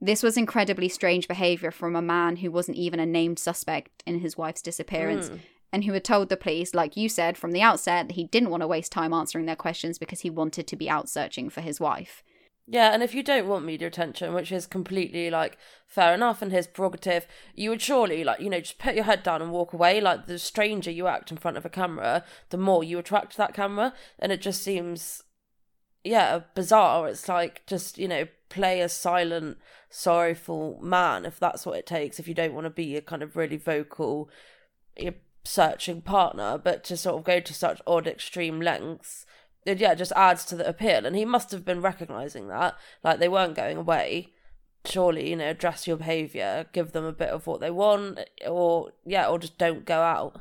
This 0.00 0.22
was 0.22 0.38
incredibly 0.38 0.88
strange 0.88 1.28
behaviour 1.28 1.70
from 1.70 1.94
a 1.94 2.00
man 2.00 2.36
who 2.36 2.50
wasn't 2.50 2.78
even 2.78 3.00
a 3.00 3.04
named 3.04 3.38
suspect 3.38 4.02
in 4.06 4.20
his 4.20 4.38
wife's 4.38 4.62
disappearance, 4.62 5.28
Mm. 5.28 5.40
and 5.74 5.84
who 5.84 5.92
had 5.92 6.04
told 6.04 6.30
the 6.30 6.38
police, 6.38 6.72
like 6.74 6.96
you 6.96 7.10
said 7.10 7.36
from 7.36 7.52
the 7.52 7.60
outset, 7.60 8.08
that 8.08 8.14
he 8.14 8.24
didn't 8.24 8.48
want 8.48 8.62
to 8.62 8.66
waste 8.66 8.92
time 8.92 9.12
answering 9.12 9.44
their 9.44 9.56
questions 9.56 9.98
because 9.98 10.20
he 10.20 10.30
wanted 10.30 10.66
to 10.68 10.76
be 10.76 10.88
out 10.88 11.10
searching 11.10 11.50
for 11.50 11.60
his 11.60 11.78
wife. 11.78 12.22
Yeah, 12.70 12.92
and 12.92 13.02
if 13.02 13.14
you 13.14 13.22
don't 13.22 13.48
want 13.48 13.64
media 13.64 13.88
attention, 13.88 14.34
which 14.34 14.52
is 14.52 14.66
completely 14.66 15.30
like 15.30 15.56
fair 15.86 16.12
enough 16.12 16.42
and 16.42 16.52
his 16.52 16.66
prerogative, 16.66 17.26
you 17.54 17.70
would 17.70 17.80
surely 17.80 18.22
like 18.24 18.40
you 18.40 18.50
know 18.50 18.60
just 18.60 18.78
put 18.78 18.94
your 18.94 19.04
head 19.04 19.22
down 19.22 19.40
and 19.40 19.50
walk 19.50 19.72
away. 19.72 20.02
Like 20.02 20.26
the 20.26 20.38
stranger 20.38 20.90
you 20.90 21.06
act 21.06 21.30
in 21.30 21.38
front 21.38 21.56
of 21.56 21.64
a 21.64 21.70
camera, 21.70 22.24
the 22.50 22.58
more 22.58 22.84
you 22.84 22.98
attract 22.98 23.38
that 23.38 23.54
camera, 23.54 23.94
and 24.18 24.30
it 24.32 24.42
just 24.42 24.62
seems, 24.62 25.22
yeah, 26.04 26.40
bizarre. 26.54 27.08
It's 27.08 27.26
like 27.26 27.64
just 27.66 27.96
you 27.96 28.06
know 28.06 28.28
play 28.50 28.82
a 28.82 28.88
silent, 28.90 29.56
sorrowful 29.88 30.78
man 30.82 31.24
if 31.24 31.40
that's 31.40 31.64
what 31.64 31.78
it 31.78 31.86
takes. 31.86 32.20
If 32.20 32.28
you 32.28 32.34
don't 32.34 32.52
want 32.52 32.66
to 32.66 32.70
be 32.70 32.96
a 32.96 33.00
kind 33.00 33.22
of 33.22 33.34
really 33.34 33.56
vocal, 33.56 34.28
eh, 34.98 35.12
searching 35.42 36.02
partner, 36.02 36.60
but 36.62 36.84
to 36.84 36.98
sort 36.98 37.16
of 37.16 37.24
go 37.24 37.40
to 37.40 37.54
such 37.54 37.80
odd 37.86 38.06
extreme 38.06 38.60
lengths 38.60 39.24
it 39.68 39.78
yeah 39.78 39.94
just 39.94 40.12
adds 40.12 40.44
to 40.44 40.56
the 40.56 40.68
appeal 40.68 41.04
and 41.04 41.14
he 41.14 41.24
must 41.24 41.50
have 41.50 41.64
been 41.64 41.80
recognizing 41.80 42.48
that 42.48 42.76
like 43.04 43.18
they 43.18 43.28
weren't 43.28 43.54
going 43.54 43.76
away 43.76 44.32
surely 44.84 45.30
you 45.30 45.36
know 45.36 45.50
address 45.50 45.86
your 45.86 45.96
behavior 45.96 46.66
give 46.72 46.92
them 46.92 47.04
a 47.04 47.12
bit 47.12 47.28
of 47.28 47.46
what 47.46 47.60
they 47.60 47.70
want 47.70 48.18
or 48.46 48.92
yeah 49.04 49.26
or 49.26 49.38
just 49.38 49.58
don't 49.58 49.84
go 49.84 50.00
out 50.00 50.40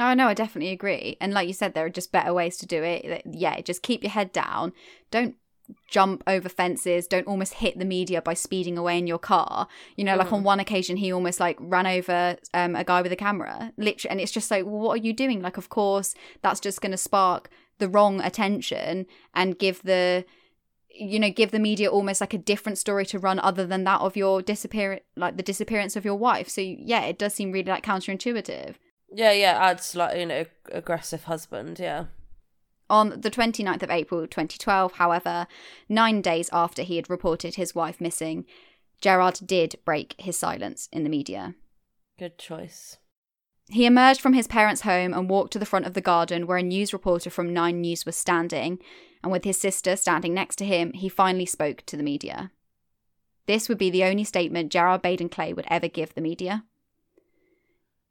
Oh 0.00 0.14
no, 0.14 0.28
I 0.28 0.34
definitely 0.34 0.70
agree. 0.70 1.16
And 1.20 1.34
like 1.34 1.48
you 1.48 1.52
said, 1.52 1.74
there 1.74 1.84
are 1.84 1.90
just 1.90 2.12
better 2.12 2.32
ways 2.32 2.56
to 2.58 2.66
do 2.66 2.84
it. 2.84 3.22
Yeah, 3.28 3.60
just 3.60 3.82
keep 3.82 4.04
your 4.04 4.12
head 4.12 4.32
down. 4.32 4.72
Don't 5.10 5.34
jump 5.88 6.22
over 6.26 6.48
fences. 6.48 7.06
Don't 7.06 7.26
almost 7.26 7.54
hit 7.54 7.78
the 7.78 7.84
media 7.84 8.22
by 8.22 8.34
speeding 8.34 8.78
away 8.78 8.96
in 8.98 9.06
your 9.06 9.18
car. 9.18 9.66
You 9.96 10.04
know, 10.04 10.16
like 10.16 10.32
on 10.32 10.44
one 10.44 10.60
occasion, 10.60 10.98
he 10.98 11.12
almost 11.12 11.40
like 11.40 11.56
ran 11.60 11.86
over 11.86 12.36
um, 12.54 12.76
a 12.76 12.84
guy 12.84 13.02
with 13.02 13.12
a 13.12 13.16
camera. 13.16 13.72
Literally, 13.76 14.12
and 14.12 14.20
it's 14.20 14.32
just 14.32 14.50
like, 14.50 14.64
well, 14.64 14.78
what 14.78 15.00
are 15.00 15.04
you 15.04 15.12
doing? 15.12 15.42
Like, 15.42 15.56
of 15.56 15.68
course, 15.68 16.14
that's 16.42 16.60
just 16.60 16.80
going 16.80 16.92
to 16.92 16.98
spark 16.98 17.50
the 17.78 17.88
wrong 17.88 18.20
attention 18.20 19.06
and 19.34 19.58
give 19.58 19.82
the 19.82 20.24
you 20.90 21.18
know 21.18 21.30
give 21.30 21.50
the 21.50 21.58
media 21.58 21.88
almost 21.88 22.20
like 22.20 22.34
a 22.34 22.38
different 22.38 22.78
story 22.78 23.06
to 23.06 23.18
run 23.18 23.38
other 23.38 23.66
than 23.66 23.84
that 23.84 24.00
of 24.00 24.16
your 24.16 24.42
disappear 24.42 25.00
like 25.16 25.36
the 25.36 25.42
disappearance 25.42 25.96
of 25.96 26.04
your 26.04 26.16
wife. 26.16 26.48
So 26.48 26.60
yeah 26.60 27.02
it 27.02 27.18
does 27.18 27.34
seem 27.34 27.52
really 27.52 27.70
like 27.70 27.84
counterintuitive. 27.84 28.74
Yeah 29.12 29.32
yeah 29.32 29.58
adds 29.58 29.94
like 29.94 30.18
you 30.18 30.26
know 30.26 30.44
aggressive 30.72 31.24
husband 31.24 31.78
yeah. 31.78 32.06
On 32.90 33.20
the 33.20 33.30
29th 33.30 33.82
of 33.82 33.90
April 33.90 34.22
2012, 34.22 34.92
however, 34.92 35.46
nine 35.90 36.22
days 36.22 36.48
after 36.54 36.82
he 36.82 36.96
had 36.96 37.10
reported 37.10 37.56
his 37.56 37.74
wife 37.74 38.00
missing, 38.00 38.46
Gerard 39.02 39.40
did 39.44 39.78
break 39.84 40.14
his 40.18 40.38
silence 40.38 40.88
in 40.90 41.04
the 41.04 41.10
media. 41.10 41.54
good 42.18 42.38
choice 42.38 42.96
He 43.70 43.84
emerged 43.84 44.20
from 44.20 44.32
his 44.32 44.46
parents' 44.46 44.82
home 44.82 45.12
and 45.12 45.28
walked 45.28 45.52
to 45.52 45.58
the 45.58 45.66
front 45.66 45.86
of 45.86 45.94
the 45.94 46.00
garden 46.00 46.46
where 46.46 46.56
a 46.56 46.62
news 46.62 46.92
reporter 46.92 47.28
from 47.28 47.52
Nine 47.52 47.80
News 47.82 48.06
was 48.06 48.16
standing, 48.16 48.78
and 49.22 49.30
with 49.30 49.44
his 49.44 49.60
sister 49.60 49.94
standing 49.96 50.32
next 50.32 50.56
to 50.56 50.64
him, 50.64 50.92
he 50.94 51.08
finally 51.08 51.46
spoke 51.46 51.82
to 51.86 51.96
the 51.96 52.02
media. 52.02 52.50
This 53.46 53.68
would 53.68 53.78
be 53.78 53.90
the 53.90 54.04
only 54.04 54.24
statement 54.24 54.72
Gerard 54.72 55.02
Baden 55.02 55.28
Clay 55.28 55.52
would 55.52 55.66
ever 55.68 55.88
give 55.88 56.14
the 56.14 56.20
media. 56.20 56.64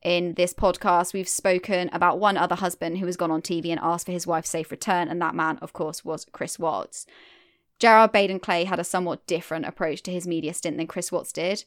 In 0.03 0.35
this 0.35 0.53
podcast, 0.53 1.13
we've 1.13 1.27
spoken 1.27 1.89
about 1.91 2.19
one 2.19 2.37
other 2.37 2.55
husband 2.55 2.99
who 2.99 3.07
has 3.07 3.17
gone 3.17 3.31
on 3.31 3.41
TV 3.41 3.69
and 3.69 3.79
asked 3.81 4.05
for 4.05 4.11
his 4.11 4.27
wife's 4.27 4.49
safe 4.49 4.69
return, 4.69 5.07
and 5.07 5.19
that 5.21 5.35
man, 5.35 5.57
of 5.57 5.73
course, 5.73 6.05
was 6.05 6.25
Chris 6.31 6.59
Watts. 6.59 7.07
Gerard 7.79 8.11
Baden 8.11 8.39
Clay 8.39 8.63
had 8.63 8.79
a 8.79 8.83
somewhat 8.83 9.25
different 9.25 9.65
approach 9.65 10.03
to 10.03 10.11
his 10.11 10.27
media 10.27 10.53
stint 10.53 10.77
than 10.77 10.87
Chris 10.87 11.11
Watts 11.11 11.31
did. 11.31 11.65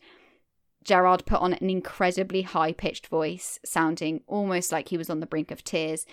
Gerard 0.84 1.26
put 1.26 1.40
on 1.40 1.52
an 1.52 1.70
incredibly 1.70 2.42
high 2.42 2.72
pitched 2.72 3.06
voice, 3.06 3.58
sounding 3.64 4.22
almost 4.26 4.72
like 4.72 4.88
he 4.88 4.96
was 4.96 5.10
on 5.10 5.20
the 5.20 5.26
brink 5.26 5.50
of 5.50 5.62
tears, 5.62 6.06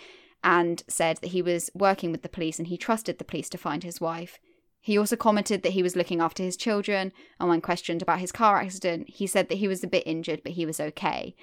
and 0.44 0.84
said 0.88 1.18
that 1.18 1.32
he 1.32 1.42
was 1.42 1.72
working 1.74 2.12
with 2.12 2.22
the 2.22 2.30
police 2.30 2.60
and 2.60 2.68
he 2.68 2.78
trusted 2.78 3.18
the 3.18 3.26
police 3.26 3.50
to 3.50 3.58
find 3.58 3.84
his 3.84 4.02
wife. 4.02 4.40
He 4.80 4.98
also 4.98 5.16
commented 5.16 5.64
that 5.64 5.74
he 5.74 5.84
was 5.84 5.96
looking 5.96 6.22
after 6.22 6.44
his 6.44 6.56
children, 6.56 7.12
and 7.40 7.50
when 7.50 7.62
questioned 7.62 8.02
about 8.02 8.20
his 8.20 8.32
car 8.32 8.58
accident, 8.60 9.10
he 9.10 9.28
said 9.28 9.50
that 9.50 9.58
he 9.58 9.68
was 9.68 9.84
a 9.84 9.88
bit 9.88 10.04
injured, 10.06 10.42
but 10.44 10.54
he 10.54 10.66
was 10.66 10.80
okay. 10.80 11.36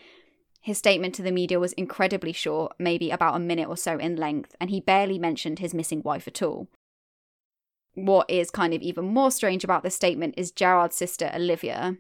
His 0.61 0.79
statement 0.79 1.15
to 1.17 1.23
the 1.23 1.31
media 1.31 1.61
was 1.61 1.75
incredibly 1.75 2.33
short, 2.33 2.75
maybe 2.79 3.11
about 3.11 3.37
a 3.37 3.41
minute 3.41 3.69
or 3.69 3.77
so 3.77 3.99
in 3.99 4.17
length, 4.17 4.57
and 4.59 4.71
he 4.71 4.81
barely 4.81 5.19
mentioned 5.19 5.59
his 5.59 5.75
missing 5.75 6.03
wife 6.03 6.27
at 6.27 6.41
all. 6.41 6.69
What 7.95 8.31
is 8.31 8.51
kind 8.51 8.73
of 8.73 8.81
even 8.81 9.05
more 9.05 9.31
strange 9.31 9.63
about 9.63 9.83
this 9.83 9.95
statement 9.95 10.35
is 10.39 10.51
Gerard's 10.51 10.97
sister, 10.97 11.31
Olivia. 11.35 11.99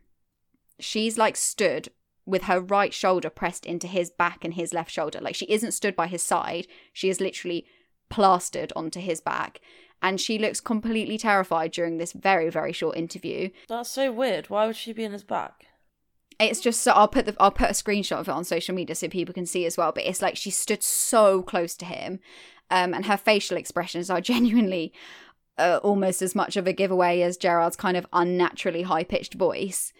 She's 0.80 1.18
like 1.18 1.36
stood 1.36 1.90
with 2.26 2.44
her 2.44 2.60
right 2.60 2.92
shoulder 2.92 3.30
pressed 3.30 3.66
into 3.66 3.86
his 3.86 4.10
back 4.10 4.44
and 4.44 4.54
his 4.54 4.72
left 4.72 4.90
shoulder. 4.90 5.20
Like 5.20 5.34
she 5.34 5.46
isn't 5.46 5.72
stood 5.72 5.94
by 5.94 6.06
his 6.06 6.22
side, 6.22 6.66
she 6.92 7.08
is 7.08 7.20
literally 7.20 7.66
plastered 8.08 8.72
onto 8.74 9.00
his 9.00 9.20
back. 9.20 9.60
And 10.02 10.20
she 10.20 10.38
looks 10.38 10.60
completely 10.60 11.16
terrified 11.16 11.72
during 11.72 11.96
this 11.96 12.12
very, 12.12 12.50
very 12.50 12.72
short 12.72 12.96
interview. 12.96 13.50
That's 13.68 13.90
so 13.90 14.12
weird. 14.12 14.50
Why 14.50 14.66
would 14.66 14.76
she 14.76 14.92
be 14.92 15.04
in 15.04 15.12
his 15.12 15.24
back? 15.24 15.66
It's 16.38 16.60
just 16.60 16.82
so 16.82 16.92
I'll 16.92 17.08
put 17.08 17.26
the 17.26 17.36
I'll 17.38 17.50
put 17.50 17.70
a 17.70 17.74
screenshot 17.74 18.18
of 18.18 18.28
it 18.28 18.32
on 18.32 18.44
social 18.44 18.74
media 18.74 18.94
so 18.96 19.08
people 19.08 19.32
can 19.32 19.46
see 19.46 19.64
as 19.66 19.76
well. 19.76 19.92
But 19.92 20.04
it's 20.04 20.20
like 20.20 20.36
she 20.36 20.50
stood 20.50 20.82
so 20.82 21.42
close 21.42 21.76
to 21.76 21.84
him, 21.84 22.18
um, 22.70 22.92
and 22.92 23.06
her 23.06 23.16
facial 23.16 23.56
expressions 23.56 24.10
are 24.10 24.20
genuinely 24.32 24.92
uh, 25.58 25.78
almost 25.82 26.22
as 26.22 26.34
much 26.34 26.56
of 26.56 26.66
a 26.66 26.72
giveaway 26.72 27.20
as 27.20 27.36
Gerard's 27.36 27.76
kind 27.76 27.96
of 27.96 28.06
unnaturally 28.12 28.82
high 28.82 29.04
pitched 29.04 29.34
voice. 29.34 29.92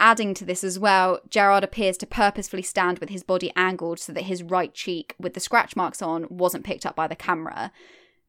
Adding 0.00 0.32
to 0.34 0.46
this 0.46 0.64
as 0.64 0.78
well, 0.78 1.20
Gerard 1.28 1.62
appears 1.62 1.98
to 1.98 2.06
purposefully 2.06 2.62
stand 2.62 2.98
with 3.00 3.10
his 3.10 3.22
body 3.22 3.52
angled 3.54 3.98
so 3.98 4.14
that 4.14 4.22
his 4.22 4.42
right 4.42 4.72
cheek, 4.72 5.14
with 5.20 5.34
the 5.34 5.40
scratch 5.40 5.76
marks 5.76 6.00
on, 6.00 6.26
wasn't 6.30 6.64
picked 6.64 6.86
up 6.86 6.96
by 6.96 7.06
the 7.06 7.14
camera. 7.14 7.70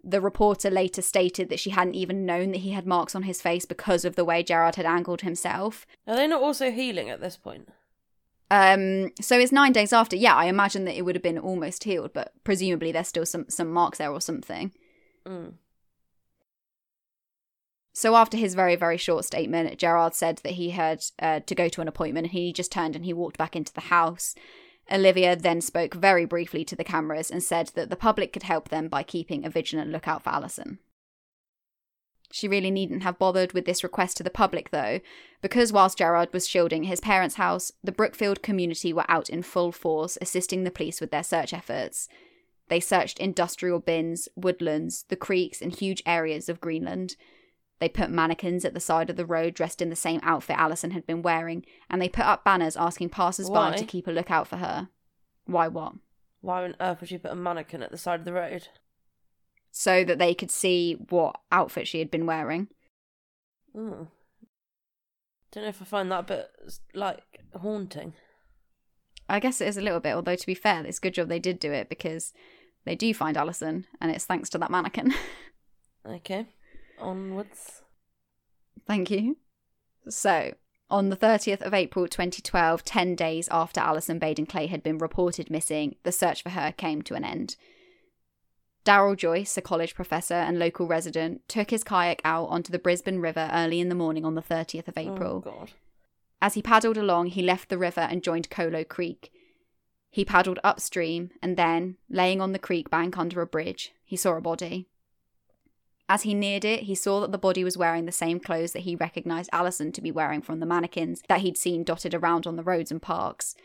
The 0.04 0.20
reporter 0.20 0.70
later 0.70 1.02
stated 1.02 1.48
that 1.48 1.62
she 1.62 1.70
hadn't 1.70 1.96
even 1.96 2.26
known 2.26 2.52
that 2.52 2.58
he 2.58 2.72
had 2.72 2.86
marks 2.86 3.16
on 3.16 3.24
his 3.24 3.42
face 3.42 3.64
because 3.64 4.04
of 4.04 4.18
the 4.18 4.26
way 4.26 4.44
Gerard 4.44 4.76
had 4.76 4.86
angled 4.86 5.22
himself. 5.22 5.88
Are 6.06 6.18
they 6.18 6.28
not 6.28 6.42
also 6.42 6.72
healing 6.72 7.10
at 7.10 7.22
this 7.22 7.38
point? 7.38 7.70
Um, 8.50 9.12
so 9.22 9.40
it's 9.40 9.54
nine 9.54 9.72
days 9.72 9.94
after. 9.94 10.18
Yeah, 10.18 10.36
I 10.36 10.46
imagine 10.46 10.84
that 10.86 10.98
it 10.98 11.04
would 11.04 11.16
have 11.16 11.24
been 11.24 11.40
almost 11.40 11.86
healed, 11.86 12.12
but 12.12 12.34
presumably 12.44 12.92
there's 12.92 13.08
still 13.08 13.26
some 13.26 13.46
some 13.48 13.72
marks 13.72 14.00
there 14.00 14.12
or 14.12 14.20
something. 14.20 14.74
Mm. 15.26 15.54
So 17.94 18.16
after 18.16 18.38
his 18.38 18.54
very 18.54 18.76
very 18.76 18.98
short 18.98 19.26
statement, 19.26 19.78
Gerard 19.78 20.16
said 20.16 20.38
that 20.44 20.54
he 20.54 20.72
had 20.72 21.04
uh, 21.20 21.42
to 21.42 21.56
go 21.56 21.68
to 21.70 21.82
an 21.82 21.88
appointment. 21.88 22.26
and 22.28 22.32
He 22.34 22.54
just 22.54 22.72
turned 22.72 22.96
and 22.96 23.06
he 23.06 23.14
walked 23.14 23.38
back 23.38 23.56
into 23.56 23.74
the 23.74 23.82
house. 23.82 24.36
Olivia 24.92 25.36
then 25.36 25.62
spoke 25.62 25.94
very 25.94 26.26
briefly 26.26 26.66
to 26.66 26.76
the 26.76 26.84
cameras 26.84 27.32
and 27.32 27.44
said 27.44 27.72
that 27.76 27.90
the 27.90 27.96
public 27.96 28.34
could 28.34 28.44
help 28.44 28.70
them 28.70 28.88
by 28.88 29.04
keeping 29.04 29.46
a 29.46 29.50
vigilant 29.50 29.92
lookout 29.92 30.24
for 30.24 30.32
Allison. 30.32 30.80
She 32.32 32.48
really 32.48 32.72
needn't 32.72 33.04
have 33.04 33.20
bothered 33.20 33.52
with 33.52 33.66
this 33.66 33.84
request 33.84 34.18
to 34.18 34.24
the 34.24 34.30
public, 34.30 34.72
though, 34.72 35.02
because 35.42 35.74
whilst 35.74 35.98
Gerard 35.98 36.32
was 36.32 36.48
shielding 36.48 36.86
his 36.86 37.02
parents' 37.02 37.36
house, 37.36 37.72
the 37.84 37.92
Brookfield 37.92 38.42
community 38.42 38.94
were 38.94 39.10
out 39.10 39.30
in 39.30 39.44
full 39.44 39.72
force 39.72 40.18
assisting 40.22 40.64
the 40.64 40.72
police 40.72 41.02
with 41.02 41.12
their 41.12 41.24
search 41.24 41.54
efforts. 41.54 42.08
They 42.70 42.80
searched 42.80 43.20
industrial 43.20 43.80
bins, 43.80 44.30
woodlands, 44.36 45.04
the 45.10 45.18
creeks, 45.18 45.62
and 45.62 45.74
huge 45.74 46.02
areas 46.06 46.48
of 46.48 46.62
Greenland. 46.62 47.18
They 47.82 47.90
put 47.90 48.12
mannequins 48.12 48.64
at 48.64 48.76
the 48.76 48.80
side 48.80 49.10
of 49.10 49.16
the 49.16 49.26
road 49.26 49.56
dressed 49.56 49.82
in 49.82 49.90
the 49.90 49.96
same 49.96 50.20
outfit 50.22 50.56
Allison 50.56 50.92
had 50.92 51.08
been 51.08 51.24
wearing, 51.24 51.66
and 51.90 52.00
they 52.00 52.08
put 52.08 52.26
up 52.26 52.46
banners 52.46 52.78
asking 52.78 53.10
passers 53.10 53.50
by 53.50 53.72
Why? 53.72 53.76
to 53.76 53.86
keep 53.86 54.06
a 54.06 54.12
lookout 54.12 54.48
for 54.48 54.58
her. 54.58 54.90
Why 55.46 55.68
what? 55.68 55.94
Why 56.42 56.64
on 56.64 56.76
earth 56.80 57.02
would 57.02 57.10
you 57.10 57.18
put 57.18 57.32
a 57.32 57.36
mannequin 57.36 57.82
at 57.82 57.90
the 57.90 57.98
side 57.98 58.20
of 58.20 58.26
the 58.26 58.34
road? 58.34 58.68
So 59.72 60.04
that 60.04 60.20
they 60.20 60.36
could 60.36 60.52
see 60.52 60.94
what 61.10 61.40
outfit 61.52 61.88
she 61.88 61.98
had 61.98 62.12
been 62.12 62.28
wearing. 62.28 62.68
Oh. 63.76 64.10
Don't 65.52 65.64
know 65.64 65.70
if 65.70 65.82
I 65.82 65.86
find 65.86 66.12
that 66.12 66.20
a 66.20 66.24
bit 66.24 66.52
like 66.94 67.24
haunting. 67.60 68.14
I 69.28 69.40
guess 69.40 69.60
it 69.60 69.68
is 69.68 69.78
a 69.78 69.82
little 69.82 70.00
bit, 70.00 70.14
although 70.14 70.36
to 70.36 70.46
be 70.46 70.54
fair, 70.54 70.86
it's 70.86 71.00
a 71.00 71.02
good 71.02 71.16
job 71.16 71.30
they 71.30 71.40
did 71.40 71.58
do 71.58 71.72
it 71.72 71.90
because 71.90 72.32
they 72.86 72.96
do 72.96 73.12
find 73.16 73.38
Allison, 73.38 73.88
and 74.00 74.12
it's 74.12 74.26
thanks 74.26 74.52
to 74.52 74.60
that 74.60 74.70
mannequin. 74.70 75.16
Okay, 76.04 76.48
onwards. 77.02 77.82
Thank 78.88 79.12
you. 79.12 79.38
So, 80.10 80.54
on 80.90 81.10
the 81.10 81.18
30th 81.18 81.62
of 81.62 81.74
April 81.74 82.08
2012, 82.08 82.84
10 82.84 83.16
days 83.16 83.48
after 83.52 83.80
Allison 83.80 84.20
Baden 84.20 84.46
Clay 84.46 84.68
had 84.68 84.84
been 84.84 84.98
reported 84.98 85.50
missing, 85.50 85.96
the 86.04 86.12
search 86.12 86.44
for 86.44 86.50
her 86.50 86.72
came 86.72 87.02
to 87.04 87.16
an 87.16 87.24
end. 87.24 87.56
Daryl 88.84 89.16
Joyce, 89.16 89.56
a 89.58 89.62
college 89.62 89.94
professor 89.94 90.34
and 90.34 90.58
local 90.58 90.88
resident, 90.88 91.48
took 91.48 91.70
his 91.70 91.84
kayak 91.84 92.22
out 92.26 92.48
onto 92.48 92.72
the 92.72 92.80
Brisbane 92.80 93.20
River 93.20 93.50
early 93.54 93.80
in 93.80 93.90
the 93.90 93.96
morning 93.96 94.26
on 94.26 94.36
the 94.36 94.42
30th 94.42 94.88
of 94.88 94.98
oh, 94.98 95.02
April. 95.02 95.44
Oh 95.46 95.52
God. 95.52 95.72
As 96.42 96.56
he 96.56 96.62
paddled 96.62 96.98
along, 96.98 97.28
he 97.28 97.44
left 97.44 97.70
the 97.70 97.78
river 97.78 98.02
and 98.02 98.24
joined 98.24 98.50
Kholo 98.50 98.88
Creek. 98.88 99.32
He 100.10 100.26
paddled 100.26 100.60
upstream 100.64 101.30
and 101.42 101.56
then, 101.56 101.98
laying 102.10 102.42
on 102.42 102.52
the 102.52 102.60
creek 102.60 102.90
bank 102.90 103.18
under 103.18 103.42
a 103.42 103.48
bridge, 103.48 103.94
he 104.04 104.18
saw 104.18 104.36
a 104.36 104.42
body. 104.42 104.90
As 106.12 106.24
he 106.24 106.34
neared 106.34 106.66
it, 106.66 106.82
he 106.84 106.94
saw 106.94 107.22
that 107.22 107.32
the 107.32 107.38
body 107.38 107.64
was 107.64 107.78
wearing 107.78 108.04
the 108.04 108.12
same 108.12 108.42
clothes 108.42 108.74
that 108.74 108.82
he 108.82 108.98
recognised 108.98 109.50
Allison 109.54 109.94
to 109.94 110.02
be 110.02 110.12
wearing 110.12 110.42
from 110.42 110.60
the 110.60 110.66
mannequins 110.66 111.24
that 111.30 111.40
he'd 111.40 111.58
seen 111.58 111.86
dotted 111.86 112.14
around 112.14 112.46
on 112.46 112.58
the 112.58 112.64
roads 112.64 112.92
and 112.92 113.02
parks. 113.02 113.56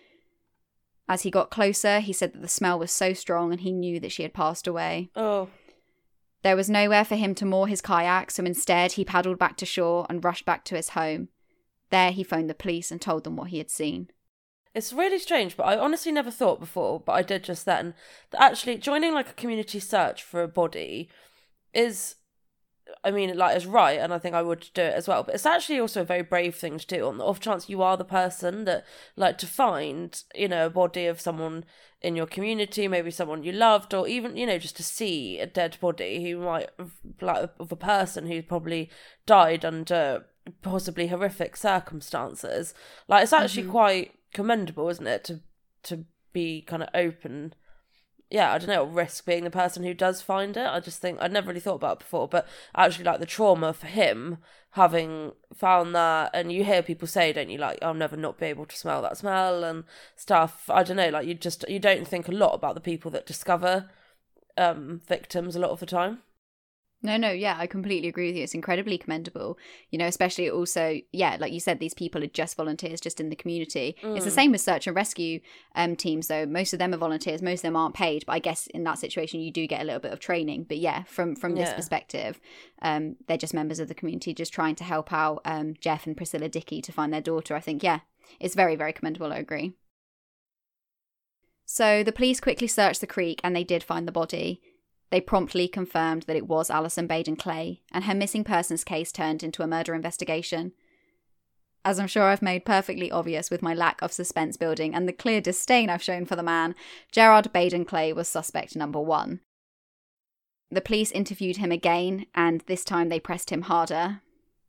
As 1.08 1.22
he 1.22 1.30
got 1.32 1.50
closer, 1.50 1.98
he 1.98 2.12
said 2.12 2.32
that 2.32 2.42
the 2.42 2.46
smell 2.46 2.78
was 2.78 2.92
so 2.92 3.14
strong 3.14 3.50
and 3.50 3.62
he 3.62 3.72
knew 3.72 3.98
that 3.98 4.12
she 4.12 4.22
had 4.22 4.32
passed 4.32 4.68
away. 4.68 5.10
Oh, 5.16 5.48
There 6.42 6.54
was 6.54 6.70
nowhere 6.70 7.04
for 7.04 7.16
him 7.16 7.34
to 7.34 7.44
moor 7.44 7.66
his 7.66 7.80
kayak, 7.80 8.30
so 8.30 8.44
instead 8.44 8.92
he 8.92 9.04
paddled 9.04 9.40
back 9.40 9.56
to 9.56 9.66
shore 9.66 10.06
and 10.08 10.24
rushed 10.24 10.44
back 10.44 10.64
to 10.66 10.76
his 10.76 10.90
home. 10.90 11.30
There 11.90 12.12
he 12.12 12.22
phoned 12.22 12.48
the 12.48 12.54
police 12.54 12.92
and 12.92 13.00
told 13.00 13.24
them 13.24 13.34
what 13.34 13.48
he 13.48 13.58
had 13.58 13.70
seen. 13.70 14.08
it's 14.72 14.92
really 14.92 15.18
strange, 15.18 15.56
but 15.56 15.64
I 15.64 15.76
honestly 15.76 16.12
never 16.12 16.30
thought 16.30 16.60
before, 16.60 17.00
but 17.00 17.14
I 17.14 17.22
did 17.22 17.42
just 17.42 17.64
then, 17.64 17.94
that 18.30 18.40
actually 18.40 18.76
joining 18.76 19.14
like 19.14 19.30
a 19.30 19.40
community 19.40 19.80
search 19.80 20.22
for 20.22 20.44
a 20.44 20.48
body 20.48 21.08
is, 21.74 22.14
I 23.02 23.10
mean, 23.10 23.36
like, 23.36 23.56
is 23.56 23.66
right, 23.66 23.98
and 23.98 24.12
I 24.12 24.18
think 24.18 24.34
I 24.34 24.42
would 24.42 24.68
do 24.74 24.82
it 24.82 24.94
as 24.94 25.08
well. 25.08 25.22
But 25.22 25.34
it's 25.34 25.46
actually 25.46 25.80
also 25.80 26.02
a 26.02 26.04
very 26.04 26.22
brave 26.22 26.54
thing 26.54 26.78
to 26.78 26.86
do 26.86 27.06
on 27.06 27.18
the 27.18 27.24
off 27.24 27.40
chance 27.40 27.68
you 27.68 27.82
are 27.82 27.96
the 27.96 28.04
person 28.04 28.64
that, 28.64 28.84
like, 29.16 29.38
to 29.38 29.46
find, 29.46 30.22
you 30.34 30.48
know, 30.48 30.66
a 30.66 30.70
body 30.70 31.06
of 31.06 31.20
someone 31.20 31.64
in 32.00 32.14
your 32.14 32.26
community, 32.26 32.86
maybe 32.88 33.10
someone 33.10 33.42
you 33.42 33.52
loved, 33.52 33.94
or 33.94 34.06
even, 34.06 34.36
you 34.36 34.46
know, 34.46 34.58
just 34.58 34.76
to 34.76 34.82
see 34.82 35.38
a 35.38 35.46
dead 35.46 35.76
body 35.80 36.22
who 36.24 36.38
might, 36.38 36.70
like, 37.20 37.50
of 37.58 37.72
a 37.72 37.76
person 37.76 38.26
who 38.26 38.42
probably 38.42 38.90
died 39.24 39.64
under 39.64 40.26
possibly 40.62 41.08
horrific 41.08 41.56
circumstances. 41.56 42.74
Like, 43.08 43.24
it's 43.24 43.32
actually 43.32 43.64
mm-hmm. 43.64 43.72
quite 43.72 44.14
commendable, 44.32 44.88
isn't 44.88 45.06
it, 45.06 45.24
to 45.24 45.40
to 45.84 46.04
be 46.32 46.60
kind 46.60 46.82
of 46.82 46.88
open 46.94 47.54
yeah, 48.30 48.52
I 48.52 48.58
don't 48.58 48.68
know, 48.68 48.84
risk 48.84 49.24
being 49.24 49.44
the 49.44 49.50
person 49.50 49.84
who 49.84 49.94
does 49.94 50.20
find 50.20 50.56
it. 50.56 50.66
I 50.66 50.80
just 50.80 51.00
think 51.00 51.18
I'd 51.20 51.32
never 51.32 51.48
really 51.48 51.60
thought 51.60 51.76
about 51.76 51.96
it 51.96 51.98
before, 52.00 52.26
but 52.28 52.46
actually, 52.74 53.04
like 53.04 53.20
the 53.20 53.26
trauma 53.26 53.72
for 53.72 53.86
him 53.86 54.38
having 54.72 55.32
found 55.54 55.94
that, 55.94 56.30
and 56.34 56.50
you 56.52 56.64
hear 56.64 56.82
people 56.82 57.06
say, 57.06 57.32
don't 57.32 57.48
you, 57.50 57.58
like 57.58 57.78
I'll 57.82 57.94
never 57.94 58.16
not 58.16 58.38
be 58.38 58.46
able 58.46 58.66
to 58.66 58.76
smell 58.76 59.00
that 59.02 59.16
smell 59.16 59.62
and 59.64 59.84
stuff. 60.16 60.68
I 60.68 60.82
don't 60.82 60.96
know, 60.96 61.08
like 61.10 61.26
you 61.26 61.34
just 61.34 61.64
you 61.68 61.78
don't 61.78 62.06
think 62.06 62.28
a 62.28 62.32
lot 62.32 62.54
about 62.54 62.74
the 62.74 62.80
people 62.80 63.10
that 63.12 63.26
discover 63.26 63.90
um 64.58 65.02
victims 65.06 65.54
a 65.54 65.60
lot 65.60 65.70
of 65.70 65.80
the 65.80 65.86
time. 65.86 66.22
No, 67.06 67.16
no, 67.16 67.30
yeah, 67.30 67.56
I 67.56 67.66
completely 67.66 68.08
agree 68.08 68.26
with 68.28 68.36
you. 68.36 68.42
It's 68.42 68.52
incredibly 68.54 68.98
commendable. 68.98 69.58
You 69.90 69.98
know, 69.98 70.06
especially 70.06 70.50
also, 70.50 71.00
yeah, 71.12 71.36
like 71.38 71.52
you 71.52 71.60
said, 71.60 71.78
these 71.78 71.94
people 71.94 72.22
are 72.24 72.26
just 72.26 72.56
volunteers 72.56 73.00
just 73.00 73.20
in 73.20 73.28
the 73.28 73.36
community. 73.36 73.96
It's 74.02 74.24
the 74.24 74.30
Mm. 74.30 74.34
same 74.34 74.52
with 74.52 74.60
search 74.60 74.86
and 74.86 74.96
rescue 74.96 75.40
um, 75.76 75.94
teams, 75.94 76.26
though. 76.26 76.44
Most 76.46 76.72
of 76.72 76.78
them 76.80 76.92
are 76.92 76.96
volunteers, 76.98 77.40
most 77.42 77.60
of 77.60 77.62
them 77.62 77.76
aren't 77.76 77.94
paid, 77.94 78.26
but 78.26 78.32
I 78.32 78.40
guess 78.40 78.66
in 78.68 78.82
that 78.84 78.98
situation 78.98 79.40
you 79.40 79.52
do 79.52 79.66
get 79.66 79.80
a 79.80 79.84
little 79.84 80.00
bit 80.00 80.12
of 80.12 80.20
training. 80.20 80.64
But 80.68 80.78
yeah, 80.78 81.04
from 81.04 81.36
from 81.36 81.54
this 81.54 81.68
Yeah. 81.68 81.76
perspective, 81.76 82.40
um, 82.82 83.16
they're 83.28 83.38
just 83.38 83.54
members 83.54 83.78
of 83.78 83.88
the 83.88 83.94
community 83.94 84.34
just 84.34 84.52
trying 84.52 84.74
to 84.76 84.84
help 84.84 85.12
out 85.12 85.42
um, 85.44 85.74
Geoff 85.80 86.06
and 86.06 86.16
Priscilla 86.16 86.48
Dickie 86.48 86.82
to 86.82 86.92
find 86.92 87.12
their 87.12 87.20
daughter. 87.20 87.54
I 87.54 87.60
think, 87.60 87.82
yeah, 87.82 88.00
it's 88.40 88.54
very, 88.56 88.74
very 88.74 88.92
commendable. 88.92 89.32
I 89.32 89.38
agree. 89.38 89.74
So 91.64 92.02
the 92.04 92.12
police 92.12 92.40
quickly 92.40 92.66
searched 92.68 93.00
the 93.00 93.06
creek 93.06 93.40
and 93.42 93.54
they 93.54 93.64
did 93.64 93.82
find 93.82 94.06
the 94.06 94.12
body. 94.12 94.60
They 95.10 95.20
promptly 95.20 95.68
confirmed 95.68 96.22
that 96.22 96.36
it 96.36 96.48
was 96.48 96.68
Allison 96.68 97.06
Baden 97.06 97.36
Clay, 97.36 97.82
and 97.92 98.04
her 98.04 98.14
missing 98.14 98.44
persons 98.44 98.84
case 98.84 99.12
turned 99.12 99.42
into 99.42 99.62
a 99.62 99.66
murder 99.66 99.94
investigation. 99.94 100.72
As 101.84 102.00
I'm 102.00 102.08
sure 102.08 102.24
I've 102.24 102.42
made 102.42 102.64
perfectly 102.64 103.12
obvious 103.12 103.48
with 103.48 103.62
my 103.62 103.72
lack 103.72 104.02
of 104.02 104.10
suspense 104.10 104.56
building 104.56 104.92
and 104.92 105.08
the 105.08 105.12
clear 105.12 105.40
disdain 105.40 105.88
I've 105.88 106.02
shown 106.02 106.26
for 106.26 106.34
the 106.34 106.42
man, 106.42 106.74
Gerard 107.12 107.52
Baden 107.52 107.84
Clay 107.84 108.12
was 108.12 108.26
suspect 108.28 108.74
number 108.74 109.00
one. 109.00 109.38
The 110.68 110.80
police 110.80 111.12
interviewed 111.12 111.58
him 111.58 111.70
again, 111.70 112.26
and 112.34 112.62
this 112.66 112.84
time 112.84 113.08
they 113.08 113.20
pressed 113.20 113.50
him 113.50 113.62
harder. 113.62 114.22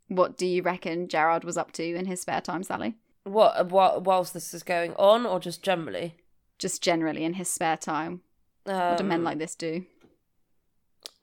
What 0.08 0.38
do 0.38 0.46
you 0.46 0.62
reckon 0.62 1.08
Gerard 1.08 1.44
was 1.44 1.58
up 1.58 1.72
to 1.74 1.84
in 1.84 2.06
his 2.06 2.22
spare 2.22 2.42
time, 2.42 2.62
Sally? 2.62 2.98
What, 3.24 3.72
what 3.72 4.04
whilst 4.04 4.36
this 4.36 4.54
is 4.54 4.62
going 4.62 4.94
on, 4.94 5.26
or 5.26 5.40
just 5.40 5.64
generally? 5.64 6.18
Just 6.60 6.84
generally 6.84 7.24
in 7.24 7.34
his 7.34 7.50
spare 7.50 7.78
time. 7.78 8.22
what 8.64 8.98
do 9.00 9.04
men 9.04 9.20
Um, 9.20 9.24
like 9.24 9.40
this 9.40 9.56
do? 9.56 9.86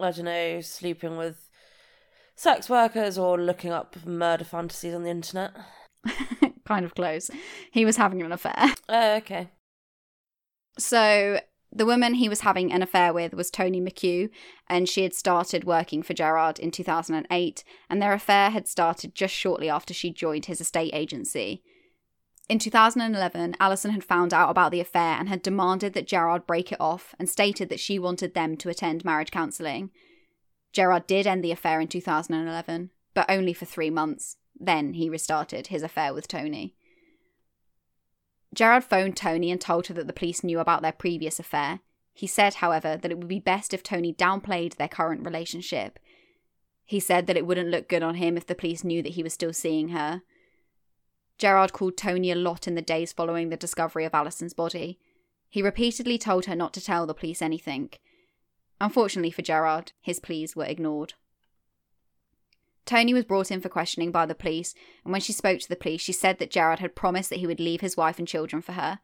I 0.01 0.11
don't 0.11 0.25
know, 0.25 0.61
sleeping 0.61 1.17
with 1.17 1.49
sex 2.35 2.69
workers 2.69 3.17
or 3.17 3.39
looking 3.39 3.71
up 3.71 3.97
murder 4.05 4.45
fantasies 4.45 4.95
on 4.95 5.05
the 5.05 5.11
internet. 5.11 5.53
kind 6.65 6.85
of 6.85 6.95
close. 6.95 7.31
He 7.71 7.85
was 7.85 7.97
having 7.97 8.23
an 8.23 8.33
affair. 8.33 8.75
Oh, 8.89 9.17
okay. 9.17 9.51
So 10.79 11.41
the 11.73 11.87
woman 11.87 12.15
he 12.15 12.29
was 12.29 12.41
having 12.41 12.73
an 12.73 12.83
affair 12.83 13.13
with 13.13 13.35
was 13.35 13.51
Toni 13.51 13.81
McHugh, 13.81 14.31
and 14.69 14.89
she 14.89 15.03
had 15.03 15.15
started 15.15 15.65
working 15.65 16.03
for 16.03 16.15
Gerard 16.15 16.59
in 16.59 16.71
2008, 16.71 17.65
and 17.91 18.03
their 18.03 18.13
affair 18.13 18.51
had 18.51 18.69
started 18.69 19.15
just 19.15 19.35
shortly 19.35 19.69
after 19.69 19.95
she 19.95 20.13
joined 20.13 20.47
his 20.47 20.61
estate 20.61 20.95
agency. 20.95 21.63
In 22.47 22.59
2011, 22.59 23.57
Allison 23.59 23.93
had 23.93 24.05
found 24.05 24.35
out 24.35 24.51
about 24.51 24.71
the 24.71 24.81
affair 24.81 25.17
and 25.19 25.29
had 25.29 25.41
demanded 25.41 25.95
that 25.95 26.07
Gerard 26.07 26.47
break 26.47 26.73
it 26.73 26.81
off 26.81 27.15
and 27.19 27.29
stated 27.29 27.71
that 27.71 27.81
she 27.81 27.99
wanted 27.99 28.35
them 28.35 28.57
to 28.59 28.69
attend 28.69 29.05
marriage 29.05 29.31
counselling. 29.31 29.91
Gerard 30.73 31.07
did 31.07 31.27
end 31.27 31.43
the 31.43 31.53
affair 31.53 31.81
in 31.81 31.89
2011, 31.89 32.91
but 33.15 33.31
only 33.31 33.55
for 33.55 33.65
three 33.65 33.91
months. 33.91 34.37
Then 34.59 34.95
he 34.95 35.09
restarted 35.09 35.69
his 35.69 35.83
affair 35.83 36.13
with 36.13 36.29
Toni. 36.29 36.75
Gerard 38.53 38.85
phoned 38.85 39.17
Toni 39.17 39.51
and 39.51 39.61
told 39.61 39.87
her 39.87 39.95
that 39.95 40.07
the 40.07 40.13
police 40.13 40.45
knew 40.45 40.61
about 40.61 40.83
their 40.83 40.93
previous 40.93 41.41
affair. 41.41 41.81
He 42.13 42.27
said, 42.27 42.55
however, 42.55 42.97
that 42.97 43.11
it 43.11 43.19
would 43.19 43.27
be 43.27 43.41
best 43.41 43.75
if 43.75 43.83
Toni 43.83 44.13
downplayed 44.13 44.77
their 44.77 44.87
current 44.87 45.25
relationship. 45.25 45.99
He 46.85 47.01
said 47.01 47.27
that 47.27 47.37
it 47.37 47.47
wouldn't 47.47 47.71
look 47.71 47.89
good 47.89 48.03
on 48.03 48.17
him 48.17 48.37
if 48.37 48.47
the 48.47 48.55
police 48.55 48.85
knew 48.85 49.03
that 49.03 49.15
he 49.15 49.23
was 49.23 49.33
still 49.33 49.53
seeing 49.53 49.89
her. 49.89 50.23
Gerard 51.39 51.73
called 51.73 51.97
Toni 51.97 52.31
a 52.31 52.37
lot 52.37 52.69
in 52.69 52.75
the 52.75 52.83
days 52.83 53.13
following 53.13 53.49
the 53.49 53.57
discovery 53.57 54.05
of 54.05 54.15
Allison's 54.15 54.55
body. 54.55 54.99
He 55.49 55.63
repeatedly 55.63 56.19
told 56.19 56.47
her 56.47 56.55
not 56.55 56.73
to 56.75 56.81
tell 56.81 57.07
the 57.07 57.15
police 57.15 57.43
anything. 57.43 57.91
Unfortunately 58.81 59.31
for 59.31 59.43
Gerard, 59.43 59.93
his 60.01 60.21
pleas 60.21 60.57
were 60.57 60.65
ignored. 60.65 61.15
Toni 62.85 63.15
was 63.15 63.25
brought 63.25 63.51
in 63.51 63.61
for 63.61 63.69
questioning 63.69 64.11
by 64.11 64.27
the 64.27 64.35
police, 64.35 64.75
and 65.05 65.13
when 65.13 65.21
she 65.21 65.33
spoke 65.33 65.61
to 65.61 65.69
the 65.69 65.77
police, 65.77 66.03
she 66.03 66.13
said 66.13 66.39
that 66.39 66.51
Gerard 66.51 66.81
had 66.81 66.95
promised 66.95 67.31
that 67.31 67.39
he 67.39 67.47
would 67.47 67.61
leave 67.61 67.81
his 67.81 67.97
wife 67.97 68.19
and 68.19 68.29
children 68.29 68.61
for 68.61 68.73
her. 68.73 68.99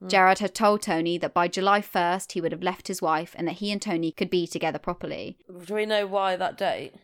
Hmm. 0.00 0.08
Gerard 0.08 0.38
had 0.38 0.54
told 0.54 0.82
Toni 0.82 1.18
that 1.18 1.34
by 1.34 1.48
July 1.48 1.80
1st 1.80 2.32
he 2.32 2.40
would 2.40 2.52
have 2.52 2.62
left 2.62 2.88
his 2.88 3.02
wife 3.02 3.34
and 3.36 3.48
that 3.48 3.56
he 3.56 3.72
and 3.72 3.82
Toni 3.82 4.12
could 4.12 4.30
be 4.30 4.46
together 4.46 4.78
properly. 4.78 5.38
Do 5.66 5.74
we 5.74 5.86
know 5.86 6.06
why 6.06 6.36
that 6.36 6.56
date? 6.56 6.94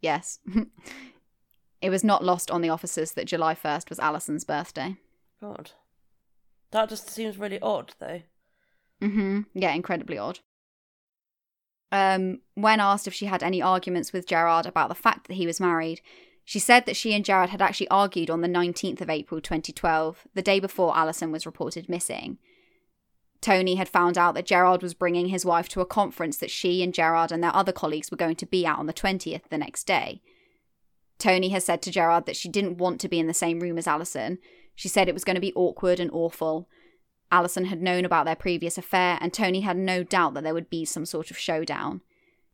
Yes. 0.00 0.40
it 1.82 1.90
was 1.90 2.04
not 2.04 2.24
lost 2.24 2.50
on 2.50 2.62
the 2.62 2.68
officers 2.68 3.12
that 3.12 3.26
July 3.26 3.54
1st 3.54 3.90
was 3.90 3.98
Allison's 3.98 4.44
birthday. 4.44 4.96
God. 5.40 5.72
That 6.70 6.88
just 6.88 7.10
seems 7.10 7.36
really 7.36 7.60
odd, 7.60 7.92
though. 7.98 8.22
Mm-hmm. 9.02 9.40
Yeah, 9.54 9.74
incredibly 9.74 10.16
odd. 10.16 10.38
Um, 11.90 12.40
when 12.54 12.80
asked 12.80 13.06
if 13.06 13.12
she 13.12 13.26
had 13.26 13.42
any 13.42 13.60
arguments 13.60 14.12
with 14.12 14.26
Gerard 14.26 14.64
about 14.64 14.88
the 14.88 14.94
fact 14.94 15.26
that 15.26 15.34
he 15.34 15.46
was 15.46 15.60
married, 15.60 16.00
she 16.44 16.58
said 16.58 16.86
that 16.86 16.96
she 16.96 17.12
and 17.12 17.24
Gerard 17.24 17.50
had 17.50 17.60
actually 17.60 17.88
argued 17.88 18.30
on 18.30 18.40
the 18.40 18.48
19th 18.48 19.00
of 19.00 19.10
April 19.10 19.40
2012, 19.40 20.26
the 20.34 20.40
day 20.40 20.60
before 20.60 20.96
Allison 20.96 21.32
was 21.32 21.44
reported 21.44 21.88
missing. 21.88 22.38
Toni 23.40 23.74
had 23.74 23.88
found 23.88 24.16
out 24.16 24.34
that 24.34 24.46
Gerard 24.46 24.82
was 24.82 24.94
bringing 24.94 25.28
his 25.28 25.44
wife 25.44 25.68
to 25.70 25.80
a 25.80 25.86
conference 25.86 26.36
that 26.36 26.50
she 26.50 26.82
and 26.82 26.94
Gerard 26.94 27.32
and 27.32 27.42
their 27.42 27.54
other 27.54 27.72
colleagues 27.72 28.10
were 28.10 28.16
going 28.16 28.36
to 28.36 28.46
be 28.46 28.64
at 28.64 28.78
on 28.78 28.86
the 28.86 28.92
20th 28.92 29.48
the 29.50 29.58
next 29.58 29.84
day. 29.84 30.22
Toni 31.22 31.50
has 31.50 31.64
said 31.64 31.82
to 31.82 31.90
Gerard 31.92 32.26
that 32.26 32.34
she 32.34 32.48
didn't 32.48 32.78
want 32.78 33.00
to 33.00 33.08
be 33.08 33.20
in 33.20 33.28
the 33.28 33.32
same 33.32 33.60
room 33.60 33.78
as 33.78 33.86
Allison. 33.86 34.38
She 34.74 34.88
said 34.88 35.08
it 35.08 35.14
was 35.14 35.22
going 35.22 35.36
to 35.36 35.40
be 35.40 35.52
awkward 35.54 36.00
and 36.00 36.10
awful. 36.10 36.68
Allison 37.30 37.66
had 37.66 37.80
known 37.80 38.04
about 38.04 38.24
their 38.24 38.34
previous 38.34 38.76
affair, 38.76 39.18
and 39.20 39.32
Toni 39.32 39.60
had 39.60 39.76
no 39.76 40.02
doubt 40.02 40.34
that 40.34 40.42
there 40.42 40.52
would 40.52 40.68
be 40.68 40.84
some 40.84 41.06
sort 41.06 41.30
of 41.30 41.38
showdown. 41.38 42.00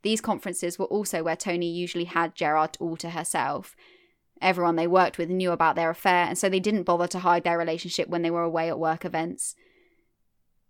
These 0.02 0.20
conferences 0.20 0.78
were 0.78 0.84
also 0.84 1.22
where 1.22 1.34
Toni 1.34 1.70
usually 1.70 2.04
had 2.04 2.34
Gerard 2.34 2.76
all 2.78 2.98
to 2.98 3.08
herself. 3.08 3.74
Everyone 4.42 4.76
they 4.76 4.86
worked 4.86 5.16
with 5.16 5.30
knew 5.30 5.50
about 5.50 5.74
their 5.74 5.88
affair, 5.88 6.26
and 6.26 6.36
so 6.36 6.50
they 6.50 6.60
didn't 6.60 6.82
bother 6.82 7.06
to 7.06 7.20
hide 7.20 7.44
their 7.44 7.56
relationship 7.56 8.10
when 8.10 8.20
they 8.20 8.30
were 8.30 8.42
away 8.42 8.68
at 8.68 8.78
work 8.78 9.06
events. 9.06 9.54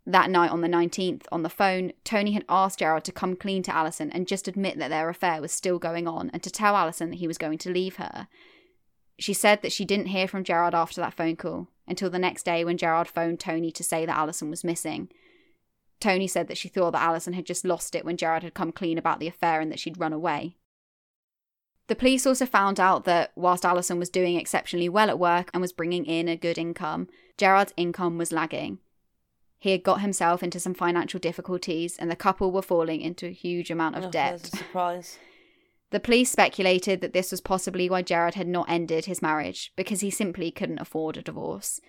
That 0.08 0.30
night 0.30 0.50
on 0.50 0.62
the 0.62 0.68
19th, 0.68 1.26
on 1.30 1.42
the 1.42 1.50
phone, 1.50 1.92
Toni 2.02 2.32
had 2.32 2.46
asked 2.48 2.78
Gerard 2.78 3.04
to 3.04 3.12
come 3.12 3.36
clean 3.36 3.62
to 3.64 3.76
Allison 3.76 4.10
and 4.10 4.26
just 4.26 4.48
admit 4.48 4.78
that 4.78 4.88
their 4.88 5.10
affair 5.10 5.42
was 5.42 5.52
still 5.52 5.78
going 5.78 6.08
on 6.08 6.30
and 6.32 6.42
to 6.42 6.50
tell 6.50 6.76
Allison 6.76 7.10
that 7.10 7.18
he 7.18 7.26
was 7.26 7.36
going 7.36 7.58
to 7.58 7.70
leave 7.70 7.96
her. 7.96 8.26
She 9.18 9.34
said 9.34 9.60
that 9.60 9.70
she 9.70 9.84
didn't 9.84 10.06
hear 10.06 10.26
from 10.26 10.44
Gerard 10.44 10.74
after 10.74 10.98
that 11.02 11.12
phone 11.12 11.36
call 11.36 11.68
until 11.86 12.08
the 12.08 12.18
next 12.18 12.44
day 12.44 12.64
when 12.64 12.78
Gerard 12.78 13.06
phoned 13.06 13.38
Toni 13.38 13.70
to 13.70 13.84
say 13.84 14.06
that 14.06 14.16
Allison 14.16 14.48
was 14.48 14.64
missing. 14.64 15.10
Toni 16.00 16.26
said 16.26 16.48
that 16.48 16.56
she 16.56 16.68
thought 16.68 16.92
that 16.92 17.02
Allison 17.02 17.34
had 17.34 17.44
just 17.44 17.66
lost 17.66 17.94
it 17.94 18.06
when 18.06 18.16
Gerard 18.16 18.44
had 18.44 18.54
come 18.54 18.72
clean 18.72 18.96
about 18.96 19.20
the 19.20 19.28
affair 19.28 19.60
and 19.60 19.70
that 19.70 19.78
she'd 19.78 20.00
run 20.00 20.14
away. 20.14 20.56
The 21.88 21.94
police 21.94 22.26
also 22.26 22.46
found 22.46 22.80
out 22.80 23.04
that 23.04 23.32
whilst 23.36 23.66
Allison 23.66 23.98
was 23.98 24.08
doing 24.08 24.36
exceptionally 24.36 24.88
well 24.88 25.10
at 25.10 25.18
work 25.18 25.50
and 25.52 25.60
was 25.60 25.72
bringing 25.72 26.06
in 26.06 26.28
a 26.28 26.36
good 26.36 26.56
income, 26.56 27.08
Gerard's 27.36 27.74
income 27.76 28.16
was 28.16 28.32
lagging. 28.32 28.78
He 29.58 29.72
had 29.72 29.82
got 29.82 30.00
himself 30.00 30.42
into 30.42 30.60
some 30.60 30.74
financial 30.74 31.18
difficulties 31.18 31.96
and 31.98 32.10
the 32.10 32.16
couple 32.16 32.52
were 32.52 32.62
falling 32.62 33.00
into 33.00 33.26
a 33.26 33.30
huge 33.32 33.70
amount 33.70 33.96
of 33.96 34.04
Oh, 34.04 34.10
debt. 34.10 34.46
Surprise. 34.46 35.18
The 35.90 36.00
police 36.00 36.30
speculated 36.30 37.00
that 37.00 37.12
this 37.12 37.30
was 37.30 37.40
possibly 37.40 37.88
why 37.88 38.02
Gerard 38.02 38.34
had 38.34 38.46
not 38.46 38.68
ended 38.68 39.06
his 39.06 39.22
marriage, 39.22 39.72
because 39.74 40.00
he 40.00 40.10
simply 40.10 40.50
couldn't 40.50 40.80
afford 40.80 41.16
a 41.16 41.22
divorce. 41.22 41.80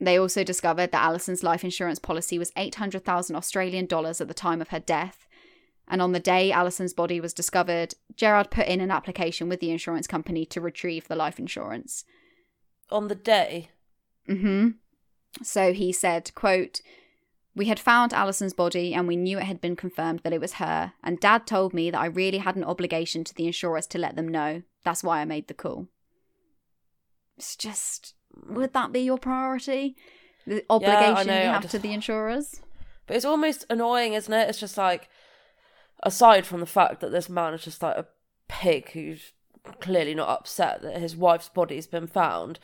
They 0.00 0.18
also 0.18 0.44
discovered 0.44 0.90
that 0.92 1.02
Allison's 1.02 1.42
life 1.44 1.64
insurance 1.64 1.98
policy 1.98 2.38
was 2.38 2.52
800,000 2.56 3.34
Australian 3.36 3.86
dollars 3.86 4.20
at 4.20 4.28
the 4.28 4.34
time 4.34 4.60
of 4.60 4.68
her 4.68 4.80
death. 4.80 5.26
And 5.86 6.02
on 6.02 6.12
the 6.12 6.20
day 6.20 6.50
Allison's 6.52 6.92
body 6.92 7.20
was 7.20 7.32
discovered, 7.32 7.94
Gerard 8.14 8.50
put 8.50 8.66
in 8.66 8.80
an 8.80 8.90
application 8.90 9.48
with 9.48 9.60
the 9.60 9.70
insurance 9.70 10.06
company 10.06 10.44
to 10.46 10.60
retrieve 10.60 11.08
the 11.08 11.16
life 11.16 11.38
insurance. 11.38 12.04
On 12.90 13.08
the 13.08 13.14
day. 13.14 13.70
Mm 14.28 14.42
Mhm. 14.42 14.74
So 15.42 15.72
he 15.72 15.92
said, 15.92 16.34
quote, 16.34 16.80
we 17.54 17.66
had 17.66 17.80
found 17.80 18.12
Allison's 18.12 18.54
body 18.54 18.94
and 18.94 19.08
we 19.08 19.16
knew 19.16 19.38
it 19.38 19.44
had 19.44 19.60
been 19.60 19.76
confirmed 19.76 20.20
that 20.22 20.32
it 20.32 20.40
was 20.40 20.54
her, 20.54 20.92
and 21.02 21.18
Dad 21.18 21.46
told 21.46 21.74
me 21.74 21.90
that 21.90 22.00
I 22.00 22.06
really 22.06 22.38
had 22.38 22.56
an 22.56 22.64
obligation 22.64 23.24
to 23.24 23.34
the 23.34 23.46
insurers 23.46 23.86
to 23.88 23.98
let 23.98 24.14
them 24.16 24.28
know. 24.28 24.62
That's 24.84 25.02
why 25.02 25.20
I 25.20 25.24
made 25.24 25.48
the 25.48 25.54
call. 25.54 25.88
It's 27.36 27.56
just, 27.56 28.14
would 28.48 28.72
that 28.74 28.92
be 28.92 29.00
your 29.00 29.18
priority? 29.18 29.96
The 30.46 30.64
obligation 30.70 31.26
know, 31.26 31.42
you 31.42 31.48
have 31.48 31.62
just- 31.62 31.72
to 31.72 31.78
the 31.78 31.92
insurers? 31.92 32.60
But 33.06 33.16
it's 33.16 33.24
almost 33.24 33.64
annoying, 33.70 34.12
isn't 34.12 34.32
it? 34.32 34.48
It's 34.48 34.60
just 34.60 34.76
like, 34.76 35.08
aside 36.02 36.46
from 36.46 36.60
the 36.60 36.66
fact 36.66 37.00
that 37.00 37.10
this 37.10 37.28
man 37.28 37.54
is 37.54 37.64
just 37.64 37.82
like 37.82 37.96
a 37.96 38.06
pig 38.48 38.90
who's 38.92 39.32
clearly 39.80 40.14
not 40.14 40.28
upset 40.28 40.82
that 40.82 40.98
his 40.98 41.16
wife's 41.16 41.48
body's 41.48 41.86
been 41.86 42.06
found, 42.06 42.58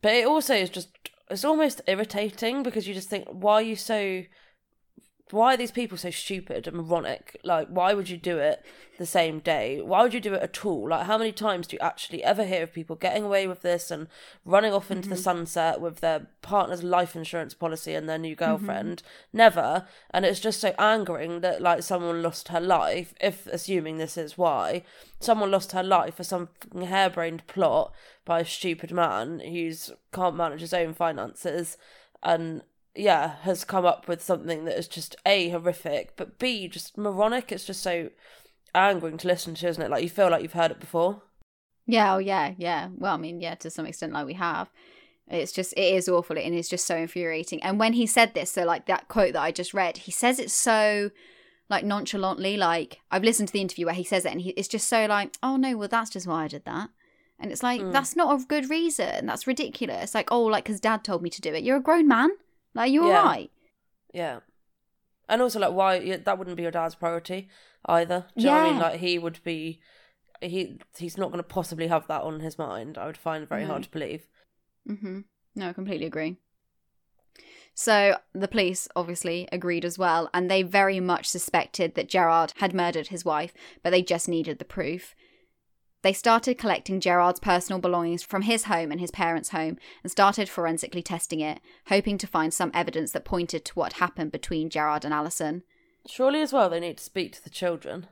but 0.00 0.12
it 0.14 0.26
also 0.26 0.54
is 0.54 0.70
just, 0.70 0.90
it's 1.30 1.44
almost 1.44 1.80
irritating 1.86 2.62
because 2.62 2.86
you 2.88 2.94
just 2.94 3.08
think, 3.08 3.26
why 3.30 3.54
are 3.54 3.62
you 3.62 3.76
so, 3.76 4.22
why 5.32 5.54
are 5.54 5.56
these 5.56 5.70
people 5.70 5.98
so 5.98 6.10
stupid 6.10 6.66
and 6.66 6.76
moronic? 6.76 7.38
Like, 7.42 7.68
why 7.68 7.94
would 7.94 8.08
you 8.08 8.16
do 8.16 8.38
it 8.38 8.64
the 8.98 9.06
same 9.06 9.38
day? 9.38 9.80
Why 9.80 10.02
would 10.02 10.14
you 10.14 10.20
do 10.20 10.34
it 10.34 10.42
at 10.42 10.64
all? 10.64 10.88
Like, 10.88 11.06
how 11.06 11.18
many 11.18 11.32
times 11.32 11.66
do 11.66 11.76
you 11.76 11.80
actually 11.80 12.22
ever 12.24 12.44
hear 12.44 12.62
of 12.62 12.72
people 12.72 12.96
getting 12.96 13.24
away 13.24 13.46
with 13.46 13.62
this 13.62 13.90
and 13.90 14.08
running 14.44 14.72
off 14.72 14.90
into 14.90 15.08
the 15.08 15.14
mm-hmm. 15.14 15.22
sunset 15.22 15.80
with 15.80 16.00
their 16.00 16.28
partner's 16.42 16.82
life 16.82 17.14
insurance 17.16 17.54
policy 17.54 17.94
and 17.94 18.08
their 18.08 18.18
new 18.18 18.34
mm-hmm. 18.34 18.44
girlfriend? 18.44 19.02
Never. 19.32 19.86
And 20.10 20.24
it's 20.24 20.40
just 20.40 20.60
so 20.60 20.74
angering 20.78 21.40
that, 21.40 21.62
like, 21.62 21.82
someone 21.82 22.22
lost 22.22 22.48
her 22.48 22.60
life, 22.60 23.14
if 23.20 23.46
assuming 23.46 23.98
this 23.98 24.16
is 24.16 24.38
why, 24.38 24.82
someone 25.20 25.50
lost 25.50 25.72
her 25.72 25.82
life 25.82 26.14
for 26.16 26.24
some 26.24 26.48
fucking 26.60 26.88
harebrained 26.88 27.46
plot 27.46 27.92
by 28.24 28.40
a 28.40 28.44
stupid 28.44 28.92
man 28.92 29.40
who 29.40 29.72
can't 30.12 30.36
manage 30.36 30.60
his 30.60 30.74
own 30.74 30.94
finances 30.94 31.76
and 32.22 32.62
yeah, 32.98 33.36
has 33.42 33.64
come 33.64 33.86
up 33.86 34.08
with 34.08 34.22
something 34.22 34.64
that 34.64 34.78
is 34.78 34.88
just 34.88 35.16
A, 35.24 35.48
horrific, 35.50 36.16
but 36.16 36.38
B, 36.38 36.68
just 36.68 36.98
moronic. 36.98 37.52
It's 37.52 37.64
just 37.64 37.82
so 37.82 38.10
angering 38.74 39.18
to 39.18 39.28
listen 39.28 39.54
to, 39.54 39.68
isn't 39.68 39.82
it? 39.82 39.90
Like 39.90 40.02
you 40.02 40.08
feel 40.08 40.30
like 40.30 40.42
you've 40.42 40.52
heard 40.52 40.70
it 40.70 40.80
before. 40.80 41.22
Yeah, 41.86 42.14
oh 42.14 42.18
yeah, 42.18 42.54
yeah. 42.58 42.88
Well, 42.96 43.14
I 43.14 43.16
mean, 43.16 43.40
yeah, 43.40 43.54
to 43.56 43.70
some 43.70 43.86
extent, 43.86 44.12
like 44.12 44.26
we 44.26 44.34
have. 44.34 44.70
It's 45.30 45.52
just, 45.52 45.72
it 45.74 45.94
is 45.94 46.08
awful 46.08 46.38
and 46.38 46.54
it's 46.54 46.70
just 46.70 46.86
so 46.86 46.96
infuriating. 46.96 47.62
And 47.62 47.78
when 47.78 47.92
he 47.92 48.06
said 48.06 48.32
this, 48.32 48.50
so 48.50 48.64
like 48.64 48.86
that 48.86 49.08
quote 49.08 49.34
that 49.34 49.42
I 49.42 49.52
just 49.52 49.74
read, 49.74 49.98
he 49.98 50.10
says 50.10 50.38
it 50.38 50.50
so 50.50 51.10
like 51.68 51.84
nonchalantly. 51.84 52.56
Like 52.56 53.00
I've 53.10 53.24
listened 53.24 53.48
to 53.48 53.52
the 53.52 53.60
interview 53.60 53.86
where 53.86 53.94
he 53.94 54.04
says 54.04 54.24
it, 54.24 54.32
and 54.32 54.40
he, 54.40 54.50
it's 54.50 54.68
just 54.68 54.88
so 54.88 55.06
like, 55.06 55.36
oh 55.42 55.56
no, 55.56 55.76
well 55.76 55.88
that's 55.88 56.10
just 56.10 56.26
why 56.26 56.44
I 56.44 56.48
did 56.48 56.64
that. 56.64 56.90
And 57.38 57.52
it's 57.52 57.62
like 57.62 57.80
mm. 57.80 57.92
that's 57.92 58.16
not 58.16 58.40
a 58.40 58.44
good 58.44 58.68
reason. 58.68 59.26
That's 59.26 59.46
ridiculous. 59.46 60.14
Like 60.14 60.32
oh, 60.32 60.44
like 60.44 60.64
because 60.64 60.80
dad 60.80 61.04
told 61.04 61.22
me 61.22 61.30
to 61.30 61.40
do 61.40 61.54
it. 61.54 61.62
You're 61.62 61.76
a 61.76 61.82
grown 61.82 62.08
man. 62.08 62.30
Like 62.78 62.92
you 62.92 63.06
Yeah. 63.06 63.18
alright? 63.18 63.50
Yeah. 64.14 64.40
And 65.28 65.42
also, 65.42 65.58
like, 65.58 65.72
why 65.72 65.98
yeah, 65.98 66.16
that 66.24 66.38
wouldn't 66.38 66.56
be 66.56 66.62
your 66.62 66.72
dad's 66.72 66.94
priority 66.94 67.48
either. 67.84 68.26
Do 68.36 68.44
you 68.44 68.46
know 68.48 68.54
what 68.54 68.62
I 68.66 68.70
mean? 68.70 68.78
Like, 68.80 69.00
he 69.00 69.18
would 69.18 69.42
be, 69.44 69.80
he 70.40 70.78
he's 70.96 71.18
not 71.18 71.30
going 71.30 71.42
to 71.42 71.48
possibly 71.48 71.88
have 71.88 72.06
that 72.06 72.22
on 72.22 72.40
his 72.40 72.56
mind. 72.58 72.96
I 72.96 73.04
would 73.06 73.18
find 73.18 73.42
it 73.42 73.48
very 73.50 73.62
No. 73.62 73.68
hard 73.68 73.82
to 73.82 73.90
believe. 73.90 74.26
Mm-hmm. 74.88 75.20
No, 75.56 75.68
I 75.68 75.72
completely 75.74 76.06
agree. 76.06 76.38
So 77.74 78.16
the 78.32 78.48
police 78.48 78.88
obviously 78.96 79.48
agreed 79.52 79.84
as 79.84 79.98
well, 79.98 80.30
and 80.34 80.50
they 80.50 80.62
very 80.62 80.98
much 80.98 81.26
suspected 81.28 81.94
that 81.94 82.08
Gerard 82.08 82.52
had 82.56 82.74
murdered 82.74 83.08
his 83.08 83.24
wife, 83.24 83.52
but 83.82 83.90
they 83.90 84.02
just 84.02 84.28
needed 84.28 84.58
the 84.58 84.64
proof. 84.64 85.14
They 86.08 86.14
started 86.14 86.56
collecting 86.56 87.00
Gerard's 87.00 87.38
personal 87.38 87.82
belongings 87.82 88.22
from 88.22 88.40
his 88.40 88.64
home 88.64 88.90
and 88.90 88.98
his 88.98 89.10
parents' 89.10 89.50
home 89.50 89.76
and 90.02 90.10
started 90.10 90.48
forensically 90.48 91.02
testing 91.02 91.40
it, 91.40 91.60
hoping 91.88 92.16
to 92.16 92.26
find 92.26 92.54
some 92.54 92.70
evidence 92.72 93.12
that 93.12 93.26
pointed 93.26 93.66
to 93.66 93.74
what 93.74 93.92
happened 93.92 94.32
between 94.32 94.70
Gerard 94.70 95.04
and 95.04 95.12
Allison. 95.12 95.64
Surely, 96.06 96.40
as 96.40 96.50
well, 96.50 96.70
they 96.70 96.80
need 96.80 96.96
to 96.96 97.04
speak 97.04 97.32
to 97.34 97.44
the 97.44 97.50
children. 97.50 98.06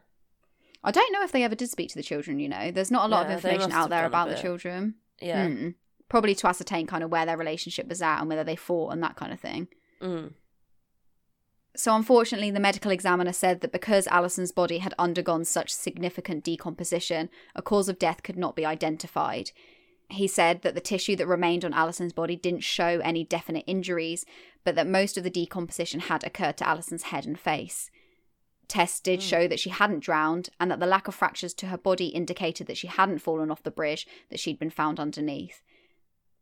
I 0.84 0.90
don't 0.90 1.10
know 1.10 1.22
if 1.22 1.32
they 1.32 1.42
ever 1.42 1.54
did 1.54 1.70
speak 1.70 1.88
to 1.88 1.94
the 1.94 2.02
children, 2.02 2.38
you 2.38 2.50
know. 2.50 2.70
There's 2.70 2.90
not 2.90 3.06
a 3.06 3.08
lot 3.08 3.26
Yeah, 3.26 3.32
of 3.32 3.42
information 3.42 3.72
out 3.72 3.88
there 3.88 4.04
about 4.04 4.28
the 4.28 4.34
children. 4.34 4.96
Yeah. 5.22 5.46
Mm. 5.46 5.76
Probably 6.10 6.34
to 6.34 6.48
ascertain 6.48 6.86
kind 6.86 7.02
of 7.02 7.10
where 7.10 7.24
their 7.24 7.38
relationship 7.38 7.88
was 7.88 8.02
at 8.02 8.20
and 8.20 8.28
whether 8.28 8.44
they 8.44 8.56
fought 8.56 8.92
and 8.92 9.02
that 9.02 9.16
kind 9.16 9.32
of 9.32 9.40
thing. 9.40 9.68
Mm. 10.02 10.34
So, 11.76 11.94
unfortunately, 11.94 12.50
the 12.50 12.58
medical 12.58 12.90
examiner 12.90 13.34
said 13.34 13.60
that 13.60 13.70
because 13.70 14.06
Allison's 14.06 14.50
body 14.50 14.78
had 14.78 14.94
undergone 14.98 15.44
such 15.44 15.72
significant 15.72 16.42
decomposition, 16.42 17.28
a 17.54 17.60
cause 17.60 17.90
of 17.90 17.98
death 17.98 18.22
could 18.22 18.38
not 18.38 18.56
be 18.56 18.64
identified. 18.64 19.50
He 20.08 20.26
said 20.26 20.62
that 20.62 20.74
the 20.74 20.80
tissue 20.80 21.16
that 21.16 21.26
remained 21.26 21.64
on 21.64 21.74
Allison's 21.74 22.14
body 22.14 22.34
didn't 22.34 22.64
show 22.64 23.00
any 23.04 23.24
definite 23.24 23.64
injuries, 23.66 24.24
but 24.64 24.74
that 24.74 24.86
most 24.86 25.18
of 25.18 25.24
the 25.24 25.30
decomposition 25.30 26.00
had 26.00 26.24
occurred 26.24 26.56
to 26.58 26.68
Allison's 26.68 27.04
head 27.04 27.26
and 27.26 27.38
face. 27.38 27.90
Tests 28.68 28.98
did 28.98 29.20
hmm. 29.20 29.26
show 29.26 29.48
that 29.48 29.60
she 29.60 29.70
hadn't 29.70 30.00
drowned, 30.00 30.48
and 30.58 30.70
that 30.70 30.80
the 30.80 30.86
lack 30.86 31.08
of 31.08 31.14
fractures 31.14 31.52
to 31.54 31.66
her 31.66 31.78
body 31.78 32.06
indicated 32.06 32.66
that 32.68 32.78
she 32.78 32.86
hadn't 32.86 33.18
fallen 33.18 33.50
off 33.50 33.62
the 33.62 33.70
bridge 33.70 34.06
that 34.30 34.40
she'd 34.40 34.58
been 34.58 34.70
found 34.70 34.98
underneath. 34.98 35.62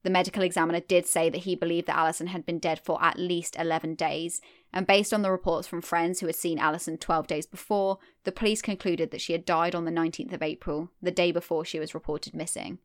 The 0.04 0.10
medical 0.10 0.42
examiner 0.42 0.80
did 0.80 1.06
say 1.06 1.30
that 1.30 1.44
he 1.44 1.56
believed 1.56 1.86
that 1.86 1.96
Allison 1.96 2.28
had 2.28 2.44
been 2.44 2.58
dead 2.58 2.78
for 2.78 3.02
at 3.02 3.18
least 3.18 3.56
11 3.58 3.94
days, 3.94 4.42
and 4.74 4.88
based 4.88 5.14
on 5.14 5.22
the 5.22 5.30
reports 5.30 5.68
from 5.68 5.80
friends 5.80 6.18
who 6.18 6.26
had 6.26 6.34
seen 6.34 6.58
Allison 6.58 6.98
12 6.98 7.28
days 7.28 7.46
before, 7.46 7.98
the 8.24 8.32
police 8.32 8.60
concluded 8.60 9.12
that 9.12 9.20
she 9.20 9.32
had 9.32 9.44
died 9.44 9.72
on 9.72 9.84
the 9.84 9.92
19th 9.92 10.32
of 10.32 10.42
April, 10.42 10.90
the 11.00 11.12
day 11.12 11.30
before 11.30 11.64
she 11.64 11.78
was 11.78 11.94
reported 11.94 12.34
missing. 12.34 12.80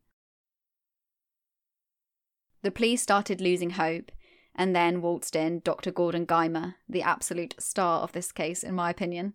The 2.62 2.70
police 2.70 3.02
started 3.02 3.40
losing 3.40 3.70
hope, 3.70 4.12
and 4.54 4.74
then 4.74 5.02
waltzed 5.02 5.34
in 5.34 5.60
Dr. 5.60 5.90
Gordon 5.90 6.26
Guymer, 6.26 6.76
the 6.88 7.02
absolute 7.02 7.56
star 7.58 8.02
of 8.02 8.12
this 8.12 8.30
case, 8.30 8.62
in 8.62 8.74
my 8.74 8.88
opinion. 8.88 9.34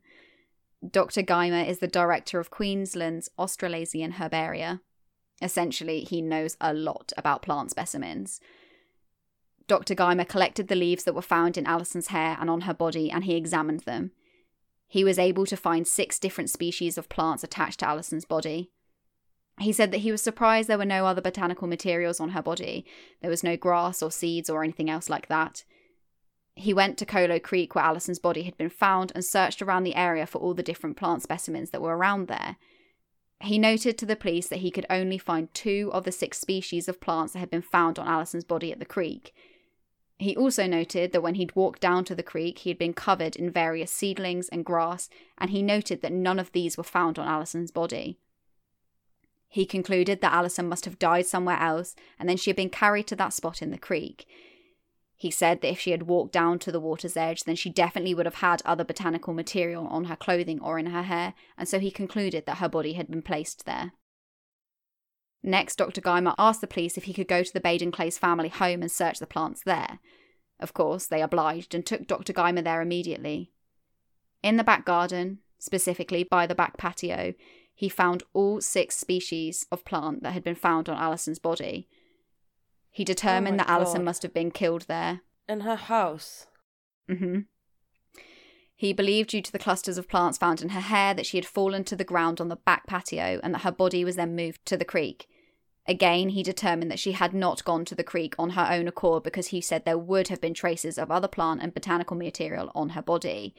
Dr. 0.90 1.24
Guymer 1.24 1.68
is 1.68 1.80
the 1.80 1.88
director 1.88 2.40
of 2.40 2.52
Queensland's 2.52 3.30
Australasian 3.38 4.14
Herbaria. 4.14 4.80
Essentially, 5.42 6.06
he 6.06 6.22
knows 6.22 6.56
a 6.62 6.74
lot 6.74 7.12
about 7.18 7.42
plant 7.42 7.72
specimens. 7.72 8.40
Dr. 9.68 9.96
Guymer 9.96 10.28
collected 10.28 10.68
the 10.68 10.76
leaves 10.76 11.04
that 11.06 11.16
were 11.16 11.22
found 11.22 11.58
in 11.58 11.66
Allison's 11.66 12.08
hair 12.08 12.38
and 12.40 12.50
on 12.50 12.62
her 12.62 12.74
body, 12.74 13.10
and 13.10 13.24
he 13.24 13.36
examined 13.36 13.82
them. 13.82 14.12
He 14.88 15.04
was 15.04 15.18
able 15.18 15.46
to 15.48 15.58
find 15.58 15.88
six 15.88 16.20
different 16.20 16.50
species 16.50 16.98
of 16.98 17.10
plants 17.10 17.44
attached 17.44 17.80
to 17.80 17.88
Allison's 17.88 18.26
body. 18.26 18.70
He 19.60 19.72
said 19.72 19.92
that 19.92 20.00
he 20.00 20.12
was 20.12 20.22
surprised 20.22 20.68
there 20.68 20.78
were 20.78 20.86
no 20.86 21.06
other 21.06 21.22
botanical 21.22 21.68
materials 21.68 22.20
on 22.20 22.30
her 22.30 22.42
body. 22.42 22.86
There 23.22 23.30
was 23.30 23.44
no 23.44 23.58
grass 23.58 24.04
or 24.04 24.12
seeds 24.12 24.50
or 24.50 24.64
anything 24.64 24.90
else 24.90 25.10
like 25.10 25.28
that. 25.28 25.64
He 26.56 26.74
went 26.74 26.98
to 27.00 27.06
Kholo 27.06 27.42
Creek 27.42 27.74
where 27.74 27.84
Allison's 27.84 28.20
body 28.20 28.44
had 28.44 28.58
been 28.58 28.70
found 28.70 29.12
and 29.16 29.26
searched 29.26 29.62
around 29.62 29.84
the 29.84 29.96
area 29.96 30.26
for 30.26 30.40
all 30.40 30.54
the 30.54 30.64
different 30.64 30.98
plant 30.98 31.24
specimens 31.24 31.72
that 31.72 31.82
were 31.82 31.98
around 31.98 32.28
there. 32.28 32.58
He 33.42 33.58
noted 33.58 33.98
to 33.98 34.06
the 34.06 34.16
police 34.16 34.48
that 34.48 34.60
he 34.60 34.72
could 34.72 34.86
only 34.90 35.18
find 35.18 35.54
two 35.54 35.90
of 35.94 36.04
the 36.04 36.12
six 36.12 36.40
species 36.40 36.88
of 36.88 37.02
plants 37.02 37.34
that 37.34 37.40
had 37.40 37.50
been 37.50 37.62
found 37.62 38.00
on 38.00 38.08
Allison's 38.08 38.46
body 38.46 38.72
at 38.72 38.80
the 38.80 38.86
creek. 38.86 39.34
He 40.18 40.36
also 40.36 40.66
noted 40.66 41.12
that 41.12 41.22
when 41.22 41.36
he'd 41.36 41.56
walked 41.56 41.82
down 41.82 42.06
to 42.06 42.16
the 42.16 42.24
creek, 42.24 42.60
he 42.60 42.70
had 42.70 42.78
been 42.78 42.94
covered 42.94 43.36
in 43.36 43.52
various 43.52 43.92
seedlings 43.92 44.48
and 44.48 44.64
grass, 44.64 45.10
and 45.38 45.50
he 45.50 45.62
noted 45.62 46.02
that 46.02 46.14
none 46.14 46.40
of 46.40 46.54
these 46.54 46.78
were 46.78 46.84
found 46.84 47.20
on 47.20 47.28
Allison's 47.28 47.72
body. 47.72 48.18
He 49.50 49.66
concluded 49.66 50.22
that 50.22 50.34
Allison 50.34 50.70
must 50.70 50.86
have 50.86 51.00
died 51.00 51.26
somewhere 51.26 51.60
else, 51.60 51.96
and 52.18 52.30
then 52.30 52.38
she 52.38 52.50
had 52.50 52.56
been 52.56 52.70
carried 52.70 53.08
to 53.08 53.16
that 53.18 53.34
spot 53.34 53.62
in 53.62 53.72
the 53.72 53.78
creek. 53.78 54.26
He 55.18 55.32
said 55.32 55.62
that 55.62 55.72
if 55.72 55.80
she 55.80 55.92
had 55.92 56.04
walked 56.04 56.34
down 56.34 56.60
to 56.60 56.72
the 56.72 56.80
water's 56.80 57.18
edge, 57.18 57.44
then 57.44 57.56
she 57.56 57.70
definitely 57.70 58.14
would 58.14 58.26
have 58.26 58.36
had 58.36 58.62
other 58.66 58.84
botanical 58.84 59.34
material 59.34 59.88
on 59.88 60.06
her 60.06 60.16
clothing 60.16 60.60
or 60.62 60.78
in 60.80 60.88
her 60.88 61.04
hair, 61.04 61.34
and 61.58 61.68
so 61.68 61.80
he 61.80 61.92
concluded 61.92 62.46
that 62.46 62.58
her 62.58 62.70
body 62.70 62.94
had 62.94 63.10
been 63.10 63.22
placed 63.22 63.66
there. 63.66 63.94
Next, 65.44 65.76
Dr. 65.76 66.02
Guymer 66.02 66.34
asked 66.38 66.62
the 66.62 66.68
police 66.68 66.98
if 66.98 67.04
he 67.04 67.14
could 67.14 67.28
go 67.28 67.44
to 67.44 67.54
the 67.54 67.60
Baden 67.60 67.92
Clays 67.92 68.18
family 68.18 68.50
home 68.50 68.82
and 68.82 68.92
search 68.92 69.20
the 69.20 69.28
plants 69.28 69.62
there. 69.64 70.00
Of 70.60 70.74
course, 70.74 71.06
they 71.06 71.22
obliged 71.22 71.76
and 71.76 71.86
took 71.86 72.08
Dr. 72.08 72.34
Guymer 72.34 72.64
there 72.64 72.82
immediately. 72.82 73.52
In 74.42 74.58
the 74.58 74.64
back 74.64 74.86
garden, 74.86 75.40
specifically 75.60 76.24
by 76.24 76.48
the 76.48 76.56
back 76.56 76.78
patio, 76.78 77.34
he 77.74 77.90
found 77.90 78.24
all 78.34 78.62
six 78.62 78.96
species 78.96 79.66
of 79.72 79.86
plant 79.86 80.24
that 80.24 80.32
had 80.32 80.44
been 80.44 80.56
found 80.56 80.88
on 80.88 80.98
Allison's 80.98 81.40
body. 81.40 81.90
He 82.90 83.04
determined 83.04 83.58
my 83.58 83.64
that 83.64 83.70
Allison 83.70 84.04
must 84.04 84.24
have 84.24 84.34
been 84.34 84.52
killed 84.52 84.84
there. 84.84 85.22
In 85.50 85.62
her 85.62 85.76
house. 85.76 86.48
hmm 87.10 87.42
He 88.76 88.92
believed, 88.92 89.30
due 89.30 89.42
to 89.42 89.52
the 89.52 89.60
clusters 89.60 89.98
of 89.98 90.10
plants 90.10 90.38
found 90.38 90.62
in 90.62 90.70
her 90.70 90.82
hair, 90.82 91.14
that 91.14 91.26
she 91.26 91.38
had 91.38 91.46
fallen 91.46 91.84
to 91.86 91.96
the 91.96 92.04
ground 92.04 92.42
on 92.42 92.50
the 92.50 92.58
back 92.58 92.86
patio 92.88 93.40
and 93.42 93.54
that 93.54 93.62
her 93.62 93.72
body 93.72 94.04
was 94.04 94.18
then 94.18 94.36
moved 94.36 94.66
to 94.66 94.76
the 94.76 94.84
creek. 94.84 95.30
Again, 95.88 96.30
he 96.30 96.44
determined 96.44 96.90
that 96.92 97.00
she 97.00 97.14
had 97.14 97.34
not 97.34 97.64
gone 97.64 97.86
to 97.86 97.96
the 97.96 98.04
creek 98.04 98.34
on 98.40 98.52
her 98.52 98.68
own 98.70 98.88
accord 98.88 99.24
because 99.24 99.48
he 99.48 99.62
said 99.62 99.86
there 99.86 99.98
would 99.98 100.30
have 100.30 100.42
been 100.42 100.54
traces 100.54 100.98
of 100.98 101.12
other 101.12 101.28
plant 101.28 101.62
and 101.62 101.74
botanical 101.74 102.18
material 102.18 102.72
on 102.74 102.90
her 102.90 103.02
body. 103.02 103.56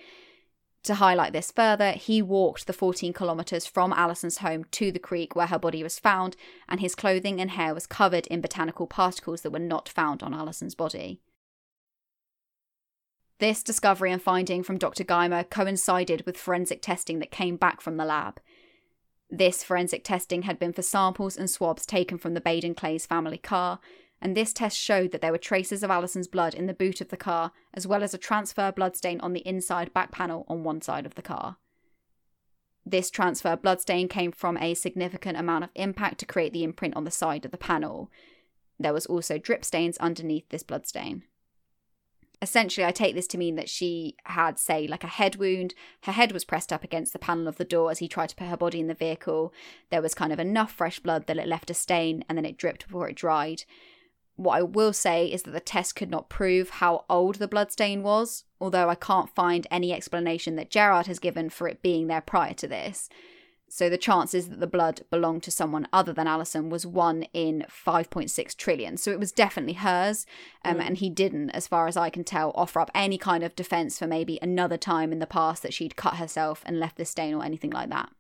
To 0.83 0.95
highlight 0.95 1.33
this 1.33 1.51
further, 1.51 1.93
he 1.93 2.21
walked 2.21 2.67
the 2.67 2.73
14 2.73 3.13
kilometres 3.13 3.67
from 3.67 3.93
Allison's 3.93 4.39
home 4.39 4.65
to 4.73 4.93
the 4.93 4.99
creek 4.99 5.35
where 5.35 5.47
her 5.47 5.59
body 5.59 5.83
was 5.83 5.99
found, 5.99 6.37
and 6.69 6.81
his 6.81 6.95
clothing 6.95 7.41
and 7.41 7.53
hair 7.53 7.75
was 7.75 7.87
covered 7.87 8.27
in 8.29 8.41
botanical 8.41 8.87
particles 8.87 9.41
that 9.43 9.51
were 9.51 9.59
not 9.59 9.89
found 9.89 10.23
on 10.23 10.35
Allison's 10.35 10.75
body. 10.77 11.21
This 13.39 13.63
discovery 13.63 14.13
and 14.13 14.23
finding 14.23 14.63
from 14.63 14.79
Dr. 14.79 15.05
Guymer 15.05 15.49
coincided 15.49 16.25
with 16.25 16.39
forensic 16.39 16.81
testing 16.81 17.19
that 17.19 17.31
came 17.31 17.57
back 17.57 17.83
from 17.83 17.99
the 17.99 18.07
lab. 18.07 18.41
This 19.29 19.63
forensic 19.63 20.05
testing 20.05 20.43
had 20.43 20.59
been 20.59 20.73
for 20.73 20.83
samples 20.83 21.37
and 21.37 21.51
swabs 21.51 21.85
taken 21.85 22.17
from 22.17 22.33
the 22.33 22.41
Baden 22.41 22.75
Clays 22.75 23.05
family 23.05 23.37
car, 23.37 23.79
and 24.23 24.35
this 24.35 24.55
test 24.55 24.79
showed 24.79 25.13
that 25.13 25.21
there 25.21 25.33
were 25.33 25.39
traces 25.39 25.83
of 25.83 25.91
Allison's 25.91 26.29
blood 26.29 26.55
in 26.55 26.67
the 26.67 26.73
boot 26.73 27.03
of 27.03 27.09
the 27.09 27.17
car, 27.19 27.53
as 27.75 27.87
well 27.87 28.03
as 28.03 28.15
a 28.15 28.19
transfer 28.19 28.73
bloodstain 28.73 29.21
on 29.21 29.35
the 29.35 29.47
inside 29.47 29.93
back 29.93 30.13
panel 30.13 30.47
on 30.49 30.65
one 30.65 30.81
side 30.81 31.05
of 31.05 31.15
the 31.15 31.23
car. 31.23 31.59
This 32.87 33.11
transfer 33.11 33.55
bloodstain 33.55 34.09
came 34.09 34.33
from 34.33 34.57
a 34.57 34.73
significant 34.73 35.37
amount 35.37 35.65
of 35.65 35.71
impact 35.75 36.19
to 36.21 36.27
create 36.27 36.55
the 36.55 36.65
imprint 36.65 36.97
on 36.97 37.05
the 37.05 37.11
side 37.11 37.45
of 37.45 37.51
the 37.51 37.59
panel. 37.59 38.11
There 38.79 38.95
was 38.95 39.05
also 39.05 39.37
drip 39.37 39.63
stains 39.65 39.99
underneath 39.99 40.49
this 40.49 40.63
bloodstain 40.63 41.25
essentially 42.43 42.85
I 42.85 42.91
take 42.91 43.15
this 43.15 43.27
to 43.29 43.39
mean 43.39 43.57
that 43.57 43.69
she 43.69 44.17
had, 44.25 44.59
say, 44.59 44.87
like 44.87 45.05
a 45.05 45.09
head 45.09 45.37
wound. 45.37 45.75
Her 46.03 46.13
head 46.13 46.33
was 46.33 46.45
pressed 46.45 46.73
up 46.73 46.85
against 46.85 47.13
the 47.13 47.19
panel 47.19 47.49
of 47.49 47.57
the 47.57 47.65
door 47.65 47.91
as 47.91 47.99
he 47.99 48.09
tried 48.09 48.29
to 48.31 48.37
put 48.37 48.49
her 48.49 48.57
body 48.57 48.81
in 48.81 48.89
the 48.89 48.95
vehicle. 48.95 49.53
There 49.91 50.03
was 50.03 50.15
kind 50.15 50.33
of 50.33 50.39
enough 50.39 50.73
fresh 50.73 51.01
blood 51.01 51.27
that 51.27 51.39
it 51.39 51.49
left 51.49 51.71
a 51.71 51.75
stain 51.75 52.25
and 52.29 52.37
then 52.37 52.45
it 52.45 52.59
dripped 52.59 52.87
before 52.87 53.09
it 53.09 53.17
dried. 53.17 53.65
What 54.37 54.59
I 54.59 54.63
will 54.63 54.93
say 54.93 55.27
is 55.27 55.45
that 55.45 55.53
the 55.53 55.61
test 55.61 55.97
could 55.97 56.11
not 56.11 56.29
prove 56.29 56.69
how 56.69 57.07
old 57.09 57.37
the 57.37 57.49
bloodstain 57.49 58.03
was, 58.03 58.45
although 58.61 58.91
I 58.91 58.95
can't 58.95 59.35
find 59.35 59.67
any 59.71 59.95
explanation 59.95 60.57
that 60.57 60.71
Gerard 60.71 61.07
has 61.07 61.19
given 61.19 61.49
for 61.49 61.69
it 61.69 61.81
being 61.81 62.07
there 62.07 62.21
prior 62.21 62.53
to 62.55 62.69
this. 62.69 63.09
So 63.69 63.89
the 63.89 63.99
chances 63.99 64.49
that 64.49 64.61
the 64.61 64.67
blood 64.67 65.03
belonged 65.11 65.43
to 65.45 65.51
someone 65.51 65.89
other 65.93 66.13
than 66.13 66.27
Allison 66.27 66.71
was 66.71 66.87
one 66.87 67.25
in 67.33 67.65
5.6 67.69 68.57
trillion. 68.57 68.97
So 68.97 69.11
it 69.11 69.19
was 69.19 69.33
definitely 69.33 69.75
hers. 69.75 70.25
Um, 70.65 70.81
And 70.81 70.97
he 70.99 71.11
didn't, 71.11 71.51
as 71.51 71.67
far 71.67 71.89
as 71.89 71.97
I 71.97 72.11
can 72.11 72.25
tell, 72.25 72.53
offer 72.55 72.81
up 72.81 72.91
any 72.95 73.19
kind 73.19 73.43
of 73.43 73.57
defense 73.57 73.99
for 73.99 74.07
maybe 74.07 74.39
another 74.41 74.77
time 74.77 75.13
in 75.13 75.19
the 75.19 75.27
past 75.27 75.63
that 75.63 75.75
she'd 75.75 75.97
cut 75.97 76.15
herself 76.17 76.63
and 76.65 76.79
left 76.79 76.97
this 76.97 77.11
stain 77.11 77.35
or 77.35 77.45
anything 77.45 77.71
like 77.71 77.91
that. 77.91 78.11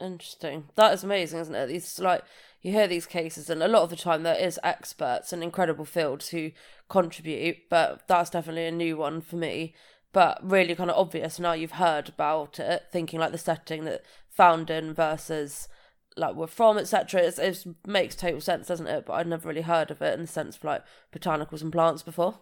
Interesting. 0.00 0.68
That 0.74 0.92
is 0.92 1.04
amazing, 1.04 1.40
isn't 1.40 1.54
it? 1.54 1.66
These 1.68 2.00
like 2.00 2.24
you 2.60 2.72
hear 2.72 2.88
these 2.88 3.06
cases, 3.06 3.48
and 3.48 3.62
a 3.62 3.68
lot 3.68 3.82
of 3.82 3.90
the 3.90 3.96
time 3.96 4.22
there 4.22 4.38
is 4.38 4.58
experts 4.64 5.32
and 5.32 5.42
incredible 5.42 5.84
fields 5.84 6.28
who 6.28 6.50
contribute, 6.88 7.68
but 7.70 8.06
that's 8.08 8.30
definitely 8.30 8.66
a 8.66 8.72
new 8.72 8.96
one 8.96 9.20
for 9.20 9.36
me. 9.36 9.74
But 10.12 10.38
really 10.42 10.74
kind 10.74 10.90
of 10.90 10.96
obvious 10.96 11.38
now 11.38 11.52
you've 11.52 11.72
heard 11.72 12.08
about 12.08 12.58
it, 12.58 12.84
thinking 12.92 13.20
like 13.20 13.32
the 13.32 13.38
setting 13.38 13.84
that 13.84 14.02
found 14.34 14.70
in 14.70 14.94
versus 14.94 15.68
like 16.16 16.34
we're 16.34 16.46
from, 16.46 16.78
etc. 16.78 17.22
It 17.22 17.38
it 17.38 17.66
makes 17.86 18.14
total 18.14 18.40
sense, 18.40 18.68
doesn't 18.68 18.86
it? 18.86 19.06
But 19.06 19.14
I'd 19.14 19.26
never 19.26 19.48
really 19.48 19.62
heard 19.62 19.90
of 19.90 20.00
it 20.02 20.14
in 20.14 20.22
the 20.22 20.26
sense 20.26 20.56
of 20.56 20.64
like 20.64 20.82
botanicals 21.12 21.62
and 21.62 21.72
plants 21.72 22.02
before. 22.02 22.38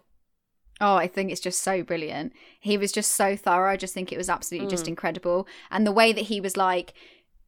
Oh, 0.81 0.97
I 0.97 1.07
think 1.07 1.31
it's 1.31 1.41
just 1.41 1.61
so 1.61 1.83
brilliant. 1.83 2.33
He 2.59 2.77
was 2.77 2.93
just 2.93 3.13
so 3.13 3.37
thorough. 3.37 3.71
I 3.71 3.77
just 3.77 3.95
think 3.95 4.11
it 4.11 4.19
was 4.19 4.29
absolutely 4.29 4.69
just 4.69 4.87
mm. 4.87 4.89
incredible. 4.89 5.47
And 5.71 5.87
the 5.87 5.93
way 5.93 6.13
that 6.13 6.23
he 6.23 6.41
was 6.41 6.57
like, 6.57 6.95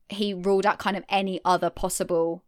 he 0.08 0.32
ruled 0.32 0.66
out 0.66 0.78
kind 0.78 0.96
of 0.96 1.04
any 1.08 1.40
other 1.44 1.68
possible 1.70 2.44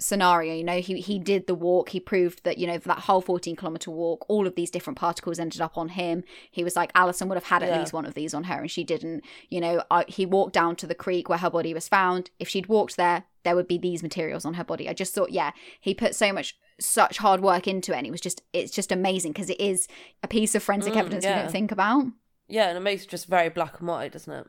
scenario. 0.00 0.54
You 0.54 0.64
know, 0.64 0.80
he 0.80 1.00
he 1.00 1.18
did 1.18 1.46
the 1.46 1.54
walk. 1.54 1.90
He 1.90 2.00
proved 2.00 2.44
that 2.44 2.58
you 2.58 2.66
know 2.66 2.78
for 2.78 2.88
that 2.88 3.00
whole 3.00 3.20
fourteen 3.20 3.56
kilometer 3.56 3.90
walk, 3.90 4.24
all 4.28 4.46
of 4.46 4.54
these 4.54 4.70
different 4.70 4.98
particles 4.98 5.38
ended 5.38 5.60
up 5.60 5.76
on 5.76 5.90
him. 5.90 6.24
He 6.50 6.64
was 6.64 6.76
like, 6.76 6.90
Allison 6.94 7.28
would 7.28 7.36
have 7.36 7.44
had 7.44 7.62
at 7.62 7.70
Yeah. 7.70 7.80
least 7.80 7.92
one 7.92 8.06
of 8.06 8.14
these 8.14 8.34
on 8.34 8.44
her, 8.44 8.60
and 8.60 8.70
she 8.70 8.84
didn't. 8.84 9.24
You 9.48 9.60
know, 9.60 9.82
I, 9.90 10.04
he 10.08 10.26
walked 10.26 10.54
down 10.54 10.76
to 10.76 10.86
the 10.86 10.94
creek 10.94 11.28
where 11.28 11.38
her 11.38 11.50
body 11.50 11.74
was 11.74 11.88
found. 11.88 12.30
If 12.38 12.48
she'd 12.48 12.66
walked 12.66 12.96
there, 12.96 13.24
there 13.44 13.56
would 13.56 13.68
be 13.68 13.78
these 13.78 14.02
materials 14.02 14.44
on 14.44 14.54
her 14.54 14.64
body. 14.64 14.88
I 14.88 14.92
just 14.92 15.14
thought, 15.14 15.30
yeah, 15.32 15.52
he 15.80 15.94
put 15.94 16.14
so 16.14 16.32
much 16.32 16.56
such 16.80 17.18
hard 17.18 17.40
work 17.40 17.66
into 17.66 17.92
it, 17.92 17.98
and 17.98 18.06
it 18.06 18.12
was 18.12 18.20
just 18.20 18.42
it's 18.52 18.72
just 18.72 18.92
amazing 18.92 19.32
because 19.32 19.50
it 19.50 19.60
is 19.60 19.88
a 20.22 20.28
piece 20.28 20.54
of 20.54 20.62
forensic 20.62 20.94
Mm, 20.94 21.00
evidence 21.00 21.24
yeah. 21.24 21.42
don't 21.42 21.50
think 21.52 21.72
about. 21.72 22.06
Yeah, 22.46 22.68
and 22.68 22.78
it 22.78 22.80
makes 22.80 23.02
it 23.02 23.10
just 23.10 23.26
very 23.26 23.48
black 23.48 23.78
and 23.80 23.88
white, 23.88 24.12
doesn't 24.12 24.32
it? 24.32 24.46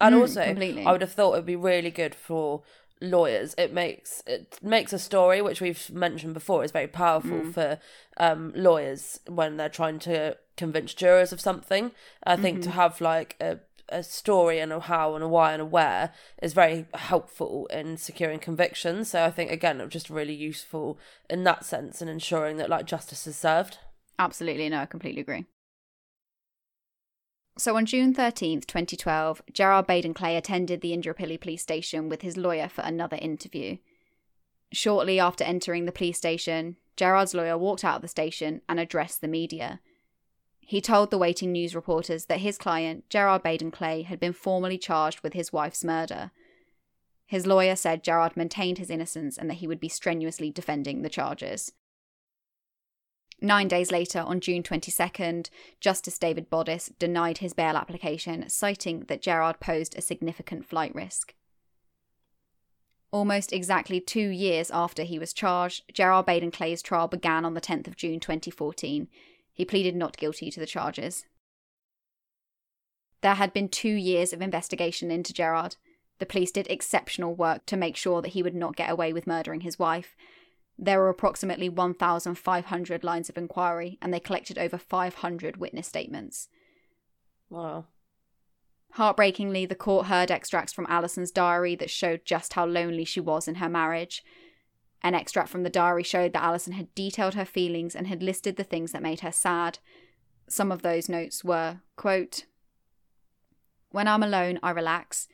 And 0.00 0.14
Mm, 0.14 0.18
also, 0.20 0.44
completely. 0.44 0.84
I 0.84 0.92
would 0.92 1.00
have 1.00 1.12
thought 1.12 1.34
it'd 1.34 1.46
be 1.46 1.56
really 1.56 1.90
good 1.90 2.14
for 2.14 2.62
lawyers. 3.00 3.54
It 3.58 3.72
makes 3.72 4.22
it 4.26 4.58
makes 4.62 4.92
a 4.92 4.98
story 4.98 5.42
which 5.42 5.60
we've 5.60 5.90
mentioned 5.90 6.34
before 6.34 6.64
is 6.64 6.72
very 6.72 6.88
powerful 6.88 7.40
Mm. 7.40 7.52
for 7.54 7.78
um, 8.16 8.52
lawyers 8.56 9.20
when 9.28 9.56
they're 9.56 9.68
trying 9.68 9.98
to 10.00 10.36
convince 10.56 10.94
jurors 10.94 11.32
of 11.32 11.40
something. 11.40 11.90
I 12.24 12.36
think 12.36 12.58
Mm-hmm. 12.60 12.70
to 12.70 12.76
have 12.76 13.00
like 13.00 13.36
a 13.40 13.58
a 13.88 14.02
story 14.02 14.58
and 14.58 14.72
a 14.72 14.80
how 14.80 15.14
and 15.14 15.22
a 15.22 15.28
why 15.28 15.52
and 15.52 15.62
a 15.62 15.64
where 15.64 16.12
is 16.42 16.54
very 16.54 16.86
helpful 16.94 17.66
in 17.66 17.96
securing 17.96 18.40
convictions. 18.40 19.10
So 19.10 19.22
I 19.24 19.30
think 19.30 19.52
again, 19.52 19.80
it's 19.80 19.92
just 19.92 20.10
really 20.10 20.34
useful 20.34 20.98
in 21.30 21.44
that 21.44 21.64
sense 21.64 22.00
and 22.00 22.10
ensuring 22.10 22.56
that 22.56 22.68
like 22.68 22.84
justice 22.84 23.28
is 23.28 23.36
served. 23.36 23.78
Absolutely, 24.18 24.68
no, 24.68 24.78
I 24.80 24.86
completely 24.86 25.20
agree. 25.20 25.44
So 27.58 27.74
on 27.76 27.86
June 27.86 28.14
13th, 28.14 28.66
2012, 28.66 29.40
Gerard 29.50 29.86
Baden 29.86 30.12
Clay 30.12 30.36
attended 30.36 30.82
the 30.82 30.92
Indooroopilly 30.92 31.40
police 31.40 31.62
station 31.62 32.10
with 32.10 32.20
his 32.20 32.36
lawyer 32.36 32.68
for 32.68 32.82
another 32.82 33.16
interview. 33.16 33.78
Shortly 34.72 35.18
after 35.18 35.42
entering 35.42 35.86
the 35.86 35.92
police 35.92 36.18
station, 36.18 36.76
Gerard's 36.96 37.32
lawyer 37.32 37.56
walked 37.56 37.82
out 37.82 37.96
of 37.96 38.02
the 38.02 38.08
station 38.08 38.60
and 38.68 38.78
addressed 38.78 39.22
the 39.22 39.28
media. 39.28 39.80
He 40.60 40.82
told 40.82 41.10
the 41.10 41.18
waiting 41.18 41.52
news 41.52 41.74
reporters 41.74 42.26
that 42.26 42.40
his 42.40 42.58
client, 42.58 43.08
Gerard 43.08 43.42
Baden 43.42 43.70
Clay, 43.70 44.02
had 44.02 44.20
been 44.20 44.34
formally 44.34 44.76
charged 44.76 45.20
with 45.20 45.32
his 45.32 45.52
wife's 45.52 45.84
murder. 45.84 46.32
His 47.24 47.46
lawyer 47.46 47.76
said 47.76 48.04
Gerard 48.04 48.36
maintained 48.36 48.78
his 48.78 48.90
innocence 48.90 49.38
and 49.38 49.48
that 49.48 49.54
he 49.54 49.66
would 49.66 49.80
be 49.80 49.88
strenuously 49.88 50.50
defending 50.50 51.00
the 51.00 51.08
charges. 51.08 51.72
Nine 53.40 53.68
days 53.68 53.92
later, 53.92 54.20
on 54.20 54.40
June 54.40 54.62
22nd, 54.62 55.50
Justice 55.80 56.18
David 56.18 56.48
Boddice 56.48 56.90
denied 56.98 57.38
his 57.38 57.52
bail 57.52 57.76
application, 57.76 58.48
citing 58.48 59.00
that 59.08 59.20
Gerard 59.20 59.60
posed 59.60 59.96
a 59.96 60.00
significant 60.00 60.64
flight 60.64 60.94
risk. 60.94 61.34
Almost 63.12 63.52
exactly 63.52 64.00
two 64.00 64.28
years 64.28 64.70
after 64.70 65.02
he 65.02 65.18
was 65.18 65.32
charged, 65.32 65.84
Gerard 65.92 66.26
Baden 66.26 66.50
Clay's 66.50 66.82
trial 66.82 67.08
began 67.08 67.44
on 67.44 67.54
the 67.54 67.60
10th 67.60 67.86
of 67.86 67.96
June 67.96 68.20
2014. 68.20 69.08
He 69.52 69.64
pleaded 69.64 69.94
not 69.94 70.16
guilty 70.16 70.50
to 70.50 70.60
the 70.60 70.66
charges. 70.66 71.24
There 73.20 73.34
had 73.34 73.52
been 73.52 73.68
two 73.68 73.94
years 73.94 74.32
of 74.32 74.42
investigation 74.42 75.10
into 75.10 75.32
Gerard. 75.32 75.76
The 76.18 76.26
police 76.26 76.50
did 76.50 76.66
exceptional 76.70 77.34
work 77.34 77.66
to 77.66 77.76
make 77.76 77.96
sure 77.96 78.22
that 78.22 78.30
he 78.30 78.42
would 78.42 78.54
not 78.54 78.76
get 78.76 78.90
away 78.90 79.12
with 79.12 79.26
murdering 79.26 79.60
his 79.60 79.78
wife. 79.78 80.16
There 80.78 80.98
were 80.98 81.08
approximately 81.08 81.68
1,500 81.68 83.04
lines 83.04 83.28
of 83.28 83.38
inquiry, 83.38 83.98
and 84.02 84.12
they 84.12 84.20
collected 84.20 84.58
over 84.58 84.76
500 84.76 85.56
witness 85.56 85.86
statements. 85.86 86.48
Wow. 87.48 87.86
Heartbreakingly, 88.92 89.66
the 89.66 89.74
court 89.74 90.06
heard 90.06 90.30
extracts 90.30 90.72
from 90.72 90.86
Allison's 90.88 91.30
diary 91.30 91.74
that 91.76 91.90
showed 91.90 92.24
just 92.24 92.54
how 92.54 92.66
lonely 92.66 93.04
she 93.04 93.20
was 93.20 93.48
in 93.48 93.56
her 93.56 93.68
marriage. 93.68 94.22
An 95.02 95.14
extract 95.14 95.48
from 95.48 95.62
the 95.62 95.70
diary 95.70 96.02
showed 96.02 96.32
that 96.32 96.42
Allison 96.42 96.72
had 96.72 96.94
detailed 96.94 97.34
her 97.34 97.44
feelings 97.44 97.94
and 97.94 98.06
had 98.06 98.22
listed 98.22 98.56
the 98.56 98.64
things 98.64 98.92
that 98.92 99.02
made 99.02 99.20
her 99.20 99.32
sad. 99.32 99.78
Some 100.48 100.72
of 100.72 100.82
those 100.82 101.08
notes 101.08 101.44
were, 101.44 101.80
quote, 101.96 102.44
When 103.90 104.08
I'm 104.08 104.22
alone, 104.22 104.58
I 104.62 104.70
relax. 104.70 105.28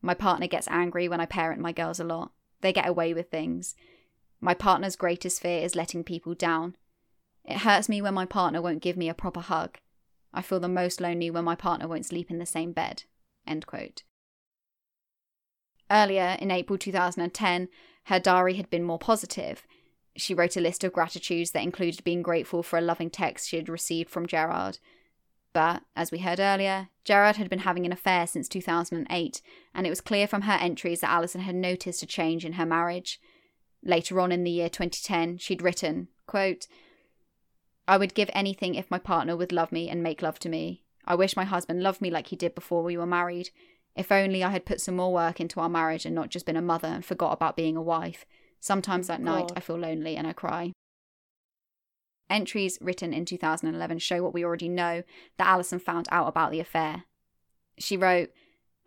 My 0.00 0.14
partner 0.14 0.46
gets 0.46 0.68
angry 0.68 1.08
when 1.08 1.20
I 1.20 1.26
parent 1.26 1.60
my 1.60 1.72
girls 1.72 1.98
a 1.98 2.04
lot. 2.04 2.32
They 2.60 2.72
get 2.72 2.88
away 2.88 3.14
with 3.14 3.30
things. 3.30 3.74
My 4.40 4.54
partner's 4.54 4.96
greatest 4.96 5.42
fear 5.42 5.62
is 5.64 5.74
letting 5.74 6.04
people 6.04 6.34
down. 6.34 6.76
It 7.44 7.58
hurts 7.58 7.88
me 7.88 8.00
when 8.00 8.14
my 8.14 8.26
partner 8.26 8.62
won't 8.62 8.82
give 8.82 8.96
me 8.96 9.08
a 9.08 9.14
proper 9.14 9.40
hug. 9.40 9.78
I 10.32 10.42
feel 10.42 10.60
the 10.60 10.68
most 10.68 11.00
lonely 11.00 11.30
when 11.30 11.44
my 11.44 11.54
partner 11.54 11.88
won't 11.88 12.06
sleep 12.06 12.30
in 12.30 12.38
the 12.38 12.46
same 12.46 12.72
bed. 12.72 13.04
End 13.46 13.66
quote. 13.66 14.02
Earlier, 15.90 16.36
in 16.38 16.50
April 16.50 16.78
2010, 16.78 17.68
her 18.04 18.20
diary 18.20 18.54
had 18.54 18.68
been 18.70 18.84
more 18.84 18.98
positive. 18.98 19.66
She 20.16 20.34
wrote 20.34 20.56
a 20.56 20.60
list 20.60 20.84
of 20.84 20.92
gratitudes 20.92 21.52
that 21.52 21.62
included 21.62 22.04
being 22.04 22.22
grateful 22.22 22.62
for 22.62 22.78
a 22.78 22.82
loving 22.82 23.10
text 23.10 23.48
she 23.48 23.56
had 23.56 23.68
received 23.68 24.10
from 24.10 24.26
Gerard. 24.26 24.78
But, 25.54 25.82
as 25.96 26.12
we 26.12 26.18
heard 26.18 26.40
earlier, 26.40 26.88
Gerard 27.04 27.36
had 27.36 27.48
been 27.48 27.60
having 27.60 27.86
an 27.86 27.92
affair 27.92 28.26
since 28.26 28.48
2008, 28.48 29.40
and 29.74 29.86
it 29.86 29.90
was 29.90 30.02
clear 30.02 30.26
from 30.26 30.42
her 30.42 30.58
entries 30.60 31.00
that 31.00 31.10
Allison 31.10 31.40
had 31.40 31.54
noticed 31.54 32.02
a 32.02 32.06
change 32.06 32.44
in 32.44 32.54
her 32.54 32.66
marriage. 32.66 33.18
Later 33.82 34.20
on 34.20 34.32
in 34.32 34.44
the 34.44 34.50
year 34.50 34.68
2010, 34.68 35.38
she'd 35.38 35.62
written, 35.62 36.08
quote, 36.26 36.66
I 37.86 37.96
would 37.96 38.14
give 38.14 38.30
anything 38.32 38.74
if 38.74 38.90
my 38.90 38.98
partner 38.98 39.36
would 39.36 39.52
love 39.52 39.72
me 39.72 39.88
and 39.88 40.02
make 40.02 40.20
love 40.20 40.38
to 40.40 40.48
me. 40.48 40.84
I 41.06 41.14
wish 41.14 41.36
my 41.36 41.44
husband 41.44 41.82
loved 41.82 42.02
me 42.02 42.10
like 42.10 42.26
he 42.26 42.36
did 42.36 42.54
before 42.54 42.82
we 42.82 42.98
were 42.98 43.06
married. 43.06 43.50
If 43.96 44.12
only 44.12 44.44
I 44.44 44.50
had 44.50 44.66
put 44.66 44.80
some 44.80 44.96
more 44.96 45.12
work 45.12 45.40
into 45.40 45.58
our 45.58 45.70
marriage 45.70 46.04
and 46.04 46.14
not 46.14 46.28
just 46.28 46.44
been 46.44 46.56
a 46.56 46.62
mother 46.62 46.88
and 46.88 47.04
forgot 47.04 47.32
about 47.32 47.56
being 47.56 47.76
a 47.76 47.82
wife. 47.82 48.26
Sometimes 48.60 49.08
oh 49.08 49.14
at 49.14 49.22
night 49.22 49.52
I 49.56 49.60
feel 49.60 49.78
lonely 49.78 50.16
and 50.16 50.26
I 50.26 50.34
cry. 50.34 50.72
Entries 52.28 52.78
written 52.80 53.14
in 53.14 53.24
2011 53.24 53.98
show 53.98 54.22
what 54.22 54.34
we 54.34 54.44
already 54.44 54.68
know 54.68 55.02
that 55.38 55.46
Allison 55.46 55.78
found 55.78 56.08
out 56.12 56.28
about 56.28 56.50
the 56.50 56.60
affair. 56.60 57.04
She 57.78 57.96
wrote, 57.96 58.30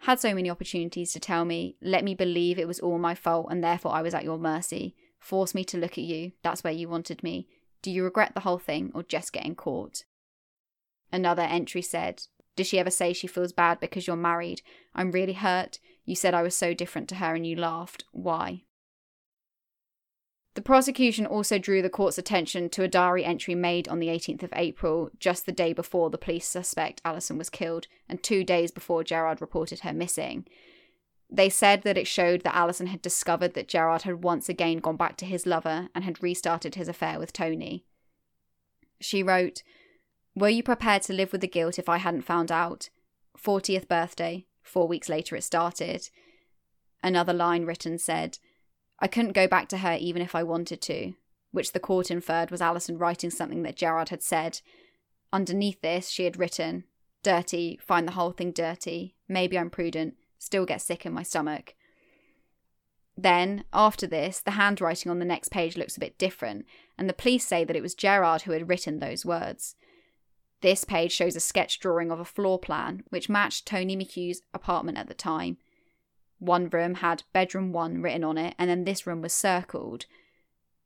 Had 0.01 0.19
so 0.19 0.33
many 0.33 0.49
opportunities 0.49 1.13
to 1.13 1.19
tell 1.19 1.45
me, 1.45 1.75
let 1.79 2.03
me 2.03 2.15
believe 2.15 2.57
it 2.57 2.67
was 2.67 2.79
all 2.79 2.97
my 2.97 3.13
fault 3.13 3.47
and 3.51 3.63
therefore 3.63 3.91
I 3.91 4.01
was 4.01 4.15
at 4.15 4.23
your 4.23 4.39
mercy. 4.39 4.95
Force 5.19 5.53
me 5.53 5.63
to 5.65 5.77
look 5.77 5.91
at 5.91 6.03
you, 6.03 6.31
that's 6.41 6.63
where 6.63 6.73
you 6.73 6.89
wanted 6.89 7.21
me. 7.21 7.47
Do 7.83 7.91
you 7.91 8.03
regret 8.03 8.33
the 8.33 8.41
whole 8.41 8.57
thing 8.57 8.91
or 8.95 9.03
just 9.03 9.31
getting 9.31 9.53
caught? 9.53 10.03
Another 11.11 11.43
entry 11.43 11.83
said, 11.83 12.23
Does 12.55 12.65
she 12.65 12.79
ever 12.79 12.89
say 12.89 13.13
she 13.13 13.27
feels 13.27 13.51
bad 13.51 13.79
because 13.79 14.07
you're 14.07 14.15
married? 14.15 14.63
I'm 14.95 15.11
really 15.11 15.33
hurt. 15.33 15.77
You 16.03 16.15
said 16.15 16.33
I 16.33 16.41
was 16.41 16.55
so 16.55 16.73
different 16.73 17.07
to 17.09 17.15
her 17.15 17.35
and 17.35 17.45
you 17.45 17.55
laughed. 17.55 18.03
Why? 18.11 18.63
The 20.53 20.61
prosecution 20.61 21.25
also 21.25 21.57
drew 21.57 21.81
the 21.81 21.89
court's 21.89 22.17
attention 22.17 22.69
to 22.69 22.83
a 22.83 22.87
diary 22.87 23.23
entry 23.23 23.55
made 23.55 23.87
on 23.87 23.99
the 23.99 24.07
18th 24.07 24.43
of 24.43 24.53
April, 24.53 25.09
just 25.17 25.45
the 25.45 25.53
day 25.53 25.71
before 25.71 26.09
the 26.09 26.17
police 26.17 26.47
suspect 26.47 27.01
Allison 27.05 27.37
was 27.37 27.49
killed, 27.49 27.87
and 28.09 28.21
two 28.21 28.43
days 28.43 28.69
before 28.69 29.03
Gerard 29.03 29.39
reported 29.39 29.79
her 29.79 29.93
missing. 29.93 30.45
They 31.29 31.49
said 31.49 31.83
that 31.83 31.97
it 31.97 32.07
showed 32.07 32.41
that 32.41 32.55
Allison 32.55 32.87
had 32.87 33.01
discovered 33.01 33.53
that 33.53 33.69
Gerard 33.69 34.01
had 34.01 34.23
once 34.23 34.49
again 34.49 34.79
gone 34.79 34.97
back 34.97 35.15
to 35.17 35.25
his 35.25 35.45
lover 35.45 35.87
and 35.95 36.03
had 36.03 36.21
restarted 36.21 36.75
his 36.75 36.89
affair 36.89 37.17
with 37.17 37.31
Toni. 37.31 37.85
She 38.99 39.23
wrote, 39.23 39.63
Were 40.35 40.49
you 40.49 40.63
prepared 40.63 41.03
to 41.03 41.13
live 41.13 41.31
with 41.31 41.39
the 41.39 41.47
guilt 41.47 41.79
if 41.79 41.87
I 41.87 41.97
hadn't 41.97 42.23
found 42.23 42.51
out? 42.51 42.89
40th 43.37 43.87
birthday. 43.87 44.45
Four 44.61 44.89
weeks 44.89 45.07
later 45.07 45.37
it 45.37 45.43
started. 45.43 46.09
Another 47.01 47.33
line 47.33 47.65
written 47.65 47.97
said, 47.97 48.37
I 49.01 49.07
couldn't 49.07 49.33
go 49.33 49.47
back 49.47 49.67
to 49.69 49.79
her 49.79 49.97
even 49.99 50.21
if 50.21 50.35
I 50.35 50.43
wanted 50.43 50.81
to, 50.83 51.13
which 51.51 51.73
the 51.73 51.79
court 51.79 52.11
inferred 52.11 52.51
was 52.51 52.61
Allison 52.61 52.97
writing 52.97 53.31
something 53.31 53.63
that 53.63 53.75
Gerard 53.75 54.09
had 54.09 54.21
said. 54.21 54.61
Underneath 55.33 55.81
this, 55.81 56.09
she 56.09 56.25
had 56.25 56.37
written, 56.37 56.83
Dirty, 57.23 57.79
find 57.81 58.07
the 58.07 58.13
whole 58.13 58.31
thing 58.31 58.51
dirty. 58.51 59.15
Maybe 59.27 59.57
I'm 59.57 59.69
prudent, 59.69 60.15
still 60.37 60.65
get 60.65 60.81
sick 60.81 61.05
in 61.05 61.13
my 61.13 61.23
stomach. 61.23 61.75
Then, 63.17 63.65
after 63.73 64.07
this, 64.07 64.39
the 64.39 64.51
handwriting 64.51 65.11
on 65.11 65.19
the 65.19 65.25
next 65.25 65.49
page 65.49 65.77
looks 65.77 65.97
a 65.97 65.99
bit 65.99 66.17
different, 66.17 66.65
and 66.97 67.09
the 67.09 67.13
police 67.13 67.45
say 67.45 67.63
that 67.63 67.75
it 67.75 67.81
was 67.81 67.93
Gerard 67.93 68.43
who 68.43 68.51
had 68.51 68.69
written 68.69 68.99
those 68.99 69.25
words. 69.25 69.75
This 70.61 70.83
page 70.83 71.11
shows 71.11 71.35
a 71.35 71.39
sketch 71.39 71.79
drawing 71.79 72.11
of 72.11 72.19
a 72.19 72.25
floor 72.25 72.59
plan, 72.59 73.03
which 73.09 73.29
matched 73.29 73.65
Toni 73.65 73.97
McHugh's 73.97 74.41
apartment 74.53 74.97
at 74.97 75.07
the 75.07 75.13
time. 75.13 75.57
One 76.41 76.69
room 76.69 76.95
had 76.95 77.21
bedroom 77.33 77.71
one 77.71 78.01
written 78.01 78.23
on 78.23 78.35
it, 78.35 78.55
and 78.57 78.67
then 78.67 78.83
this 78.83 79.05
room 79.05 79.21
was 79.21 79.31
circled. 79.31 80.07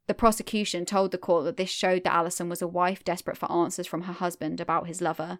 The 0.07 0.13
prosecution 0.13 0.85
told 0.85 1.11
the 1.11 1.17
court 1.17 1.45
that 1.45 1.55
this 1.55 1.69
showed 1.69 2.03
that 2.03 2.13
Allison 2.13 2.49
was 2.49 2.61
a 2.61 2.67
wife 2.67 3.05
desperate 3.05 3.37
for 3.37 3.49
answers 3.49 3.87
from 3.87 4.01
her 4.01 4.11
husband 4.11 4.59
about 4.59 4.87
his 4.87 4.99
lover. 4.99 5.39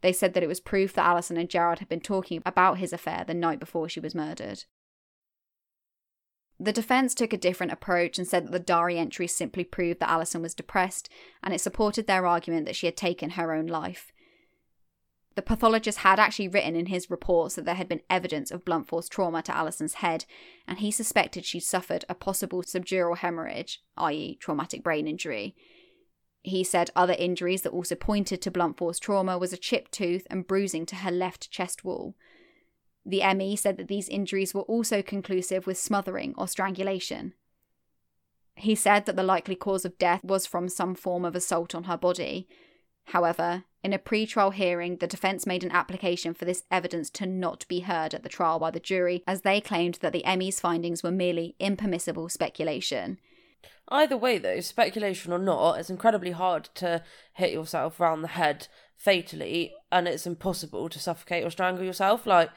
They 0.00 0.14
said 0.14 0.32
that 0.32 0.42
it 0.42 0.48
was 0.48 0.58
proof 0.58 0.94
that 0.94 1.04
Allison 1.04 1.36
and 1.36 1.50
Gerard 1.50 1.80
had 1.80 1.88
been 1.90 2.00
talking 2.00 2.42
about 2.46 2.78
his 2.78 2.94
affair 2.94 3.24
the 3.26 3.34
night 3.34 3.60
before 3.60 3.90
she 3.90 4.00
was 4.00 4.14
murdered. 4.14 4.64
The 6.58 6.72
defense 6.72 7.14
took 7.14 7.34
a 7.34 7.36
different 7.36 7.72
approach 7.72 8.16
and 8.16 8.26
said 8.26 8.46
that 8.46 8.52
the 8.52 8.58
diary 8.58 8.98
entries 8.98 9.36
simply 9.36 9.64
proved 9.64 10.00
that 10.00 10.08
Allison 10.08 10.40
was 10.40 10.54
depressed, 10.54 11.10
and 11.42 11.52
it 11.52 11.60
supported 11.60 12.06
their 12.06 12.26
argument 12.26 12.64
that 12.64 12.76
she 12.76 12.86
had 12.86 12.96
taken 12.96 13.30
her 13.30 13.52
own 13.52 13.66
life. 13.66 14.12
The 15.36 15.42
pathologist 15.42 15.98
had 15.98 16.18
actually 16.18 16.48
written 16.48 16.74
in 16.74 16.86
his 16.86 17.10
reports 17.10 17.54
that 17.54 17.66
there 17.66 17.74
had 17.74 17.90
been 17.90 18.00
evidence 18.08 18.50
of 18.50 18.64
blunt 18.64 18.88
force 18.88 19.06
trauma 19.06 19.42
to 19.42 19.54
Allison's 19.54 19.94
head, 19.94 20.24
and 20.66 20.78
he 20.78 20.90
suspected 20.90 21.44
she'd 21.44 21.60
suffered 21.60 22.06
a 22.08 22.14
possible 22.14 22.62
subdural 22.62 23.18
hemorrhage, 23.18 23.82
i.e., 23.98 24.36
traumatic 24.40 24.82
brain 24.82 25.06
injury. 25.06 25.54
He 26.42 26.64
said 26.64 26.90
other 26.96 27.14
injuries 27.18 27.62
that 27.62 27.72
also 27.72 27.94
pointed 27.94 28.40
to 28.42 28.50
blunt 28.50 28.78
force 28.78 28.98
trauma 28.98 29.36
was 29.36 29.52
a 29.52 29.58
chipped 29.58 29.92
tooth 29.92 30.26
and 30.30 30.46
bruising 30.46 30.86
to 30.86 30.96
her 30.96 31.10
left 31.10 31.50
chest 31.50 31.84
wall. 31.84 32.14
The 33.04 33.22
ME 33.34 33.56
said 33.56 33.76
that 33.76 33.88
these 33.88 34.08
injuries 34.08 34.54
were 34.54 34.62
also 34.62 35.02
conclusive 35.02 35.66
with 35.66 35.76
smothering 35.76 36.34
or 36.38 36.48
strangulation. 36.48 37.34
He 38.54 38.74
said 38.74 39.04
that 39.04 39.16
the 39.16 39.22
likely 39.22 39.54
cause 39.54 39.84
of 39.84 39.98
death 39.98 40.24
was 40.24 40.46
from 40.46 40.70
some 40.70 40.94
form 40.94 41.26
of 41.26 41.36
assault 41.36 41.74
on 41.74 41.84
her 41.84 41.98
body. 41.98 42.48
However, 43.06 43.64
in 43.82 43.92
a 43.92 43.98
pre-trial 43.98 44.50
hearing, 44.50 44.96
the 44.96 45.06
defense 45.06 45.46
made 45.46 45.62
an 45.62 45.70
application 45.70 46.34
for 46.34 46.44
this 46.44 46.64
evidence 46.70 47.08
to 47.10 47.26
not 47.26 47.64
be 47.68 47.80
heard 47.80 48.14
at 48.14 48.24
the 48.24 48.28
trial 48.28 48.58
by 48.58 48.72
the 48.72 48.80
jury, 48.80 49.22
as 49.26 49.42
they 49.42 49.60
claimed 49.60 49.98
that 50.00 50.12
the 50.12 50.24
ME's 50.36 50.58
findings 50.58 51.02
were 51.02 51.12
merely 51.12 51.54
impermissible 51.60 52.28
speculation. 52.28 53.18
Either 53.88 54.16
way, 54.16 54.38
though, 54.38 54.58
speculation 54.58 55.32
or 55.32 55.38
not, 55.38 55.78
it's 55.78 55.90
incredibly 55.90 56.32
hard 56.32 56.68
to 56.74 57.02
hit 57.34 57.52
yourself 57.52 58.00
round 58.00 58.24
the 58.24 58.28
head 58.28 58.66
fatally, 58.96 59.72
and 59.92 60.08
it's 60.08 60.26
impossible 60.26 60.88
to 60.88 60.98
suffocate 60.98 61.44
or 61.44 61.50
strangle 61.50 61.84
yourself. 61.84 62.26
Like, 62.26 62.50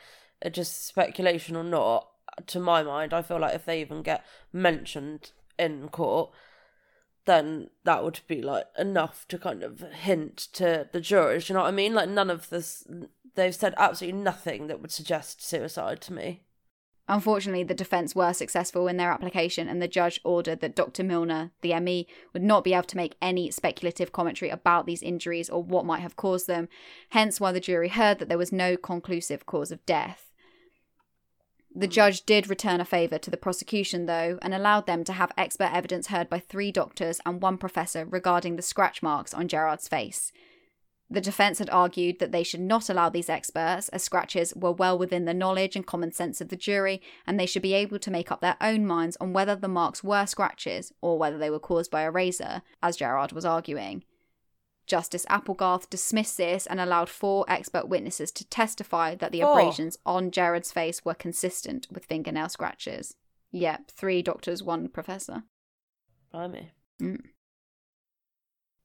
uh, 0.43 0.49
just 0.49 0.87
speculation 0.87 1.55
or 1.55 1.63
not, 1.63 2.07
to 2.47 2.59
my 2.59 2.81
mind, 2.81 3.13
I 3.13 3.21
feel 3.21 3.39
like 3.39 3.53
if 3.53 3.65
they 3.65 3.81
even 3.81 4.01
get 4.01 4.25
mentioned 4.51 5.31
in 5.59 5.89
court, 5.89 6.31
then 7.29 7.69
that 7.83 8.03
would 8.03 8.21
be 8.27 8.41
like 8.41 8.65
enough 8.77 9.27
to 9.27 9.37
kind 9.37 9.63
of 9.63 9.81
hint 9.81 10.37
to 10.53 10.89
the 10.91 10.99
jurors. 10.99 11.47
You 11.47 11.53
know 11.53 11.61
what 11.61 11.67
I 11.67 11.71
mean? 11.71 11.93
Like 11.93 12.09
none 12.09 12.29
of 12.29 12.49
this, 12.49 12.87
they've 13.35 13.55
said 13.55 13.75
absolutely 13.77 14.19
nothing 14.19 14.67
that 14.67 14.81
would 14.81 14.91
suggest 14.91 15.45
suicide 15.45 16.01
to 16.01 16.13
me. 16.13 16.41
Unfortunately, 17.07 17.63
the 17.63 17.73
defence 17.73 18.15
were 18.15 18.33
successful 18.33 18.87
in 18.87 18.97
their 18.97 19.09
application, 19.09 19.67
and 19.67 19.81
the 19.81 19.87
judge 19.87 20.19
ordered 20.23 20.59
that 20.59 20.75
Dr. 20.75 21.03
Milner, 21.03 21.51
the 21.61 21.77
ME, 21.79 22.07
would 22.33 22.43
not 22.43 22.63
be 22.63 22.73
able 22.73 22.83
to 22.83 22.97
make 22.97 23.15
any 23.19 23.49
speculative 23.49 24.11
commentary 24.11 24.51
about 24.51 24.85
these 24.85 25.01
injuries 25.01 25.49
or 25.49 25.63
what 25.63 25.85
might 25.85 26.01
have 26.01 26.15
caused 26.15 26.45
them, 26.45 26.69
hence 27.09 27.39
why 27.39 27.51
the 27.51 27.59
jury 27.59 27.89
heard 27.89 28.19
that 28.19 28.29
there 28.29 28.37
was 28.37 28.51
no 28.51 28.77
conclusive 28.77 29.47
cause 29.47 29.71
of 29.71 29.83
death. 29.87 30.28
The 31.75 31.85
hmm. 31.85 31.91
judge 31.91 32.25
did 32.25 32.49
return 32.49 32.81
a 32.81 32.85
favour 32.85 33.17
to 33.19 33.29
the 33.29 33.37
prosecution, 33.37 34.05
though, 34.05 34.39
and 34.41 34.53
allowed 34.53 34.85
them 34.85 35.03
to 35.05 35.13
have 35.13 35.31
expert 35.37 35.71
evidence 35.73 36.07
heard 36.07 36.29
by 36.29 36.39
three 36.39 36.71
doctors 36.71 37.19
and 37.25 37.41
one 37.41 37.57
professor 37.57 38.05
regarding 38.05 38.55
the 38.55 38.61
scratch 38.61 39.03
marks 39.03 39.33
on 39.33 39.47
Gerard's 39.47 39.87
face. 39.87 40.31
The 41.11 41.21
defence 41.21 41.57
had 41.57 41.71
argued 41.71 42.19
that 42.19 42.31
they 42.31 42.43
should 42.43 42.59
not 42.59 42.87
allow 42.87 43.09
these 43.09 43.29
experts, 43.29 43.89
as 43.89 44.03
scratches 44.03 44.53
were 44.55 44.71
well 44.71 44.95
within 44.95 45.25
the 45.25 45.33
knowledge 45.33 45.75
and 45.75 45.85
common 45.85 46.11
sense 46.11 46.39
of 46.39 46.49
the 46.49 46.55
jury, 46.55 47.01
and 47.25 47.39
they 47.39 47.47
should 47.47 47.63
be 47.63 47.73
able 47.73 47.97
to 47.97 48.11
make 48.11 48.31
up 48.31 48.41
their 48.41 48.57
own 48.61 48.85
minds 48.85 49.17
on 49.19 49.33
whether 49.33 49.55
the 49.55 49.67
marks 49.67 50.03
were 50.03 50.27
scratches 50.27 50.93
or 51.01 51.17
whether 51.17 51.39
they 51.39 51.49
were 51.49 51.59
caused 51.59 51.89
by 51.89 52.03
a 52.03 52.11
razor, 52.11 52.61
as 52.83 52.97
Gerard 52.97 53.31
was 53.31 53.43
arguing. 53.43 54.03
Justice 54.89 55.25
Applegarth 55.29 55.89
dismissed 55.89 56.35
this 56.37 56.65
and 56.65 56.81
allowed 56.81 57.09
four 57.09 57.45
expert 57.47 57.87
witnesses 57.87 58.31
to 58.33 58.45
testify 58.47 59.15
that 59.15 59.31
the 59.31 59.41
Four? 59.41 59.51
abrasions 59.51 59.97
on 60.05 60.31
Jared's 60.31 60.71
face 60.71 61.05
were 61.05 61.13
consistent 61.13 61.87
with 61.91 62.05
fingernail 62.05 62.49
scratches. 62.49 63.15
Yep, 63.51 63.91
three 63.91 64.21
doctors, 64.21 64.63
one 64.63 64.89
professor. 64.89 65.43
Blimey. 66.31 66.71
Mm. 67.01 67.21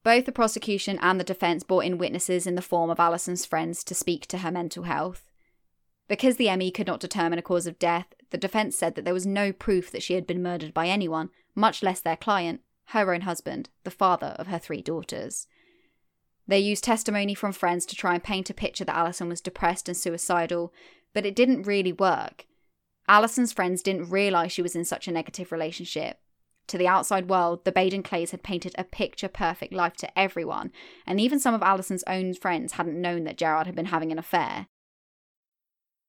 Both 0.05 0.27
the 0.27 0.33
prosecution 0.33 0.99
and 1.01 1.19
the 1.19 1.25
defence 1.25 1.65
brought 1.65 1.87
in 1.87 1.97
witnesses 1.97 2.47
in 2.47 2.55
the 2.55 2.63
form 2.63 2.91
of 2.91 3.01
Allison's 3.01 3.47
friends 3.47 3.83
to 3.85 3.95
speak 3.95 4.27
to 4.27 4.39
her 4.39 4.53
mental 4.53 4.85
health. 4.85 5.31
Because 6.07 6.37
the 6.37 6.55
ME 6.55 6.71
could 6.71 6.87
not 6.87 7.01
determine 7.01 7.39
a 7.39 7.43
cause 7.43 7.67
of 7.67 7.79
death, 7.79 8.15
the 8.29 8.37
defence 8.37 8.77
said 8.77 8.95
that 8.95 9.07
there 9.07 9.15
was 9.15 9.27
no 9.27 9.53
proof 9.53 9.91
that 9.91 10.03
she 10.03 10.13
had 10.15 10.27
been 10.27 10.43
murdered 10.43 10.75
by 10.75 10.89
anyone, 10.89 11.31
much 11.55 11.83
less 11.83 12.01
their 12.01 12.17
client, 12.17 12.61
her 12.89 13.15
own 13.15 13.23
husband, 13.23 13.71
the 13.85 13.91
father 13.91 14.37
of 14.39 14.49
her 14.49 14.59
three 14.59 14.83
daughters. 14.83 15.47
They 16.47 16.59
used 16.59 16.85
testimony 16.85 17.35
from 17.35 17.53
friends 17.53 17.87
to 17.87 17.97
try 17.97 18.15
and 18.15 18.23
paint 18.23 18.51
a 18.51 18.55
picture 18.55 18.85
that 18.85 18.97
Allison 18.97 19.29
was 19.29 19.41
depressed 19.41 19.89
and 19.89 19.97
suicidal, 19.97 20.73
but 21.13 21.25
it 21.25 21.37
didn't 21.37 21.63
really 21.63 21.93
work. 21.93 22.47
Allison's 23.09 23.53
friends 23.53 23.83
didn't 23.83 24.11
realise 24.11 24.53
she 24.53 24.63
was 24.63 24.77
in 24.77 24.85
such 24.85 25.09
a 25.09 25.13
negative 25.13 25.53
relationship. 25.53 26.19
To 26.69 26.79
the 26.79 26.89
outside 26.89 27.29
world, 27.29 27.65
the 27.65 27.73
Baden 27.73 28.03
Clays 28.03 28.31
had 28.31 28.43
painted 28.43 28.75
a 28.79 28.85
picture 28.85 29.29
perfect 29.29 29.73
life 29.73 29.97
to 29.97 30.19
everyone, 30.19 30.73
and 31.07 31.21
even 31.21 31.39
some 31.39 31.55
of 31.55 31.63
Allison's 31.63 32.05
own 32.07 32.35
friends 32.35 32.75
hadn't 32.75 33.01
known 33.01 33.25
that 33.25 33.37
Gerard 33.37 33.67
had 33.67 33.77
been 33.77 33.87
having 33.87 34.11
an 34.13 34.19
affair. 34.19 34.67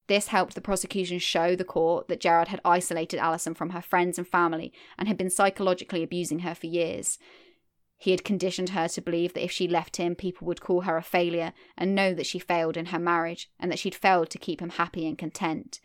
This 0.08 0.28
helped 0.28 0.56
the 0.56 0.62
prosecution 0.62 1.20
show 1.20 1.56
the 1.56 1.64
court 1.64 2.08
that 2.08 2.20
Gerard 2.20 2.50
had 2.50 2.62
isolated 2.64 3.20
Allison 3.20 3.54
from 3.54 3.72
her 3.72 3.82
friends 3.82 4.18
and 4.18 4.28
family 4.28 4.72
and 4.98 5.08
had 5.08 5.18
been 5.18 5.30
psychologically 5.30 6.04
abusing 6.04 6.40
her 6.40 6.54
for 6.54 6.68
years. 6.68 7.18
He 8.06 8.12
had 8.12 8.24
conditioned 8.24 8.70
her 8.70 8.88
to 8.90 9.02
believe 9.02 9.34
that 9.34 9.44
if 9.44 9.52
she 9.52 9.68
left 9.68 9.98
him, 9.98 10.14
people 10.14 10.46
would 10.46 10.62
call 10.62 10.82
her 10.82 10.96
a 10.96 11.02
failure 11.02 11.54
and 11.76 11.96
know 11.96 12.14
that 12.14 12.28
she 12.28 12.38
failed 12.38 12.78
in 12.78 12.86
her 12.88 13.00
marriage 13.00 13.50
and 13.60 13.72
that 13.72 13.80
she'd 13.80 13.96
failed 13.96 14.30
to 14.30 14.38
keep 14.38 14.62
him 14.62 14.70
happy 14.70 15.08
and 15.08 15.18
content. 15.18 15.80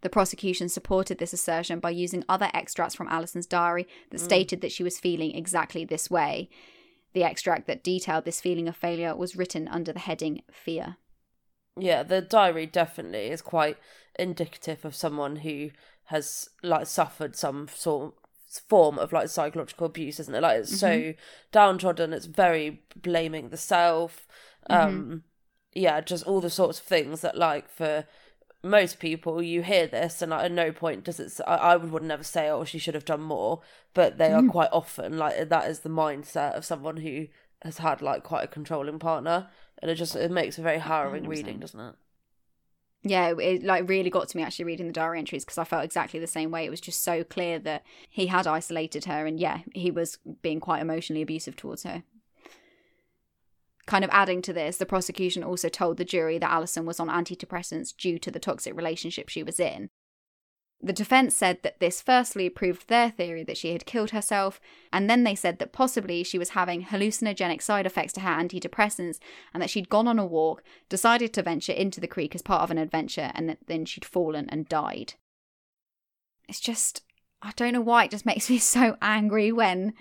The 0.00 0.10
prosecution 0.10 0.68
supported 0.68 1.18
this 1.18 1.32
assertion 1.32 1.78
by 1.78 1.90
using 1.90 2.24
other 2.28 2.50
extracts 2.52 2.96
from 2.96 3.06
Allison's 3.06 3.46
diary 3.46 3.86
that 4.10 4.18
hmm. 4.18 4.24
stated 4.24 4.62
that 4.62 4.72
she 4.72 4.82
was 4.82 4.98
feeling 4.98 5.32
exactly 5.32 5.84
this 5.84 6.10
way. 6.10 6.48
The 7.12 7.22
extract 7.22 7.68
that 7.68 7.84
detailed 7.84 8.24
this 8.24 8.40
feeling 8.40 8.66
of 8.66 8.74
failure 8.74 9.14
was 9.14 9.36
written 9.36 9.68
under 9.68 9.92
the 9.92 10.00
heading 10.00 10.42
Fear. 10.50 10.96
Yeah, 11.78 12.02
the 12.02 12.20
diary 12.20 12.66
definitely 12.66 13.28
is 13.28 13.42
quite 13.42 13.76
indicative 14.18 14.84
of 14.84 14.96
someone 14.96 15.36
who 15.36 15.70
has 16.06 16.48
like 16.64 16.88
suffered 16.88 17.36
some 17.36 17.68
sort 17.72 18.14
form 18.68 18.98
of 18.98 19.12
like 19.12 19.28
psychological 19.28 19.86
abuse, 19.86 20.18
isn't 20.20 20.34
it? 20.34 20.42
Like 20.42 20.60
it's 20.60 20.78
so 20.78 20.90
mm-hmm. 20.90 21.20
downtrodden. 21.52 22.12
It's 22.12 22.26
very 22.26 22.82
blaming 22.96 23.50
the 23.50 23.56
self. 23.56 24.26
Mm-hmm. 24.70 24.88
Um, 24.88 25.22
yeah, 25.74 26.00
just 26.00 26.26
all 26.26 26.40
the 26.40 26.50
sorts 26.50 26.78
of 26.78 26.86
things 26.86 27.20
that 27.20 27.36
like 27.36 27.68
for 27.68 28.06
most 28.62 28.98
people 28.98 29.40
you 29.40 29.62
hear 29.62 29.86
this 29.86 30.20
and 30.20 30.30
like, 30.30 30.44
at 30.44 30.52
no 30.52 30.72
point 30.72 31.04
does 31.04 31.20
it 31.20 31.32
I, 31.46 31.54
I 31.54 31.76
would 31.76 32.02
never 32.02 32.24
say 32.24 32.48
oh 32.48 32.64
she 32.64 32.78
should 32.78 32.94
have 32.94 33.04
done 33.04 33.20
more 33.20 33.60
but 33.94 34.18
they 34.18 34.32
are 34.32 34.40
mm-hmm. 34.40 34.50
quite 34.50 34.70
often 34.72 35.16
like 35.16 35.48
that 35.48 35.70
is 35.70 35.80
the 35.80 35.88
mindset 35.88 36.56
of 36.56 36.64
someone 36.64 36.96
who 36.96 37.28
has 37.62 37.78
had 37.78 38.02
like 38.02 38.24
quite 38.24 38.42
a 38.42 38.48
controlling 38.48 38.98
partner 38.98 39.48
and 39.80 39.92
it 39.92 39.94
just 39.94 40.16
it 40.16 40.30
makes 40.32 40.58
a 40.58 40.62
very 40.62 40.80
harrowing 40.80 41.28
reading 41.28 41.60
doesn't 41.60 41.78
it 41.78 41.94
Yeah, 43.04 43.32
it, 43.38 43.62
like 43.62 43.88
really 43.88 44.10
got 44.10 44.28
to 44.28 44.36
me 44.36 44.42
actually 44.42 44.64
reading 44.64 44.88
the 44.88 44.92
diary 44.92 45.20
entries 45.20 45.44
because 45.44 45.58
I 45.58 45.64
felt 45.64 45.84
exactly 45.84 46.18
the 46.18 46.26
same 46.26 46.50
way. 46.50 46.64
It 46.64 46.70
was 46.70 46.80
just 46.80 47.02
so 47.02 47.22
clear 47.22 47.58
that 47.60 47.84
he 48.10 48.26
had 48.26 48.46
isolated 48.46 49.04
her, 49.04 49.24
and 49.24 49.38
yeah, 49.38 49.60
he 49.72 49.90
was 49.90 50.18
being 50.42 50.58
quite 50.58 50.82
emotionally 50.82 51.22
abusive 51.22 51.54
towards 51.56 51.84
her. 51.84 52.02
Kind 53.86 54.04
of 54.04 54.10
adding 54.12 54.42
to 54.42 54.52
this, 54.52 54.76
the 54.76 54.84
prosecution 54.84 55.44
also 55.44 55.68
told 55.68 55.96
the 55.96 56.04
jury 56.04 56.38
that 56.38 56.50
Allison 56.50 56.84
was 56.84 57.00
on 57.00 57.08
antidepressants 57.08 57.96
due 57.96 58.18
to 58.18 58.30
the 58.30 58.40
toxic 58.40 58.76
relationship 58.76 59.28
she 59.28 59.42
was 59.42 59.60
in. 59.60 59.90
The 60.80 60.92
defense 60.92 61.34
said 61.34 61.62
that 61.62 61.80
this 61.80 62.00
firstly 62.00 62.48
proved 62.48 62.88
their 62.88 63.10
theory 63.10 63.42
that 63.44 63.56
she 63.56 63.72
had 63.72 63.84
killed 63.84 64.10
herself, 64.10 64.60
and 64.92 65.10
then 65.10 65.24
they 65.24 65.34
said 65.34 65.58
that 65.58 65.72
possibly 65.72 66.22
she 66.22 66.38
was 66.38 66.50
having 66.50 66.84
hallucinogenic 66.84 67.60
side 67.60 67.84
effects 67.84 68.12
to 68.12 68.20
her 68.20 68.30
antidepressants 68.30 69.18
and 69.52 69.60
that 69.60 69.70
she'd 69.70 69.88
gone 69.88 70.06
on 70.06 70.20
a 70.20 70.26
walk, 70.26 70.62
decided 70.88 71.32
to 71.32 71.42
venture 71.42 71.72
into 71.72 72.00
the 72.00 72.06
creek 72.06 72.34
as 72.34 72.42
part 72.42 72.62
of 72.62 72.70
an 72.70 72.78
adventure, 72.78 73.32
and 73.34 73.48
that 73.48 73.58
then 73.66 73.84
she'd 73.84 74.04
fallen 74.04 74.48
and 74.50 74.68
died. 74.68 75.14
It's 76.48 76.60
just, 76.60 77.02
I 77.42 77.52
don't 77.56 77.72
know 77.72 77.80
why, 77.80 78.04
it 78.04 78.12
just 78.12 78.26
makes 78.26 78.48
me 78.48 78.58
so 78.58 78.96
angry 79.02 79.50
when 79.50 79.94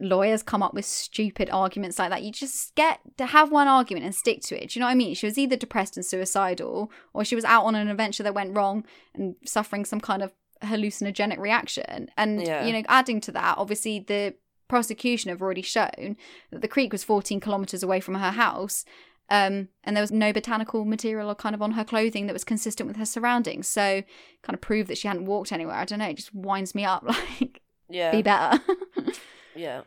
lawyers 0.00 0.42
come 0.42 0.62
up 0.62 0.74
with 0.74 0.84
stupid 0.84 1.48
arguments 1.50 1.98
like 1.98 2.10
that. 2.10 2.22
You 2.22 2.32
just 2.32 2.74
get 2.74 3.00
to 3.18 3.26
have 3.26 3.50
one 3.52 3.68
argument 3.68 4.04
and 4.04 4.14
stick 4.14 4.40
to 4.42 4.60
it. 4.62 4.70
Do 4.70 4.78
you 4.78 4.80
know 4.80 4.86
what 4.86 4.92
I 4.92 4.96
mean? 4.96 5.14
She 5.14 5.26
was 5.26 5.38
either 5.38 5.56
depressed 5.56 5.96
and 5.96 6.04
suicidal, 6.04 6.90
or 7.12 7.24
she 7.24 7.34
was 7.36 7.44
out 7.44 7.64
on 7.64 7.74
an 7.74 7.88
adventure 7.88 8.22
that 8.24 8.34
went 8.34 8.56
wrong 8.56 8.84
and 9.14 9.36
suffering 9.44 9.84
some 9.84 10.00
kind 10.00 10.22
of 10.22 10.32
hallucinogenic 10.62 11.38
reaction. 11.38 12.08
And, 12.16 12.42
Yeah. 12.44 12.64
you 12.66 12.72
know, 12.72 12.82
adding 12.88 13.20
to 13.22 13.32
that, 13.32 13.58
obviously 13.58 13.98
the 14.00 14.34
prosecution 14.68 15.28
have 15.28 15.42
already 15.42 15.62
shown 15.62 16.16
that 16.50 16.60
the 16.62 16.68
creek 16.68 16.90
was 16.92 17.04
14 17.04 17.38
kilometres 17.40 17.82
away 17.82 18.00
from 18.00 18.14
her 18.14 18.30
house. 18.32 18.84
Um, 19.30 19.68
and 19.84 19.96
there 19.96 20.02
was 20.02 20.12
no 20.12 20.32
botanical 20.32 20.84
material 20.84 21.30
or 21.30 21.34
kind 21.34 21.54
of 21.54 21.62
on 21.62 21.72
her 21.72 21.84
clothing 21.84 22.26
that 22.26 22.32
was 22.34 22.44
consistent 22.44 22.86
with 22.88 22.96
her 22.96 23.06
surroundings. 23.06 23.68
So, 23.68 24.02
kind 24.42 24.54
of 24.54 24.60
prove 24.60 24.86
that 24.88 24.98
she 24.98 25.08
hadn't 25.08 25.24
walked 25.24 25.50
anywhere. 25.52 25.76
I 25.76 25.84
don't 25.86 25.98
know. 25.98 26.08
It 26.08 26.16
just 26.16 26.34
winds 26.34 26.74
me 26.74 26.84
up. 26.84 27.04
Like, 27.40 27.60
yeah 27.90 28.10
be 28.10 28.22
better. 28.22 28.62
yeah 29.54 29.82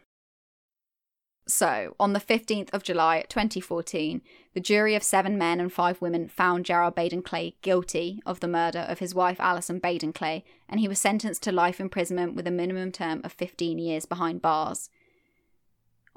So, 1.50 1.96
on 1.98 2.12
the 2.12 2.20
15th 2.20 2.70
of 2.74 2.84
July 2.84 3.24
2014, 3.30 4.22
the 4.54 4.60
jury 4.60 4.96
of 4.96 5.04
seven 5.04 5.38
men 5.38 5.62
and 5.62 5.72
five 5.72 6.02
women 6.02 6.28
found 6.28 6.66
Gerard 6.66 6.96
Baden 6.96 7.22
Clay 7.22 7.56
guilty 7.62 8.22
of 8.26 8.42
the 8.42 8.50
murder 8.50 8.86
of 8.90 9.00
his 9.00 9.16
wife 9.16 9.40
Allison 9.40 9.80
Baden 9.80 10.12
Clay, 10.12 10.44
and 10.68 10.82
he 10.82 10.90
was 10.90 11.00
sentenced 11.00 11.44
to 11.44 11.54
life 11.54 11.80
imprisonment 11.80 12.36
with 12.36 12.48
a 12.48 12.52
minimum 12.52 12.92
term 12.92 13.22
of 13.24 13.32
15 13.32 13.80
years 13.80 14.06
behind 14.06 14.42
bars. 14.42 14.90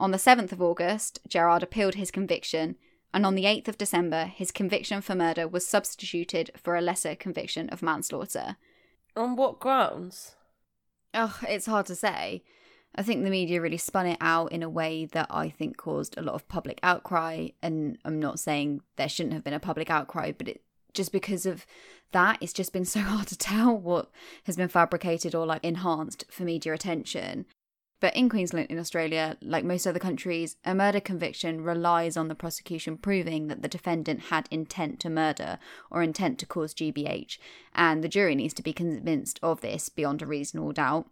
On 0.01 0.11
the 0.11 0.19
7th 0.19 0.51
of 0.51 0.61
August, 0.61 1.21
Gerard 1.29 1.63
appealed 1.63 1.95
his 1.95 2.11
conviction, 2.11 2.75
and 3.15 3.25
on 3.25 3.37
the 3.37 3.45
8th 3.45 3.69
of 3.69 3.79
December, 3.79 4.25
his 4.25 4.51
conviction 4.51 5.01
for 5.01 5.15
murder 5.15 5.47
was 5.47 5.65
substituted 5.65 6.51
for 6.57 6.75
a 6.75 6.81
lesser 6.81 7.15
conviction 7.15 7.69
of 7.69 7.83
manslaughter. 7.83 8.57
On 9.15 9.37
what 9.37 9.61
grounds? 9.61 10.35
Oh, 11.13 11.39
it's 11.49 11.67
hard 11.67 11.87
to 11.87 11.95
say. 11.95 12.43
I 12.95 13.03
think 13.03 13.23
the 13.23 13.31
media 13.31 13.61
really 13.61 13.77
spun 13.77 14.07
it 14.07 14.19
out 14.21 14.53
in 14.53 14.63
a 14.63 14.69
way 14.69 15.05
that 15.07 15.29
I 15.31 15.49
think 15.49 15.77
caused 15.77 16.19
a 16.19 16.23
lot 16.23 16.35
of 16.35 16.49
public 16.49 16.81
outcry. 16.83 17.49
And 17.63 17.99
I'm 18.05 18.19
not 18.19 18.41
saying 18.41 18.83
there 18.97 19.09
shouldn't 19.09 19.35
have 19.35 19.45
been 19.45 19.55
a 19.55 19.61
public 19.61 19.91
outcry, 19.91 20.33
but 20.37 20.49
it 20.49 20.63
just 20.93 21.13
because 21.13 21.47
of 21.47 21.67
that, 22.13 22.39
it's 22.41 22.53
just 22.53 22.73
been 22.73 22.85
so 22.97 23.01
hard 23.01 23.29
to 23.29 23.39
tell 23.39 23.77
what 23.77 24.11
has 24.45 24.57
been 24.57 24.69
fabricated 24.69 25.35
or 25.35 25.47
like 25.47 25.65
enhanced 25.65 26.25
for 26.31 26.43
media 26.43 26.75
attention. 26.75 27.47
But 28.01 28.17
in 28.17 28.31
Queensland, 28.31 28.71
in 28.71 28.79
Australia, 28.79 29.37
like 29.43 29.63
most 29.63 29.87
other 29.87 29.99
countries, 29.99 30.57
a 30.65 30.75
murder 30.75 31.01
conviction 31.01 31.63
relies 31.63 32.17
on 32.17 32.29
the 32.29 32.35
prosecution 32.35 32.97
proving 32.97 33.49
that 33.49 33.61
the 33.61 33.69
defendant 33.69 34.21
had 34.31 34.49
intent 34.51 35.01
to 35.01 35.11
murder 35.11 35.59
or 35.91 36.03
intent 36.03 36.39
to 36.39 36.47
cause 36.47 36.73
GBH, 36.73 37.37
and 37.75 38.03
the 38.03 38.09
jury 38.09 38.35
needs 38.35 38.55
to 38.55 38.63
be 38.63 38.73
convinced 38.73 39.39
of 39.43 39.61
this 39.61 39.91
beyond 39.91 40.23
a 40.23 40.27
reasonable 40.27 40.73
doubt. 40.73 41.11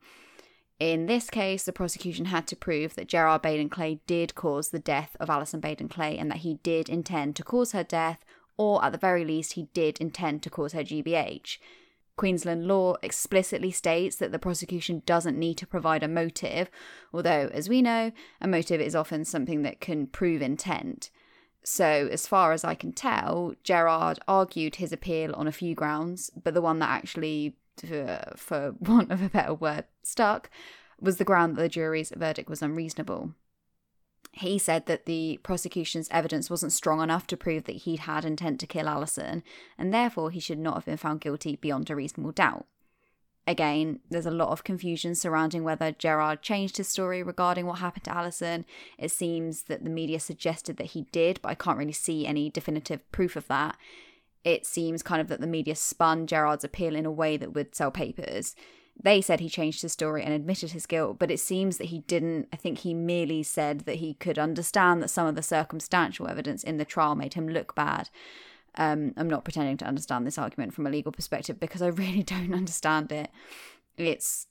In 0.81 1.07
this 1.07 1.29
case, 1.29 1.65
the 1.65 1.73
prosecution 1.73 2.27
had 2.27 2.47
to 2.49 2.57
prove 2.57 2.95
that 2.95 3.09
Gerard 3.09 3.43
Baden 3.43 3.69
Clay 3.69 4.01
did 4.07 4.37
cause 4.37 4.69
the 4.69 4.79
death 4.79 5.17
of 5.19 5.29
Allison 5.29 5.59
Baden 5.59 5.89
Clay 5.89 6.17
and 6.17 6.31
that 6.31 6.39
he 6.39 6.55
did 6.63 6.89
intend 6.89 7.35
to 7.37 7.43
cause 7.43 7.73
her 7.73 7.83
death, 7.83 8.25
or 8.57 8.85
at 8.85 8.93
the 8.93 8.99
very 8.99 9.25
least, 9.25 9.55
he 9.55 9.65
did 9.75 10.01
intend 10.01 10.43
to 10.43 10.51
cause 10.51 10.73
her 10.73 10.85
GBH. 10.85 11.59
Queensland 12.17 12.67
law 12.67 12.95
explicitly 13.03 13.71
states 13.71 14.17
that 14.17 14.33
the 14.33 14.39
prosecution 14.39 15.03
doesn't 15.07 15.39
need 15.39 15.57
to 15.57 15.67
provide 15.67 16.03
a 16.03 16.09
motive, 16.09 16.71
although, 17.13 17.49
as 17.53 17.69
we 17.69 17.81
know, 17.81 18.13
a 18.41 18.49
motive 18.49 18.81
is 18.81 18.95
often 18.95 19.25
something 19.25 19.63
that 19.63 19.81
can 19.81 20.07
prove 20.07 20.43
intent. 20.43 21.11
So, 21.65 22.09
as 22.11 22.27
far 22.27 22.53
as 22.53 22.65
I 22.65 22.75
can 22.75 22.93
tell, 22.93 23.55
Gerard 23.63 24.19
argued 24.27 24.77
his 24.77 24.93
appeal 24.93 25.35
on 25.35 25.47
a 25.47 25.53
few 25.53 25.75
grounds, 25.75 26.31
but 26.31 26.55
the 26.55 26.63
one 26.63 26.79
that 26.81 26.91
actually, 26.91 27.57
for 28.37 28.75
want 28.81 29.11
of 29.11 29.23
a 29.23 29.29
better 29.29 29.55
word, 29.55 29.85
stuck 30.03 30.51
was 31.01 31.19
the 31.19 31.25
ground 31.25 31.57
that 31.57 31.63
the 31.63 31.69
jury's 31.69 32.13
verdict 32.17 32.49
was 32.49 32.63
unreasonable 32.63 33.35
he 34.33 34.59
said 34.59 34.87
that 34.87 35.07
the 35.07 35.41
prosecution's 35.43 36.09
evidence 36.11 36.51
wasn't 36.51 36.73
strong 36.73 37.01
enough 37.01 37.27
to 37.29 37.37
prove 37.37 37.65
that 37.65 37.77
he'd 37.77 38.01
had 38.01 38.25
intent 38.25 38.61
to 38.61 38.67
kill 38.67 38.89
Allison, 38.89 39.43
and 39.77 39.93
therefore 39.93 40.31
he 40.31 40.41
should 40.41 40.59
not 40.59 40.75
have 40.75 40.85
been 40.85 40.97
found 40.97 41.21
guilty 41.21 41.57
beyond 41.57 41.91
a 41.91 41.97
reasonable 41.97 42.33
doubt. 42.33 42.67
Again, 43.47 44.01
there's 44.11 44.27
a 44.27 44.31
lot 44.31 44.51
of 44.51 44.63
confusion 44.63 45.15
surrounding 45.15 45.65
whether 45.65 45.91
Gerard 45.91 46.43
changed 46.43 46.77
his 46.77 46.89
story 46.89 47.23
regarding 47.23 47.65
what 47.65 47.79
happened 47.79 48.05
to 48.05 48.15
Allison. 48.15 48.67
It 48.99 49.11
seems 49.11 49.65
that 49.65 49.85
the 49.85 49.91
media 49.91 50.21
suggested 50.21 50.77
that 50.77 50.89
he 50.89 51.07
did, 51.13 51.41
but 51.41 51.49
I 51.49 51.55
can't 51.55 51.79
really 51.79 51.93
see 51.93 52.27
any 52.27 52.51
definitive 52.51 53.11
proof 53.11 53.37
of 53.37 53.49
that. 53.49 53.77
It 54.45 54.67
seems 54.67 55.03
kind 55.03 55.21
of 55.21 55.29
that 55.29 55.41
the 55.41 55.47
media 55.47 55.75
spun 55.75 56.27
Gerard's 56.27 56.65
appeal 56.65 56.95
in 56.95 57.07
a 57.07 57.11
way 57.11 57.37
that 57.37 57.53
would 57.53 57.75
sell 57.75 57.91
papers. 57.91 58.55
They 59.01 59.21
said 59.21 59.39
he 59.41 59.49
changed 59.49 59.83
his 59.83 59.93
story 59.93 60.25
and 60.25 60.35
admitted 60.35 60.73
his 60.73 60.87
guilt, 60.87 61.19
but 61.19 61.31
it 61.31 61.39
seems 61.39 61.79
that 61.79 61.87
he 61.87 62.01
didn't. 62.01 62.49
I 62.53 62.57
think 62.57 62.79
he 62.79 62.95
merely 62.95 63.43
said 63.45 63.81
that 63.81 63.97
he 63.97 64.15
could 64.15 64.39
understand 64.39 65.03
that 65.03 65.09
some 65.09 65.27
of 65.27 65.37
the 65.37 65.43
circumstantial 65.43 66.29
evidence 66.29 66.65
in 66.65 66.79
the 66.79 66.85
trial 66.85 67.15
made 67.15 67.35
him 67.35 67.49
look 67.49 67.75
bad. 67.75 68.11
Um, 68.75 69.13
I'm 69.17 69.31
not 69.31 69.45
pretending 69.45 69.77
to 69.79 69.85
understand 69.85 70.27
this 70.27 70.39
argument 70.39 70.75
from 70.75 70.87
a 70.87 70.91
legal 70.91 71.13
perspective 71.13 71.61
because 71.61 71.83
I 71.83 71.87
really 71.89 72.23
don't 72.23 72.55
understand 72.55 73.13
it. 73.13 73.31
It's, 73.97 74.47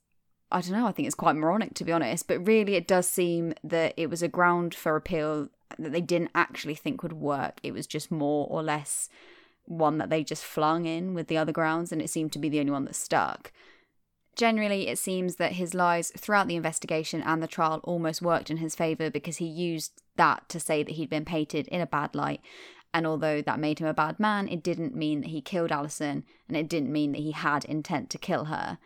I 0.51 0.61
don't 0.61 0.71
know, 0.71 0.87
I 0.87 0.91
think 0.91 1.07
it's 1.07 1.15
quite 1.15 1.35
moronic 1.35 1.73
to 1.75 1.83
be 1.83 1.91
honest, 1.91 2.27
but 2.27 2.45
really 2.45 2.75
it 2.75 2.87
does 2.87 3.07
seem 3.07 3.53
that 3.63 3.93
it 3.97 4.09
was 4.09 4.21
a 4.21 4.27
ground 4.27 4.73
for 4.73 4.95
appeal 4.95 5.49
that 5.77 5.91
they 5.91 6.01
didn't 6.01 6.31
actually 6.33 6.75
think 6.75 7.03
would 7.03 7.13
work. 7.13 7.59
It 7.63 7.73
was 7.73 7.87
just 7.87 8.11
more 8.11 8.47
or 8.49 8.63
less 8.63 9.09
one 9.67 9.97
that 9.97 10.09
they 10.09 10.23
just 10.23 10.43
flung 10.43 10.85
in 10.85 11.13
with 11.13 11.27
the 11.27 11.37
other 11.37 11.51
grounds, 11.51 11.91
and 11.91 12.01
it 12.01 12.09
seemed 12.09 12.31
to 12.33 12.39
be 12.39 12.49
the 12.49 12.59
only 12.59 12.71
one 12.71 12.85
that 12.85 12.95
stuck. 12.95 13.51
Generally, 14.35 14.87
it 14.87 14.99
seems 14.99 15.37
that 15.37 15.53
his 15.53 15.73
lies 15.73 16.11
throughout 16.15 16.47
the 16.47 16.55
investigation 16.55 17.23
and 17.23 17.41
the 17.41 17.47
trial 17.47 17.81
almost 17.83 18.21
worked 18.21 18.51
in 18.51 18.57
his 18.57 18.75
favour 18.75 19.09
because 19.09 19.37
he 19.37 19.47
used 19.47 20.01
that 20.15 20.47
to 20.49 20.59
say 20.59 20.83
that 20.83 20.93
he'd 20.93 21.09
been 21.09 21.25
painted 21.25 21.67
in 21.69 21.81
a 21.81 21.87
bad 21.87 22.13
light. 22.13 22.41
And 22.93 23.07
although 23.07 23.41
that 23.41 23.59
made 23.59 23.79
him 23.79 23.87
a 23.87 23.93
bad 23.93 24.19
man, 24.19 24.47
it 24.47 24.63
didn't 24.63 24.95
mean 24.95 25.21
that 25.21 25.31
he 25.31 25.41
killed 25.41 25.71
Allison, 25.71 26.23
and 26.47 26.55
it 26.55 26.69
didn't 26.69 26.91
mean 26.91 27.11
that 27.13 27.21
he 27.21 27.31
had 27.31 27.65
intent 27.65 28.09
to 28.11 28.17
kill 28.17 28.45
her. 28.45 28.77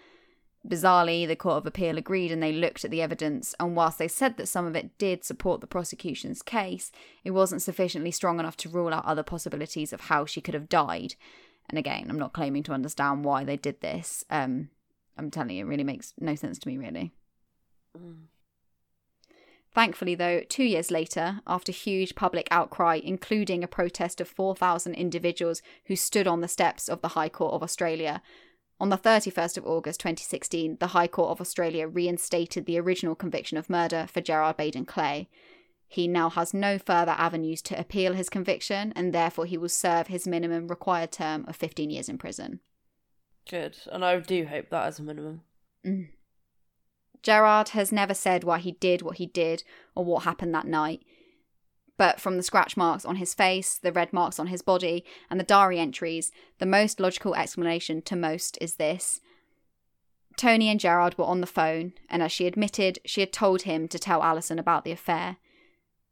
Bizarrely, 0.67 1.27
the 1.27 1.35
Court 1.35 1.57
of 1.57 1.65
Appeal 1.65 1.97
agreed 1.97 2.31
and 2.31 2.41
they 2.41 2.51
looked 2.51 2.85
at 2.85 2.91
the 2.91 3.01
evidence, 3.01 3.55
and 3.59 3.75
whilst 3.75 3.97
they 3.97 4.07
said 4.07 4.37
that 4.37 4.47
some 4.47 4.65
of 4.65 4.75
it 4.75 4.95
did 4.99 5.23
support 5.23 5.59
the 5.59 5.67
prosecution's 5.67 6.43
case, 6.43 6.91
it 7.23 7.31
wasn't 7.31 7.63
sufficiently 7.63 8.11
strong 8.11 8.39
enough 8.39 8.57
to 8.57 8.69
rule 8.69 8.93
out 8.93 9.05
other 9.05 9.23
possibilities 9.23 9.91
of 9.91 10.01
how 10.01 10.25
she 10.25 10.39
could 10.39 10.53
have 10.53 10.69
died. 10.69 11.15
And 11.67 11.79
again, 11.79 12.07
I'm 12.09 12.19
not 12.19 12.33
claiming 12.33 12.61
to 12.63 12.73
understand 12.73 13.25
why 13.25 13.43
they 13.43 13.57
did 13.57 13.81
this. 13.81 14.23
Um, 14.29 14.69
I'm 15.17 15.31
telling 15.31 15.55
you, 15.55 15.65
it 15.65 15.69
really 15.69 15.83
makes 15.83 16.13
no 16.19 16.35
sense 16.35 16.59
to 16.59 16.67
me, 16.67 16.77
really. 16.77 17.11
Mm. 17.97 18.25
Thankfully, 19.73 20.15
though, 20.15 20.41
two 20.49 20.65
years 20.65 20.91
later, 20.91 21.39
after 21.47 21.71
huge 21.71 22.13
public 22.13 22.47
outcry, 22.51 22.99
including 23.01 23.63
a 23.63 23.67
protest 23.67 24.19
of 24.19 24.27
4,000 24.27 24.93
individuals 24.93 25.61
who 25.85 25.95
stood 25.95 26.27
on 26.27 26.41
the 26.41 26.49
steps 26.49 26.89
of 26.89 27.01
the 27.01 27.09
High 27.09 27.29
Court 27.29 27.53
of 27.53 27.63
Australia, 27.63 28.21
on 28.81 28.89
the 28.89 28.97
31st 28.97 29.59
of 29.59 29.67
August 29.67 29.99
2016, 29.99 30.77
the 30.79 30.87
High 30.87 31.07
Court 31.07 31.29
of 31.29 31.39
Australia 31.39 31.87
reinstated 31.87 32.65
the 32.65 32.79
original 32.79 33.13
conviction 33.13 33.55
of 33.59 33.69
murder 33.69 34.07
for 34.11 34.21
Gerard 34.21 34.57
Baden 34.57 34.85
Clay. 34.85 35.29
He 35.87 36.07
now 36.07 36.31
has 36.31 36.51
no 36.51 36.79
further 36.79 37.11
avenues 37.11 37.61
to 37.63 37.79
appeal 37.79 38.13
his 38.13 38.27
conviction, 38.27 38.91
and 38.95 39.13
therefore 39.13 39.45
he 39.45 39.55
will 39.55 39.69
serve 39.69 40.07
his 40.07 40.27
minimum 40.27 40.67
required 40.67 41.11
term 41.11 41.45
of 41.47 41.55
15 41.55 41.91
years 41.91 42.09
in 42.09 42.17
prison. 42.17 42.59
Good, 43.47 43.77
and 43.91 44.03
I 44.03 44.17
do 44.19 44.47
hope 44.47 44.71
that 44.71 44.87
as 44.87 44.97
a 44.97 45.03
minimum. 45.03 45.41
Mm. 45.85 46.07
Gerard 47.21 47.69
has 47.69 47.91
never 47.91 48.15
said 48.15 48.43
why 48.43 48.57
he 48.57 48.71
did 48.71 49.03
what 49.03 49.17
he 49.17 49.27
did 49.27 49.63
or 49.93 50.03
what 50.03 50.23
happened 50.23 50.55
that 50.55 50.65
night. 50.65 51.03
But 52.01 52.19
from 52.19 52.35
the 52.35 52.41
scratch 52.41 52.75
marks 52.75 53.05
on 53.05 53.17
his 53.17 53.35
face, 53.35 53.77
the 53.77 53.91
red 53.91 54.11
marks 54.11 54.39
on 54.39 54.47
his 54.47 54.63
body, 54.63 55.05
and 55.29 55.39
the 55.39 55.43
diary 55.43 55.77
entries, 55.77 56.31
the 56.57 56.65
most 56.65 56.99
logical 56.99 57.35
explanation 57.35 58.01
to 58.01 58.15
most 58.15 58.57
is 58.59 58.77
this. 58.77 59.21
Toni 60.35 60.67
and 60.67 60.79
Gerard 60.79 61.19
were 61.19 61.25
on 61.25 61.41
the 61.41 61.45
phone, 61.45 61.93
and 62.09 62.23
as 62.23 62.31
she 62.31 62.47
admitted, 62.47 62.97
she 63.05 63.21
had 63.21 63.31
told 63.31 63.61
him 63.61 63.87
to 63.87 63.99
tell 63.99 64.23
Allison 64.23 64.57
about 64.57 64.83
the 64.83 64.91
affair. 64.91 65.37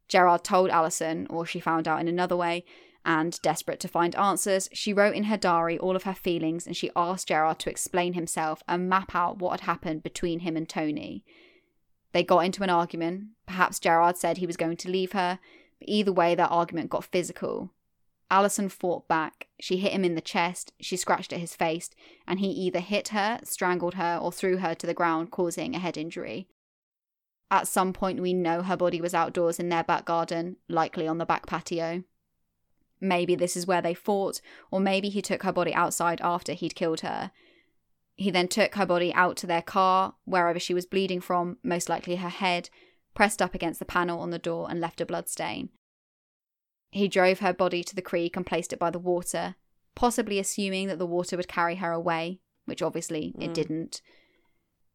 Gerard 0.06 0.44
told 0.44 0.70
Allison, 0.70 1.26
or 1.28 1.44
she 1.44 1.58
found 1.58 1.88
out 1.88 2.00
in 2.00 2.06
another 2.06 2.36
way, 2.36 2.64
and 3.04 3.42
desperate 3.42 3.80
to 3.80 3.88
find 3.88 4.14
answers, 4.14 4.68
she 4.72 4.92
wrote 4.92 5.16
in 5.16 5.24
her 5.24 5.36
diary 5.36 5.76
all 5.76 5.96
of 5.96 6.04
her 6.04 6.14
feelings 6.14 6.68
and 6.68 6.76
she 6.76 6.92
asked 6.94 7.26
Gerard 7.26 7.58
to 7.58 7.70
explain 7.70 8.12
himself 8.12 8.62
and 8.68 8.88
map 8.88 9.16
out 9.16 9.38
what 9.40 9.58
had 9.58 9.66
happened 9.66 10.04
between 10.04 10.38
him 10.38 10.56
and 10.56 10.68
Toni. 10.68 11.24
They 12.12 12.22
got 12.22 12.44
into 12.44 12.62
an 12.62 12.70
argument. 12.70 13.30
Perhaps 13.46 13.80
Gerard 13.80 14.18
said 14.18 14.36
he 14.36 14.46
was 14.46 14.56
going 14.56 14.76
to 14.76 14.88
leave 14.88 15.12
her, 15.12 15.40
either 15.82 16.12
way, 16.12 16.34
their 16.34 16.46
argument 16.46 16.90
got 16.90 17.04
physical. 17.04 17.70
Allison 18.30 18.68
fought 18.68 19.08
back. 19.08 19.48
She 19.58 19.78
hit 19.78 19.92
him 19.92 20.04
in 20.04 20.14
the 20.14 20.20
chest, 20.20 20.72
she 20.80 20.96
scratched 20.96 21.32
at 21.32 21.40
his 21.40 21.56
face, 21.56 21.90
and 22.26 22.38
he 22.38 22.48
either 22.48 22.78
hit 22.80 23.08
her, 23.08 23.40
strangled 23.42 23.94
her, 23.94 24.18
or 24.22 24.30
threw 24.30 24.58
her 24.58 24.74
to 24.76 24.86
the 24.86 24.94
ground, 24.94 25.30
causing 25.30 25.74
a 25.74 25.80
head 25.80 25.96
injury. 25.96 26.48
At 27.50 27.66
some 27.66 27.92
point, 27.92 28.20
we 28.20 28.32
know 28.32 28.62
her 28.62 28.76
body 28.76 29.00
was 29.00 29.14
outdoors 29.14 29.58
in 29.58 29.68
their 29.68 29.82
back 29.82 30.04
garden, 30.04 30.56
likely 30.68 31.08
on 31.08 31.18
the 31.18 31.26
back 31.26 31.46
patio. 31.46 32.04
Maybe 33.00 33.34
this 33.34 33.56
is 33.56 33.66
where 33.66 33.82
they 33.82 33.94
fought, 33.94 34.40
or 34.70 34.78
maybe 34.78 35.08
he 35.08 35.22
took 35.22 35.42
her 35.42 35.52
body 35.52 35.74
outside 35.74 36.20
after 36.20 36.52
he'd 36.52 36.76
killed 36.76 37.00
her. 37.00 37.32
He 38.14 38.30
then 38.30 38.46
took 38.46 38.76
her 38.76 38.86
body 38.86 39.12
out 39.14 39.36
to 39.38 39.46
their 39.46 39.62
car, 39.62 40.14
wherever 40.24 40.60
she 40.60 40.74
was 40.74 40.86
bleeding 40.86 41.20
from, 41.20 41.56
most 41.64 41.88
likely 41.88 42.16
her 42.16 42.28
head, 42.28 42.70
pressed 43.14 43.42
up 43.42 43.54
against 43.54 43.78
the 43.78 43.84
panel 43.84 44.20
on 44.20 44.30
the 44.30 44.38
door 44.38 44.68
and 44.70 44.80
left 44.80 45.00
a 45.00 45.06
bloodstain. 45.06 45.70
He 46.90 47.08
drove 47.08 47.38
her 47.40 47.52
body 47.52 47.84
to 47.84 47.94
the 47.94 48.02
creek 48.02 48.36
and 48.36 48.46
placed 48.46 48.72
it 48.72 48.78
by 48.78 48.90
the 48.90 48.98
water, 48.98 49.54
possibly 49.94 50.38
assuming 50.38 50.88
that 50.88 50.98
the 50.98 51.06
water 51.06 51.36
would 51.36 51.48
carry 51.48 51.76
her 51.76 51.92
away, 51.92 52.40
which 52.64 52.82
obviously 52.82 53.34
mm. 53.36 53.44
it 53.44 53.54
didn't. 53.54 54.02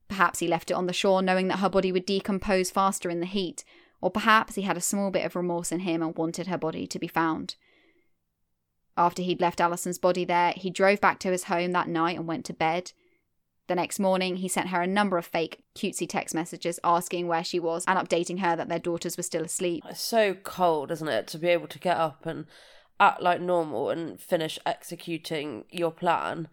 Perhaps 0.07 0.39
he 0.39 0.47
left 0.47 0.69
it 0.71 0.75
on 0.75 0.87
the 0.87 0.93
shore 0.93 1.21
knowing 1.21 1.47
that 1.47 1.59
her 1.59 1.69
body 1.69 1.91
would 1.91 2.05
decompose 2.05 2.69
faster 2.69 3.09
in 3.09 3.21
the 3.21 3.25
heat, 3.25 3.63
or 4.01 4.11
perhaps 4.11 4.55
he 4.55 4.63
had 4.63 4.77
a 4.77 4.81
small 4.81 5.09
bit 5.09 5.25
of 5.25 5.35
remorse 5.35 5.71
in 5.71 5.79
him 5.79 6.01
and 6.01 6.15
wanted 6.15 6.47
her 6.47 6.57
body 6.57 6.85
to 6.85 6.99
be 6.99 7.07
found. 7.07 7.55
After 8.97 9.21
he'd 9.21 9.41
left 9.41 9.59
Allison's 9.59 9.97
body 9.97 10.25
there, 10.25 10.53
he 10.55 10.69
drove 10.69 11.01
back 11.01 11.19
to 11.19 11.31
his 11.31 11.45
home 11.45 11.71
that 11.71 11.89
night 11.89 12.17
and 12.17 12.27
went 12.27 12.45
to 12.45 12.53
bed. 12.53 12.91
The 13.67 13.75
next 13.75 13.99
morning, 13.99 14.37
he 14.37 14.47
sent 14.47 14.69
her 14.69 14.81
a 14.81 14.87
number 14.87 15.17
of 15.17 15.25
fake, 15.25 15.63
cutesy 15.75 16.07
text 16.07 16.35
messages 16.35 16.79
asking 16.83 17.27
where 17.27 17.43
she 17.43 17.59
was 17.59 17.83
and 17.87 17.97
updating 17.97 18.39
her 18.39 18.55
that 18.55 18.69
their 18.69 18.79
daughters 18.79 19.17
were 19.17 19.23
still 19.23 19.43
asleep. 19.43 19.83
It's 19.89 20.01
so 20.01 20.35
cold, 20.35 20.91
isn't 20.91 21.07
it, 21.07 21.27
to 21.27 21.39
be 21.39 21.47
able 21.47 21.67
to 21.67 21.79
get 21.79 21.97
up 21.97 22.25
and 22.25 22.45
act 22.99 23.21
like 23.21 23.41
normal 23.41 23.89
and 23.89 24.19
finish 24.19 24.59
executing 24.65 25.65
your 25.71 25.91
plan. 25.91 26.47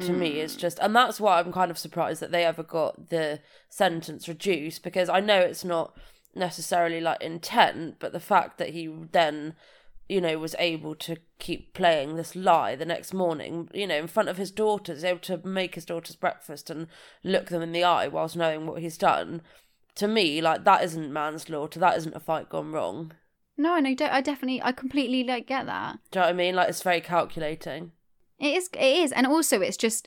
To 0.00 0.12
me, 0.12 0.40
is 0.40 0.54
mm. 0.54 0.58
just, 0.58 0.78
and 0.80 0.94
that's 0.94 1.18
why 1.18 1.38
I'm 1.38 1.54
kind 1.54 1.70
of 1.70 1.78
surprised 1.78 2.20
that 2.20 2.30
they 2.30 2.44
ever 2.44 2.62
got 2.62 3.08
the 3.08 3.40
sentence 3.70 4.28
reduced 4.28 4.82
because 4.82 5.08
I 5.08 5.20
know 5.20 5.38
it's 5.38 5.64
not 5.64 5.96
necessarily 6.34 7.00
like 7.00 7.22
intent, 7.22 7.96
but 7.98 8.12
the 8.12 8.20
fact 8.20 8.58
that 8.58 8.70
he 8.70 8.88
then, 9.12 9.54
you 10.08 10.20
know, 10.20 10.38
was 10.38 10.54
able 10.58 10.94
to 10.94 11.16
keep 11.38 11.74
playing 11.74 12.16
this 12.16 12.36
lie 12.36 12.76
the 12.76 12.84
next 12.84 13.12
morning, 13.12 13.68
you 13.74 13.86
know, 13.86 13.96
in 13.96 14.06
front 14.06 14.28
of 14.28 14.36
his 14.36 14.50
daughters, 14.50 15.04
able 15.04 15.18
to 15.20 15.40
make 15.44 15.74
his 15.74 15.84
daughters 15.84 16.16
breakfast 16.16 16.70
and 16.70 16.86
look 17.24 17.46
them 17.46 17.62
in 17.62 17.72
the 17.72 17.84
eye 17.84 18.08
whilst 18.08 18.36
knowing 18.36 18.66
what 18.66 18.80
he's 18.82 18.98
done. 18.98 19.42
To 19.96 20.06
me, 20.06 20.40
like 20.40 20.64
that 20.64 20.84
isn't 20.84 21.12
manslaughter. 21.12 21.80
That 21.80 21.96
isn't 21.96 22.14
a 22.14 22.20
fight 22.20 22.48
gone 22.48 22.70
wrong. 22.70 23.12
No, 23.56 23.78
no, 23.78 23.94
don't, 23.94 24.12
I 24.12 24.20
definitely, 24.20 24.62
I 24.62 24.72
completely 24.72 25.24
like 25.24 25.46
get 25.46 25.66
that. 25.66 25.98
Do 26.10 26.18
you 26.18 26.20
know 26.20 26.26
what 26.26 26.34
I 26.34 26.36
mean? 26.36 26.54
Like 26.54 26.68
it's 26.68 26.82
very 26.82 27.00
calculating. 27.00 27.92
It 28.38 28.54
is, 28.54 28.68
it 28.74 28.96
is, 28.98 29.12
and 29.12 29.26
also 29.26 29.62
it's 29.62 29.78
just, 29.78 30.06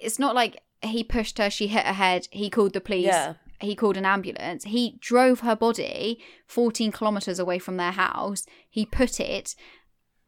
it's 0.00 0.20
not 0.20 0.36
like 0.36 0.62
he 0.82 1.02
pushed 1.02 1.38
her, 1.38 1.50
she 1.50 1.66
hit 1.66 1.84
her 1.84 1.94
head, 1.94 2.28
he 2.30 2.48
called 2.48 2.74
the 2.74 2.80
police, 2.80 3.06
Yeah. 3.06 3.34
He 3.60 3.74
called 3.74 3.96
an 3.96 4.04
ambulance. 4.04 4.64
He 4.64 4.96
drove 5.00 5.40
her 5.40 5.56
body 5.56 6.22
14 6.46 6.92
kilometers 6.92 7.38
away 7.38 7.58
from 7.58 7.76
their 7.76 7.92
house. 7.92 8.46
He 8.68 8.84
put 8.86 9.20
it 9.20 9.54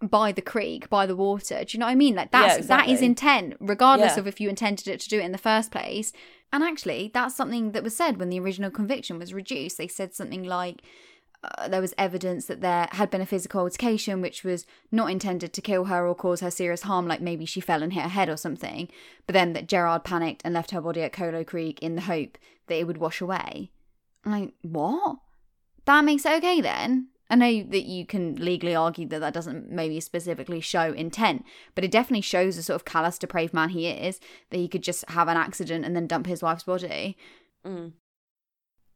by 0.00 0.30
the 0.32 0.42
creek, 0.42 0.88
by 0.88 1.06
the 1.06 1.16
water. 1.16 1.64
Do 1.64 1.72
you 1.76 1.80
know 1.80 1.86
what 1.86 1.92
I 1.92 1.96
mean? 1.96 2.14
Like 2.14 2.30
that's 2.30 2.60
Yeah, 2.60 2.66
that 2.76 2.88
is 2.88 3.02
intent, 3.02 3.56
regardless 3.60 4.14
Yeah. 4.14 4.20
of 4.20 4.26
if 4.28 4.40
you 4.40 4.48
intended 4.48 4.86
it 4.88 5.00
to 5.00 5.08
do 5.08 5.18
it 5.18 5.24
in 5.24 5.32
the 5.32 5.38
first 5.38 5.70
place. 5.72 6.12
And 6.52 6.62
actually, 6.62 7.10
that's 7.12 7.34
something 7.34 7.72
that 7.72 7.82
was 7.82 7.96
said 7.96 8.18
when 8.18 8.30
the 8.30 8.40
original 8.40 8.70
conviction 8.70 9.18
was 9.18 9.34
reduced. 9.34 9.76
They 9.76 9.88
said 9.88 10.14
something 10.14 10.44
like 10.44 10.82
uh, 11.44 11.68
there 11.68 11.80
was 11.80 11.94
evidence 11.96 12.46
that 12.46 12.60
there 12.60 12.88
had 12.92 13.10
been 13.10 13.20
a 13.20 13.26
physical 13.26 13.60
altercation 13.60 14.20
which 14.20 14.42
was 14.42 14.66
not 14.90 15.10
intended 15.10 15.52
to 15.52 15.62
kill 15.62 15.84
her 15.84 16.06
or 16.06 16.14
cause 16.14 16.40
her 16.40 16.50
serious 16.50 16.82
harm, 16.82 17.06
like 17.06 17.20
maybe 17.20 17.44
she 17.44 17.60
fell 17.60 17.82
and 17.82 17.92
hit 17.92 18.02
her 18.02 18.08
head 18.08 18.28
or 18.28 18.36
something, 18.36 18.88
but 19.26 19.34
then 19.34 19.52
that 19.52 19.68
Gerard 19.68 20.04
panicked 20.04 20.42
and 20.44 20.54
left 20.54 20.72
her 20.72 20.80
body 20.80 21.02
at 21.02 21.12
Kholo 21.12 21.46
Creek 21.46 21.80
in 21.80 21.94
the 21.94 22.02
hope 22.02 22.38
that 22.66 22.76
it 22.76 22.86
would 22.86 22.98
wash 22.98 23.20
away. 23.20 23.70
Like, 24.24 24.52
what? 24.62 25.18
That 25.84 26.04
makes 26.04 26.26
it 26.26 26.32
okay 26.38 26.60
then? 26.60 27.08
I 27.30 27.36
know 27.36 27.62
that 27.62 27.84
you 27.84 28.06
can 28.06 28.36
legally 28.36 28.74
argue 28.74 29.06
that 29.08 29.20
that 29.20 29.34
doesn't 29.34 29.70
maybe 29.70 30.00
specifically 30.00 30.60
show 30.60 30.92
intent, 30.92 31.44
but 31.74 31.84
it 31.84 31.90
definitely 31.90 32.22
shows 32.22 32.56
the 32.56 32.62
sort 32.62 32.76
of 32.76 32.84
callous, 32.84 33.18
depraved 33.18 33.52
man 33.52 33.68
he 33.68 33.86
is, 33.88 34.18
that 34.50 34.56
he 34.56 34.66
could 34.66 34.82
just 34.82 35.08
have 35.10 35.28
an 35.28 35.36
accident 35.36 35.84
and 35.84 35.94
then 35.94 36.06
dump 36.06 36.26
his 36.26 36.42
wife's 36.42 36.64
body. 36.64 37.16
Mm. 37.66 37.92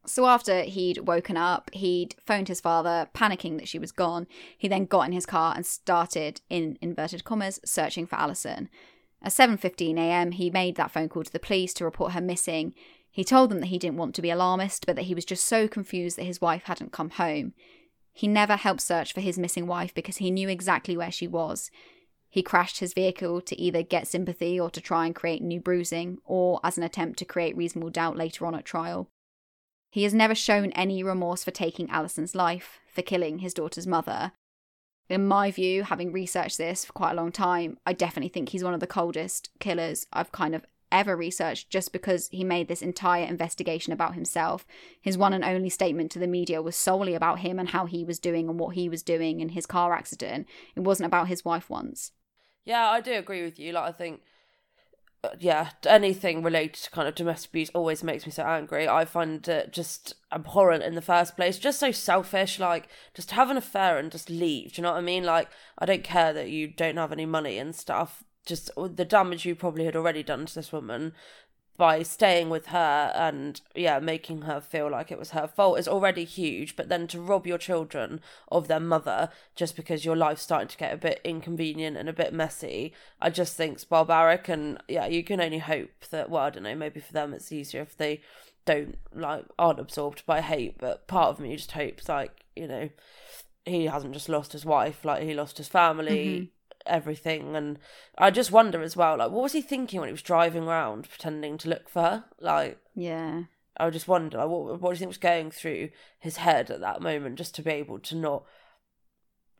So 0.05 0.25
after 0.25 0.63
he'd 0.63 1.07
woken 1.07 1.37
up, 1.37 1.69
he'd 1.73 2.15
phoned 2.19 2.49
his 2.49 2.59
father, 2.59 3.07
panicking 3.13 3.57
that 3.57 3.69
she 3.69 3.79
was 3.79 3.93
gone. 3.93 4.27
He 4.57 4.67
then 4.67 4.85
got 4.85 5.07
in 5.07 5.13
his 5.13 5.25
car 5.25 5.53
and 5.55 5.65
started, 5.65 6.41
in 6.49 6.77
inverted 6.81 7.23
commas, 7.23 7.59
searching 7.63 8.05
for 8.05 8.17
Allison. 8.17 8.69
At 9.21 9.31
7:15 9.31 9.97
a.m., 9.97 10.31
he 10.31 10.49
made 10.49 10.75
that 10.75 10.91
phone 10.91 11.07
call 11.07 11.23
to 11.23 11.31
the 11.31 11.39
police 11.39 11.73
to 11.75 11.85
report 11.85 12.11
her 12.11 12.21
missing. 12.21 12.75
He 13.09 13.23
told 13.23 13.49
them 13.49 13.61
that 13.61 13.67
he 13.67 13.77
didn't 13.77 13.97
want 13.97 14.13
to 14.15 14.21
be 14.21 14.29
alarmist, 14.29 14.85
but 14.85 14.97
that 14.97 15.03
he 15.03 15.15
was 15.15 15.23
just 15.23 15.45
so 15.45 15.67
confused 15.67 16.17
that 16.17 16.25
his 16.25 16.41
wife 16.41 16.63
hadn't 16.63 16.91
come 16.91 17.11
home. 17.11 17.53
He 18.11 18.27
never 18.27 18.57
helped 18.57 18.81
search 18.81 19.13
for 19.13 19.21
his 19.21 19.39
missing 19.39 19.67
wife 19.67 19.93
because 19.93 20.17
he 20.17 20.31
knew 20.31 20.49
exactly 20.49 20.97
where 20.97 21.11
she 21.11 21.27
was. 21.27 21.71
He 22.29 22.43
crashed 22.43 22.79
his 22.79 22.93
vehicle 22.93 23.39
to 23.41 23.59
either 23.59 23.83
get 23.83 24.07
sympathy 24.07 24.59
or 24.59 24.69
to 24.71 24.81
try 24.81 25.05
and 25.05 25.15
create 25.15 25.41
new 25.41 25.61
bruising, 25.61 26.17
or 26.25 26.59
as 26.63 26.77
an 26.77 26.83
attempt 26.83 27.19
to 27.19 27.25
create 27.25 27.55
reasonable 27.55 27.91
doubt 27.91 28.17
later 28.17 28.45
on 28.45 28.55
at 28.55 28.65
trial. 28.65 29.09
He 29.93 30.05
has 30.05 30.13
never 30.15 30.33
shown 30.33 30.71
any 30.71 31.03
remorse 31.03 31.43
for 31.43 31.51
taking 31.51 31.87
Allison's 31.91 32.33
life, 32.33 32.79
for 32.91 33.03
killing 33.03 33.37
his 33.37 33.53
daughter's 33.53 33.85
mother. 33.85 34.31
In 35.07 35.27
my 35.27 35.51
view, 35.51 35.83
having 35.83 36.11
researched 36.11 36.57
this 36.57 36.83
for 36.83 36.93
quite 36.93 37.11
a 37.11 37.15
long 37.15 37.31
time, 37.31 37.77
I 37.85 37.93
definitely 37.93 38.29
think 38.29 38.49
he's 38.49 38.63
one 38.63 38.73
of 38.73 38.79
the 38.79 38.87
coldest 38.87 39.51
killers 39.59 40.07
I've 40.11 40.31
kind 40.31 40.55
of 40.55 40.65
ever 40.91 41.15
researched 41.15 41.69
just 41.69 41.93
because 41.93 42.27
he 42.29 42.43
made 42.43 42.69
this 42.69 42.81
entire 42.81 43.25
investigation 43.25 43.93
about 43.93 44.15
himself. 44.15 44.65
His 44.99 45.15
one 45.15 45.31
and 45.31 45.43
only 45.43 45.69
statement 45.69 46.09
to 46.13 46.19
the 46.19 46.25
media 46.25 46.63
was 46.63 46.75
solely 46.75 47.13
about 47.13 47.41
him 47.41 47.59
and 47.59 47.69
how 47.69 47.85
he 47.85 48.03
was 48.03 48.17
doing 48.17 48.49
and 48.49 48.59
what 48.59 48.73
he 48.73 48.89
was 48.89 49.03
doing 49.03 49.41
in 49.41 49.49
his 49.49 49.67
car 49.67 49.93
accident. 49.93 50.47
It 50.75 50.79
wasn't 50.79 51.05
about 51.05 51.27
his 51.27 51.45
wife 51.45 51.69
once. 51.69 52.13
Yeah, 52.65 52.89
I 52.89 52.99
do 52.99 53.13
agree 53.13 53.43
with 53.43 53.59
you. 53.59 53.73
Like, 53.73 53.89
I 53.89 53.91
think, 53.91 54.21
yeah, 55.39 55.69
anything 55.85 56.43
related 56.43 56.75
to 56.75 56.91
kind 56.91 57.07
of 57.07 57.15
domestic 57.15 57.51
abuse 57.51 57.71
always 57.73 58.03
makes 58.03 58.25
me 58.25 58.31
so 58.31 58.43
angry. 58.43 58.87
I 58.87 59.05
find 59.05 59.47
it 59.47 59.71
just 59.71 60.15
abhorrent 60.31 60.83
in 60.83 60.95
the 60.95 61.01
first 61.01 61.35
place. 61.35 61.57
Just 61.57 61.79
so 61.79 61.91
selfish. 61.91 62.59
Like, 62.59 62.89
just 63.13 63.31
have 63.31 63.49
an 63.49 63.57
affair 63.57 63.97
and 63.97 64.11
just 64.11 64.29
leave. 64.29 64.73
Do 64.73 64.81
you 64.81 64.83
know 64.83 64.91
what 64.91 64.97
I 64.97 65.01
mean? 65.01 65.23
Like, 65.23 65.49
I 65.77 65.85
don't 65.85 66.03
care 66.03 66.33
that 66.33 66.49
you 66.49 66.67
don't 66.67 66.97
have 66.97 67.11
any 67.11 67.25
money 67.25 67.57
and 67.57 67.75
stuff. 67.75 68.23
Just 68.45 68.69
the 68.75 69.05
damage 69.05 69.45
you 69.45 69.55
probably 69.55 69.85
had 69.85 69.95
already 69.95 70.23
done 70.23 70.45
to 70.45 70.55
this 70.55 70.73
woman 70.73 71.13
by 71.75 72.03
staying 72.03 72.49
with 72.49 72.67
her 72.67 73.11
and 73.15 73.61
yeah 73.75 73.99
making 73.99 74.43
her 74.43 74.61
feel 74.61 74.89
like 74.89 75.11
it 75.11 75.17
was 75.17 75.31
her 75.31 75.47
fault 75.47 75.79
is 75.79 75.87
already 75.87 76.23
huge 76.23 76.75
but 76.75 76.87
then 76.87 77.07
to 77.07 77.19
rob 77.19 77.47
your 77.47 77.57
children 77.57 78.21
of 78.51 78.67
their 78.67 78.79
mother 78.79 79.29
just 79.55 79.75
because 79.75 80.05
your 80.05 80.15
life's 80.15 80.43
starting 80.43 80.67
to 80.67 80.77
get 80.77 80.93
a 80.93 80.97
bit 80.97 81.19
inconvenient 81.23 81.97
and 81.97 82.07
a 82.07 82.13
bit 82.13 82.33
messy 82.33 82.93
i 83.19 83.29
just 83.29 83.57
think's 83.57 83.83
barbaric 83.83 84.47
and 84.47 84.81
yeah 84.87 85.07
you 85.07 85.23
can 85.23 85.41
only 85.41 85.57
hope 85.57 86.05
that 86.11 86.29
well 86.29 86.43
i 86.43 86.49
don't 86.49 86.63
know 86.63 86.75
maybe 86.75 86.99
for 86.99 87.13
them 87.13 87.33
it's 87.33 87.51
easier 87.51 87.81
if 87.81 87.97
they 87.97 88.21
don't 88.65 88.97
like 89.13 89.45
aren't 89.57 89.79
absorbed 89.79 90.25
by 90.25 90.41
hate 90.41 90.77
but 90.77 91.07
part 91.07 91.29
of 91.29 91.39
me 91.39 91.55
just 91.55 91.71
hopes 91.71 92.07
like 92.07 92.45
you 92.55 92.67
know 92.67 92.89
he 93.65 93.85
hasn't 93.85 94.13
just 94.13 94.29
lost 94.29 94.51
his 94.51 94.65
wife 94.65 95.03
like 95.03 95.23
he 95.23 95.33
lost 95.33 95.57
his 95.57 95.67
family 95.67 96.27
mm-hmm. 96.27 96.45
Everything 96.85 97.55
and 97.55 97.79
i 98.17 98.29
just 98.29 98.51
wonder 98.51 98.81
as 98.81 98.95
well 98.97 99.17
like 99.17 99.31
what 99.31 99.43
was 99.43 99.53
he 99.53 99.61
thinking 99.61 99.99
when 99.99 100.09
he 100.09 100.13
was 100.13 100.21
driving 100.21 100.63
around 100.63 101.07
pretending 101.09 101.57
to 101.57 101.69
look 101.69 101.87
for 101.89 102.01
her? 102.01 102.25
Like 102.39 102.77
Yeah. 102.95 103.43
i 103.77 103.89
just 103.89 104.07
wonder 104.07 104.37
like, 104.37 104.47
what, 104.49 104.81
what 104.81 104.89
do 104.89 104.93
you 104.93 104.99
think 104.99 105.09
was 105.09 105.17
going 105.17 105.51
through 105.51 105.89
his 106.19 106.37
head 106.37 106.69
at 106.69 106.81
that 106.81 107.01
moment 107.01 107.37
just 107.37 107.55
to 107.55 107.61
be 107.61 107.71
able 107.71 107.99
to 107.99 108.15
not 108.15 108.43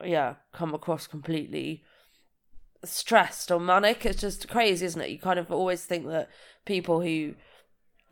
yeah 0.04 0.36
come 0.52 0.74
across 0.74 1.08
completely 1.08 1.84
stressed 2.84 3.50
or 3.52 3.60
manic? 3.60 4.06
It's 4.06 4.22
just 4.22 4.50
crazy 4.50 4.86
isn't 4.86 5.02
it? 5.02 5.10
You 5.10 5.20
kind 5.20 5.40
of 5.40 5.52
always 5.52 5.86
think 5.86 6.08
that 6.08 6.30
people 6.66 7.02
who 7.02 7.36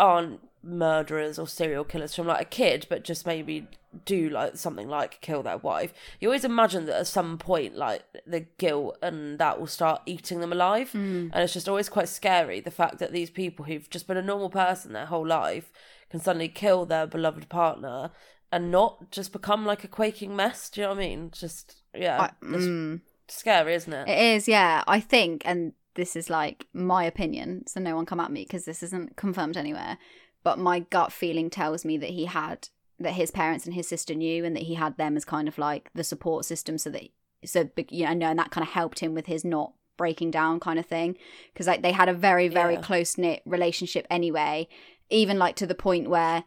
aren't 0.01 0.41
murderers 0.63 1.39
or 1.39 1.47
serial 1.47 1.83
killers 1.83 2.15
from 2.15 2.27
like 2.27 2.41
a 2.41 2.45
kid 2.45 2.85
but 2.89 3.03
just 3.03 3.25
maybe 3.25 3.67
do 4.05 4.29
like 4.29 4.55
something 4.55 4.87
like 4.87 5.19
kill 5.21 5.43
their 5.43 5.57
wife. 5.57 5.93
You 6.19 6.29
always 6.29 6.45
imagine 6.45 6.85
that 6.85 6.99
at 6.99 7.07
some 7.07 7.37
point 7.37 7.75
like 7.75 8.03
the 8.25 8.41
guilt 8.57 8.97
and 9.01 9.37
that 9.39 9.59
will 9.59 9.67
start 9.67 10.01
eating 10.05 10.39
them 10.39 10.51
alive. 10.51 10.91
And 11.33 11.43
it's 11.43 11.53
just 11.53 11.69
always 11.69 11.89
quite 11.89 12.09
scary 12.09 12.59
the 12.61 12.71
fact 12.71 12.99
that 12.99 13.11
these 13.11 13.29
people 13.29 13.65
who've 13.65 13.89
just 13.89 14.07
been 14.07 14.17
a 14.17 14.21
normal 14.21 14.49
person 14.49 14.93
their 14.93 15.07
whole 15.07 15.27
life 15.27 15.71
can 16.09 16.19
suddenly 16.19 16.47
kill 16.49 16.85
their 16.85 17.07
beloved 17.07 17.49
partner 17.49 18.11
and 18.51 18.71
not 18.71 19.11
just 19.11 19.31
become 19.31 19.65
like 19.65 19.83
a 19.83 19.87
quaking 19.87 20.35
mess. 20.35 20.69
Do 20.69 20.81
you 20.81 20.87
know 20.87 20.93
what 20.93 20.99
i 20.99 21.07
mean? 21.07 21.31
Just 21.31 21.83
yeah 21.93 22.21
I- 22.21 22.45
it's 22.55 22.65
mm. 22.65 23.01
scary 23.27 23.73
isn't 23.75 23.93
it? 23.93 24.07
It 24.07 24.35
is, 24.35 24.47
yeah. 24.47 24.83
I 24.87 24.99
think, 24.99 25.41
and 25.45 25.73
this 25.95 26.15
is 26.15 26.29
like 26.29 26.67
my 26.73 27.03
opinion, 27.03 27.65
so 27.67 27.79
no 27.79 27.95
one 27.95 28.05
come 28.05 28.19
at 28.19 28.31
me 28.31 28.43
because 28.43 28.65
this 28.65 28.81
isn't 28.83 29.15
confirmed 29.15 29.57
anywhere. 29.57 29.97
But 30.43 30.59
my 30.59 30.79
gut 30.79 31.11
feeling 31.11 31.49
tells 31.49 31.85
me 31.85 31.97
that 31.97 32.09
he 32.11 32.25
had 32.25 32.69
that 32.99 33.13
his 33.13 33.31
parents 33.31 33.65
and 33.65 33.73
his 33.73 33.87
sister 33.87 34.13
knew, 34.13 34.45
and 34.45 34.55
that 34.55 34.63
he 34.63 34.75
had 34.75 34.97
them 34.97 35.17
as 35.17 35.25
kind 35.25 35.47
of 35.47 35.57
like 35.57 35.89
the 35.93 36.03
support 36.03 36.45
system, 36.45 36.77
so 36.77 36.89
that 36.91 37.09
so 37.43 37.69
you 37.89 38.03
know, 38.15 38.27
and 38.27 38.39
that 38.39 38.51
kind 38.51 38.65
of 38.65 38.73
helped 38.73 38.99
him 38.99 39.13
with 39.13 39.25
his 39.25 39.43
not 39.43 39.73
breaking 39.97 40.31
down 40.31 40.59
kind 40.59 40.79
of 40.79 40.85
thing 40.85 41.15
because 41.53 41.67
like 41.67 41.81
they 41.81 41.91
had 41.91 42.09
a 42.09 42.13
very 42.13 42.47
very 42.47 42.73
Yeah. 42.73 42.81
close 42.81 43.17
knit 43.17 43.41
relationship 43.45 44.07
anyway, 44.09 44.67
even 45.09 45.37
like 45.37 45.55
to 45.57 45.67
the 45.67 45.75
point 45.75 46.09
where. 46.09 46.43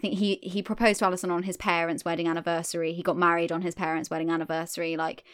I 0.00 0.08
think 0.08 0.18
he 0.18 0.40
he 0.42 0.60
proposed 0.60 0.98
to 0.98 1.06
Allison 1.06 1.30
on 1.30 1.44
his 1.44 1.56
parents' 1.56 2.04
wedding 2.04 2.28
anniversary. 2.28 2.92
He 2.92 3.02
got 3.02 3.16
married 3.16 3.50
on 3.50 3.62
his 3.62 3.74
parents' 3.74 4.10
wedding 4.10 4.28
anniversary. 4.28 4.96
Like 4.96 5.24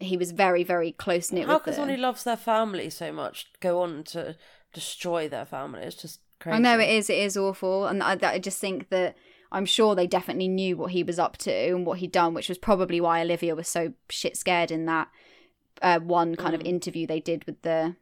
he 0.00 0.16
was 0.16 0.32
very 0.32 0.64
very 0.64 0.92
close 0.92 1.30
knit 1.32 1.46
how 1.46 1.58
can 1.58 1.72
someone 1.72 1.94
who 1.94 2.00
loves 2.00 2.24
their 2.24 2.36
family 2.36 2.90
so 2.90 3.12
much 3.12 3.46
go 3.60 3.80
on 3.82 4.02
to 4.02 4.36
destroy 4.72 5.28
their 5.28 5.44
family 5.46 5.82
it's 5.82 6.00
just 6.02 6.20
crazy 6.40 6.56
I 6.56 6.58
know 6.58 6.78
it 6.80 6.88
is 6.90 7.08
it 7.08 7.18
is 7.18 7.36
awful, 7.36 7.86
and 7.86 8.02
I, 8.02 8.18
I 8.22 8.38
just 8.38 8.58
think 8.58 8.88
that 8.88 9.16
I'm 9.52 9.66
sure 9.66 9.94
they 9.94 10.06
definitely 10.06 10.48
knew 10.48 10.76
what 10.76 10.90
he 10.92 11.02
was 11.04 11.18
up 11.18 11.36
to 11.38 11.52
and 11.52 11.84
what 11.86 11.98
he'd 11.98 12.10
done, 12.10 12.32
which 12.34 12.48
was 12.48 12.58
probably 12.58 13.00
why 13.00 13.20
Olivia 13.20 13.54
was 13.54 13.68
so 13.68 13.92
shit 14.08 14.36
scared 14.36 14.70
in 14.70 14.86
that 14.86 15.08
uh, 15.82 16.00
one 16.00 16.34
kind 16.36 16.54
of 16.54 16.62
Mm. 16.62 16.66
interview 16.66 17.06
they 17.06 17.20
did 17.20 17.44
with 17.44 17.60
the 17.62 17.94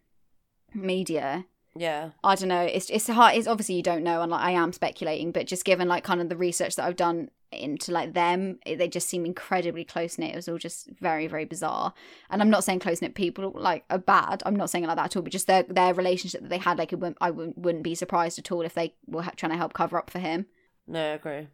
media. 0.72 1.44
Yeah 1.76 2.10
I 2.24 2.34
don't 2.34 2.48
know. 2.48 2.62
It's 2.62 2.90
it's 2.90 3.06
hard. 3.08 3.36
It's 3.36 3.46
obviously 3.46 3.76
you 3.76 3.82
don't 3.82 4.02
know, 4.04 4.22
and 4.22 4.30
like 4.30 4.44
I 4.44 4.50
am 4.52 4.72
speculating, 4.72 5.32
but 5.32 5.46
just 5.46 5.64
given 5.64 5.88
like 5.88 6.04
kind 6.04 6.20
of 6.20 6.28
the 6.28 6.36
research 6.36 6.76
that 6.76 6.84
I've 6.86 6.96
done 6.96 7.30
into 7.52 7.90
like 7.92 8.12
them. 8.12 8.58
It- 8.64 8.76
They 8.78 8.86
just 8.88 9.08
seem 9.08 9.26
incredibly 9.26 9.84
close 9.84 10.18
knit. 10.18 10.32
It 10.32 10.36
was 10.36 10.48
all 10.48 10.58
just 10.58 10.88
very, 11.00 11.26
very 11.26 11.44
bizarre. 11.44 11.92
And 12.30 12.40
I'm 12.40 12.50
not 12.50 12.62
saying 12.64 12.78
close 12.78 13.02
knit 13.02 13.14
people 13.16 13.52
like 13.54 13.84
are 13.90 13.98
bad. 13.98 14.42
I'm 14.46 14.54
not 14.54 14.70
saying 14.70 14.84
it 14.84 14.86
like 14.86 14.96
that 14.96 15.06
at 15.06 15.16
all. 15.16 15.22
But 15.22 15.32
just 15.32 15.46
their 15.48 15.64
their 15.64 15.92
relationship 15.94 16.42
that 16.42 16.48
they 16.50 16.58
had, 16.58 16.78
like 16.78 16.92
it 16.92 17.00
wouldn't, 17.00 17.18
I 17.20 17.30
wouldn't, 17.32 17.58
wouldn't 17.58 17.84
be 17.84 17.94
surprised 17.96 18.38
at 18.38 18.52
all 18.52 18.62
if 18.62 18.74
they 18.74 18.94
were 19.06 19.22
ha- 19.22 19.32
trying 19.36 19.50
to 19.52 19.58
help 19.58 19.72
cover 19.72 19.98
up 19.98 20.10
for 20.10 20.18
him. 20.20 20.46
No, 20.86 21.00
I 21.00 21.14
agree. 21.14 21.48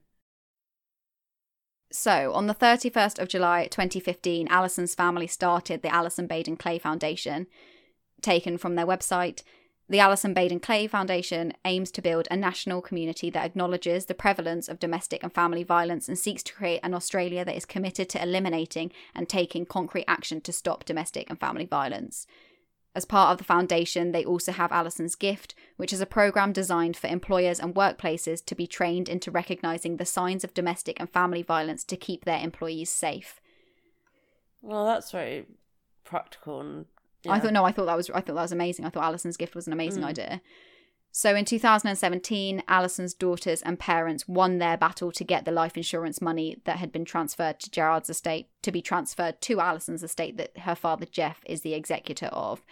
So, 1.93 2.33
on 2.33 2.47
the 2.47 2.55
31st 2.55 3.19
of 3.21 3.29
July 3.29 3.69
2015, 3.69 4.49
Allison's 4.49 4.95
family 4.95 5.27
started 5.27 5.83
the 5.83 5.95
Allison 5.95 6.27
Baden 6.27 6.57
Clay 6.57 6.79
Foundation. 6.79 7.47
Taken 8.23 8.59
from 8.59 8.75
their 8.75 8.87
website, 8.87 9.43
the 9.89 10.01
Allison 10.01 10.35
Baden 10.35 10.59
Clay 10.59 10.89
Foundation 10.89 11.53
aims 11.65 11.93
to 11.93 12.03
build 12.03 12.27
a 12.29 12.37
national 12.37 12.81
community 12.81 13.31
that 13.31 13.45
acknowledges 13.45 14.07
the 14.07 14.15
prevalence 14.15 14.69
of 14.69 14.81
domestic 14.81 15.23
and 15.23 15.33
family 15.33 15.63
violence 15.63 16.09
and 16.09 16.19
seeks 16.19 16.43
to 16.45 16.55
create 16.55 16.81
an 16.83 16.93
Australia 16.93 17.45
that 17.45 17.57
is 17.57 17.65
committed 17.65 18.09
to 18.09 18.23
eliminating 18.23 18.91
and 19.15 19.29
taking 19.29 19.65
concrete 19.65 20.05
action 20.09 20.41
to 20.41 20.53
stop 20.53 20.85
domestic 20.85 21.31
and 21.31 21.39
family 21.39 21.67
violence. 21.67 22.27
As 22.97 23.05
part 23.05 23.31
of 23.31 23.39
the 23.39 23.45
foundation, 23.45 24.11
they 24.11 24.25
also 24.25 24.51
have 24.53 24.73
Allison's 24.73 25.15
Gift, 25.15 25.55
which 25.77 25.93
is 25.93 26.01
a 26.01 26.07
program 26.07 26.53
designed 26.53 26.97
for 26.97 27.09
employers 27.09 27.61
and 27.61 27.75
workplaces 27.75 28.45
to 28.47 28.55
be 28.55 28.67
trained 28.67 29.09
into 29.09 29.31
recognizing 29.31 29.99
the 29.99 30.07
signs 30.07 30.43
of 30.43 30.55
domestic 30.55 30.99
and 30.99 31.09
family 31.11 31.43
violence 31.43 31.85
to 31.85 31.97
keep 31.97 32.25
their 32.25 32.41
employees 32.41 32.91
safe. 32.91 33.41
Well, 34.63 34.87
that's 34.87 35.13
very 35.13 35.45
practical 36.05 36.61
and. 36.61 36.87
I 37.33 37.41
thought 37.41 37.53
no, 37.53 37.65
I 37.65 37.73
thought 37.73 37.87
that 37.87 37.97
was 37.97 38.11
I 38.11 38.21
thought 38.21 38.35
that 38.35 38.43
was 38.43 38.53
amazing. 38.53 38.85
I 38.85 38.91
thought 38.91 39.05
Allison's 39.05 39.37
Gift 39.37 39.55
was 39.55 39.67
an 39.67 39.73
amazing 39.73 40.03
Mm. 40.03 40.07
idea. 40.07 40.41
So 41.13 41.35
in 41.35 41.47
2017, 41.47 42.63
Allison's 42.69 43.15
daughters 43.15 43.63
and 43.63 43.79
parents 43.79 44.29
won 44.29 44.59
their 44.59 44.77
battle 44.77 45.11
to 45.13 45.25
get 45.25 45.47
the 45.47 45.51
life 45.51 45.75
insurance 45.77 46.21
money 46.21 46.61
that 46.65 46.77
had 46.77 46.93
been 46.93 47.07
transferred 47.07 47.59
to 47.61 47.71
Gerard's 47.71 48.11
estate 48.11 48.49
to 48.61 48.71
be 48.71 48.83
transferred 48.83 49.41
to 49.41 49.61
Allison's 49.61 50.03
estate 50.03 50.37
that 50.37 50.59
her 50.59 50.75
father 50.75 51.07
Geoff 51.07 51.41
is 51.47 51.63
the 51.63 51.73
executor 51.73 52.27
of. 52.27 52.63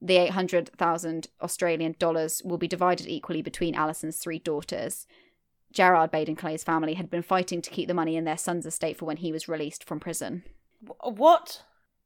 The 0.00 0.16
800,000 0.16 1.28
Australian 1.40 1.96
dollars 1.98 2.40
will 2.44 2.58
be 2.58 2.68
divided 2.68 3.08
equally 3.08 3.42
between 3.42 3.74
Allison's 3.74 4.18
three 4.18 4.38
daughters. 4.38 5.06
Gerard 5.72 6.10
Baden 6.12 6.36
Clay's 6.36 6.62
family 6.62 6.94
had 6.94 7.10
been 7.10 7.22
fighting 7.22 7.62
to 7.62 7.70
keep 7.70 7.88
the 7.88 7.94
money 7.94 8.16
in 8.16 8.24
their 8.24 8.38
son's 8.38 8.66
estate 8.66 8.96
for 8.96 9.06
when 9.06 9.16
he 9.16 9.32
was 9.32 9.48
released 9.48 9.82
from 9.84 9.98
prison. 9.98 10.44
What? 11.02 11.62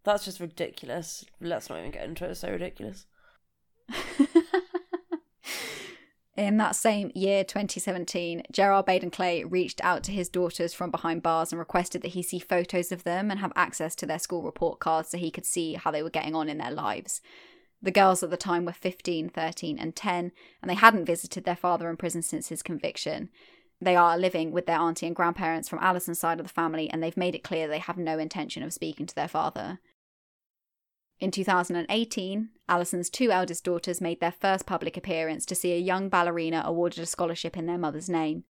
That's 0.06 0.24
just 0.24 0.38
ridiculous. 0.38 1.26
Let's 1.40 1.68
not 1.68 1.80
even 1.80 1.90
get 1.90 2.04
into 2.04 2.24
it. 2.24 2.30
It's 2.30 2.40
so 2.40 2.50
ridiculous. 2.52 3.06
In 6.36 6.58
that 6.58 6.76
same 6.76 7.10
year, 7.12 7.42
2017, 7.42 8.44
Gerard 8.52 8.86
Baden 8.86 9.10
Clay 9.10 9.42
reached 9.42 9.82
out 9.82 10.04
to 10.04 10.12
his 10.12 10.28
daughters 10.28 10.72
from 10.72 10.92
behind 10.92 11.24
bars 11.24 11.50
and 11.50 11.58
requested 11.58 12.02
that 12.02 12.12
he 12.12 12.22
see 12.22 12.38
photos 12.38 12.92
of 12.92 13.02
them 13.02 13.32
and 13.32 13.40
have 13.40 13.52
access 13.56 13.96
to 13.96 14.06
their 14.06 14.20
school 14.20 14.44
report 14.44 14.78
cards 14.78 15.08
so 15.08 15.18
he 15.18 15.32
could 15.32 15.44
see 15.44 15.74
how 15.74 15.90
they 15.90 16.04
were 16.04 16.10
getting 16.10 16.36
on 16.36 16.48
in 16.48 16.58
their 16.58 16.70
lives. 16.70 17.20
The 17.82 17.90
girls 17.90 18.22
at 18.22 18.30
the 18.30 18.36
time 18.36 18.64
were 18.64 18.72
15, 18.72 19.30
13, 19.30 19.76
and 19.76 19.96
10, 19.96 20.30
and 20.62 20.70
they 20.70 20.74
hadn't 20.74 21.06
visited 21.06 21.42
their 21.44 21.56
father 21.56 21.90
in 21.90 21.96
prison 21.96 22.22
since 22.22 22.48
his 22.48 22.62
conviction. 22.62 23.28
They 23.80 23.96
are 23.96 24.16
living 24.16 24.52
with 24.52 24.66
their 24.66 24.78
auntie 24.78 25.08
and 25.08 25.16
grandparents 25.16 25.68
from 25.68 25.80
Allison's 25.80 26.20
side 26.20 26.38
of 26.38 26.46
the 26.46 26.52
family, 26.52 26.88
and 26.88 27.02
they've 27.02 27.16
made 27.16 27.34
it 27.34 27.42
clear 27.42 27.66
they 27.66 27.80
have 27.80 27.98
no 27.98 28.20
intention 28.20 28.62
of 28.62 28.72
speaking 28.72 29.06
to 29.06 29.14
their 29.16 29.26
father. 29.26 29.80
In 31.18 31.30
2018, 31.30 32.50
Allison's 32.68 33.08
two 33.08 33.30
eldest 33.30 33.64
daughters 33.64 34.00
made 34.00 34.20
their 34.20 34.32
first 34.32 34.66
public 34.66 34.96
appearance 34.96 35.46
to 35.46 35.54
see 35.54 35.72
a 35.72 35.78
young 35.78 36.08
ballerina 36.08 36.62
awarded 36.64 36.98
a 36.98 37.06
scholarship 37.06 37.56
in 37.56 37.66
their 37.66 37.78
mother's 37.78 38.10
name. 38.10 38.44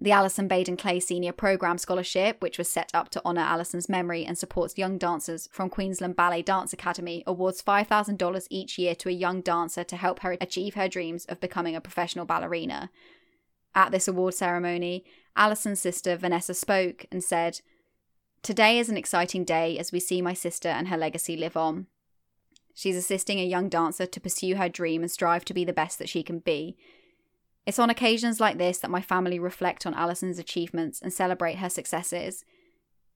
The 0.00 0.12
Allison 0.12 0.46
Baden 0.46 0.76
Clay 0.76 1.00
Senior 1.00 1.32
Programme 1.32 1.78
Scholarship, 1.78 2.40
which 2.40 2.56
was 2.56 2.68
set 2.68 2.90
up 2.94 3.08
to 3.10 3.24
honour 3.24 3.40
Allison's 3.40 3.88
memory 3.88 4.24
and 4.24 4.38
supports 4.38 4.78
young 4.78 4.96
dancers 4.96 5.48
from 5.50 5.70
Queensland 5.70 6.14
Ballet 6.14 6.42
Dance 6.42 6.72
Academy, 6.72 7.24
awards 7.26 7.62
$5,000 7.62 8.46
each 8.48 8.78
year 8.78 8.94
to 8.94 9.08
a 9.08 9.12
young 9.12 9.40
dancer 9.40 9.82
to 9.82 9.96
help 9.96 10.20
her 10.20 10.36
achieve 10.40 10.74
her 10.74 10.86
dreams 10.86 11.24
of 11.24 11.40
becoming 11.40 11.74
a 11.74 11.80
professional 11.80 12.26
ballerina. 12.26 12.90
At 13.74 13.90
this 13.90 14.06
award 14.06 14.34
ceremony, 14.34 15.04
Allison's 15.34 15.80
sister 15.80 16.16
Vanessa 16.16 16.54
spoke 16.54 17.06
and 17.10 17.24
said, 17.24 17.60
Today 18.42 18.78
is 18.78 18.88
an 18.88 18.96
exciting 18.96 19.44
day 19.44 19.78
as 19.78 19.92
we 19.92 20.00
see 20.00 20.22
my 20.22 20.32
sister 20.32 20.68
and 20.68 20.88
her 20.88 20.96
legacy 20.96 21.36
live 21.36 21.56
on. 21.56 21.86
She's 22.72 22.96
assisting 22.96 23.40
a 23.40 23.44
young 23.44 23.68
dancer 23.68 24.06
to 24.06 24.20
pursue 24.20 24.54
her 24.54 24.68
dream 24.68 25.02
and 25.02 25.10
strive 25.10 25.44
to 25.46 25.54
be 25.54 25.64
the 25.64 25.72
best 25.72 25.98
that 25.98 26.08
she 26.08 26.22
can 26.22 26.38
be. 26.38 26.76
It's 27.66 27.78
on 27.78 27.90
occasions 27.90 28.40
like 28.40 28.56
this 28.56 28.78
that 28.78 28.90
my 28.90 29.02
family 29.02 29.38
reflect 29.38 29.84
on 29.84 29.94
Allison's 29.94 30.38
achievements 30.38 31.02
and 31.02 31.12
celebrate 31.12 31.56
her 31.58 31.68
successes. 31.68 32.44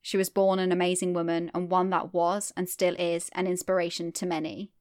She 0.03 0.16
was 0.16 0.29
born 0.29 0.59
an 0.59 0.73
amazing 0.73 1.14
woman 1.14 1.51
and 1.55 1.70
one 1.70 1.91
that 1.91 2.12
was 2.12 2.53
and 2.57 2.68
still 2.68 2.97
is 2.99 3.31
an 3.35 3.47
inspiration 3.47 4.12
to 4.12 4.27
many. 4.27 4.73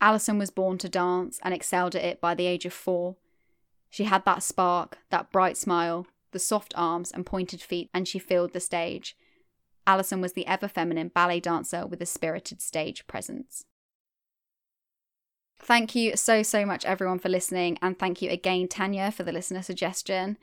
Allison 0.00 0.38
was 0.38 0.50
born 0.50 0.78
to 0.78 0.88
dance 0.88 1.38
and 1.42 1.54
excelled 1.54 1.94
at 1.94 2.04
it 2.04 2.20
by 2.20 2.34
the 2.34 2.46
age 2.46 2.64
of 2.64 2.72
four. 2.72 3.16
She 3.90 4.04
had 4.04 4.24
that 4.24 4.42
spark, 4.42 4.98
that 5.10 5.30
bright 5.30 5.56
smile, 5.56 6.06
the 6.32 6.38
soft 6.38 6.72
arms 6.76 7.12
and 7.12 7.24
pointed 7.24 7.60
feet, 7.60 7.90
and 7.94 8.08
she 8.08 8.18
filled 8.18 8.52
the 8.52 8.60
stage. 8.60 9.16
Allison 9.86 10.20
was 10.20 10.32
the 10.32 10.46
ever 10.46 10.68
feminine 10.68 11.08
ballet 11.08 11.40
dancer 11.40 11.86
with 11.86 12.00
a 12.00 12.06
spirited 12.06 12.60
stage 12.60 13.06
presence. 13.06 13.64
Thank 15.58 15.94
you 15.94 16.16
so, 16.16 16.42
so 16.42 16.66
much, 16.66 16.84
everyone, 16.84 17.18
for 17.18 17.28
listening. 17.28 17.78
And 17.80 17.98
thank 17.98 18.22
you 18.22 18.30
again, 18.30 18.68
Tanya, 18.68 19.10
for 19.10 19.22
the 19.22 19.32
listener 19.32 19.62
suggestion. 19.62 20.36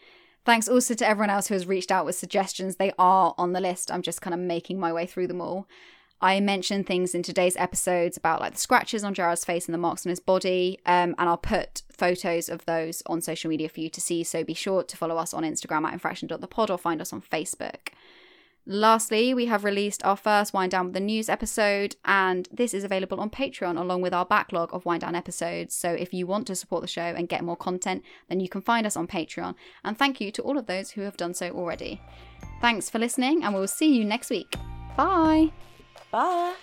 Thanks 0.45 0.67
also 0.67 0.93
to 0.95 1.07
everyone 1.07 1.29
else 1.29 1.47
who 1.47 1.53
has 1.53 1.65
reached 1.65 1.91
out 1.91 2.05
with 2.05 2.15
suggestions. 2.15 2.75
They 2.75 2.91
are 2.99 3.33
on 3.37 3.53
the 3.53 3.61
list. 3.61 3.91
I'm 3.91 4.01
just 4.01 4.21
kind 4.21 4.33
of 4.33 4.39
making 4.39 4.79
my 4.79 4.91
way 4.91 5.05
through 5.05 5.27
them 5.27 5.39
all. 5.39 5.67
I 6.23 6.39
mentioned 6.39 6.87
things 6.87 7.13
in 7.13 7.21
today's 7.21 7.57
episodes 7.57 8.15
about 8.15 8.39
like 8.39 8.53
the 8.53 8.59
scratches 8.59 9.03
on 9.03 9.13
Gerard's 9.13 9.43
face 9.43 9.67
and 9.67 9.73
the 9.73 9.77
marks 9.77 10.05
on 10.05 10.09
his 10.09 10.21
body, 10.21 10.79
um, 10.85 11.15
and 11.17 11.27
I'll 11.27 11.37
put 11.37 11.83
photos 11.91 12.47
of 12.47 12.65
those 12.65 13.03
on 13.07 13.19
social 13.19 13.49
media 13.49 13.67
for 13.67 13.81
you 13.81 13.89
to 13.89 13.99
see. 13.99 14.23
So 14.23 14.43
be 14.43 14.53
sure 14.53 14.83
to 14.83 14.97
follow 14.97 15.17
us 15.17 15.33
on 15.33 15.43
Instagram 15.43 15.85
at 15.85 15.91
infraction.thepod 15.91 16.69
or 16.69 16.77
find 16.77 17.01
us 17.01 17.11
on 17.11 17.21
Facebook. 17.21 17.89
Lastly, 18.65 19.33
we 19.33 19.47
have 19.47 19.65
released 19.65 20.05
our 20.05 20.15
first 20.15 20.53
Wind 20.53 20.71
Down 20.71 20.85
with 20.85 20.93
the 20.93 21.01
News 21.01 21.27
episode, 21.27 21.97
and 22.05 22.47
this 22.51 22.73
is 22.73 22.85
available 22.85 23.19
on 23.19 23.29
Patreon 23.29 23.77
along 23.77 24.01
with 24.01 24.13
our 24.13 24.25
backlog 24.25 24.73
of 24.73 24.85
Wind 24.85 25.01
Down 25.01 25.15
episodes. 25.15 25.75
So 25.75 25.91
if 25.91 26.13
you 26.13 26.25
want 26.25 26.47
to 26.47 26.55
support 26.55 26.81
the 26.81 26.87
show 26.87 27.01
and 27.01 27.27
get 27.27 27.43
more 27.43 27.57
content, 27.57 28.03
then 28.29 28.39
you 28.39 28.47
can 28.47 28.61
find 28.61 28.87
us 28.87 28.95
on 28.95 29.05
Patreon. 29.05 29.55
And 29.83 29.97
thank 29.97 30.21
you 30.21 30.31
to 30.31 30.41
all 30.41 30.57
of 30.57 30.67
those 30.67 30.91
who 30.91 31.01
have 31.01 31.17
done 31.17 31.33
so 31.33 31.49
already. 31.49 32.01
Thanks 32.61 32.89
for 32.89 32.99
listening, 32.99 33.43
and 33.43 33.53
we'll 33.53 33.67
see 33.67 33.93
you 33.93 34.05
next 34.05 34.29
week. 34.29 34.55
Bye. 34.95 35.51
Bye. 36.09 36.53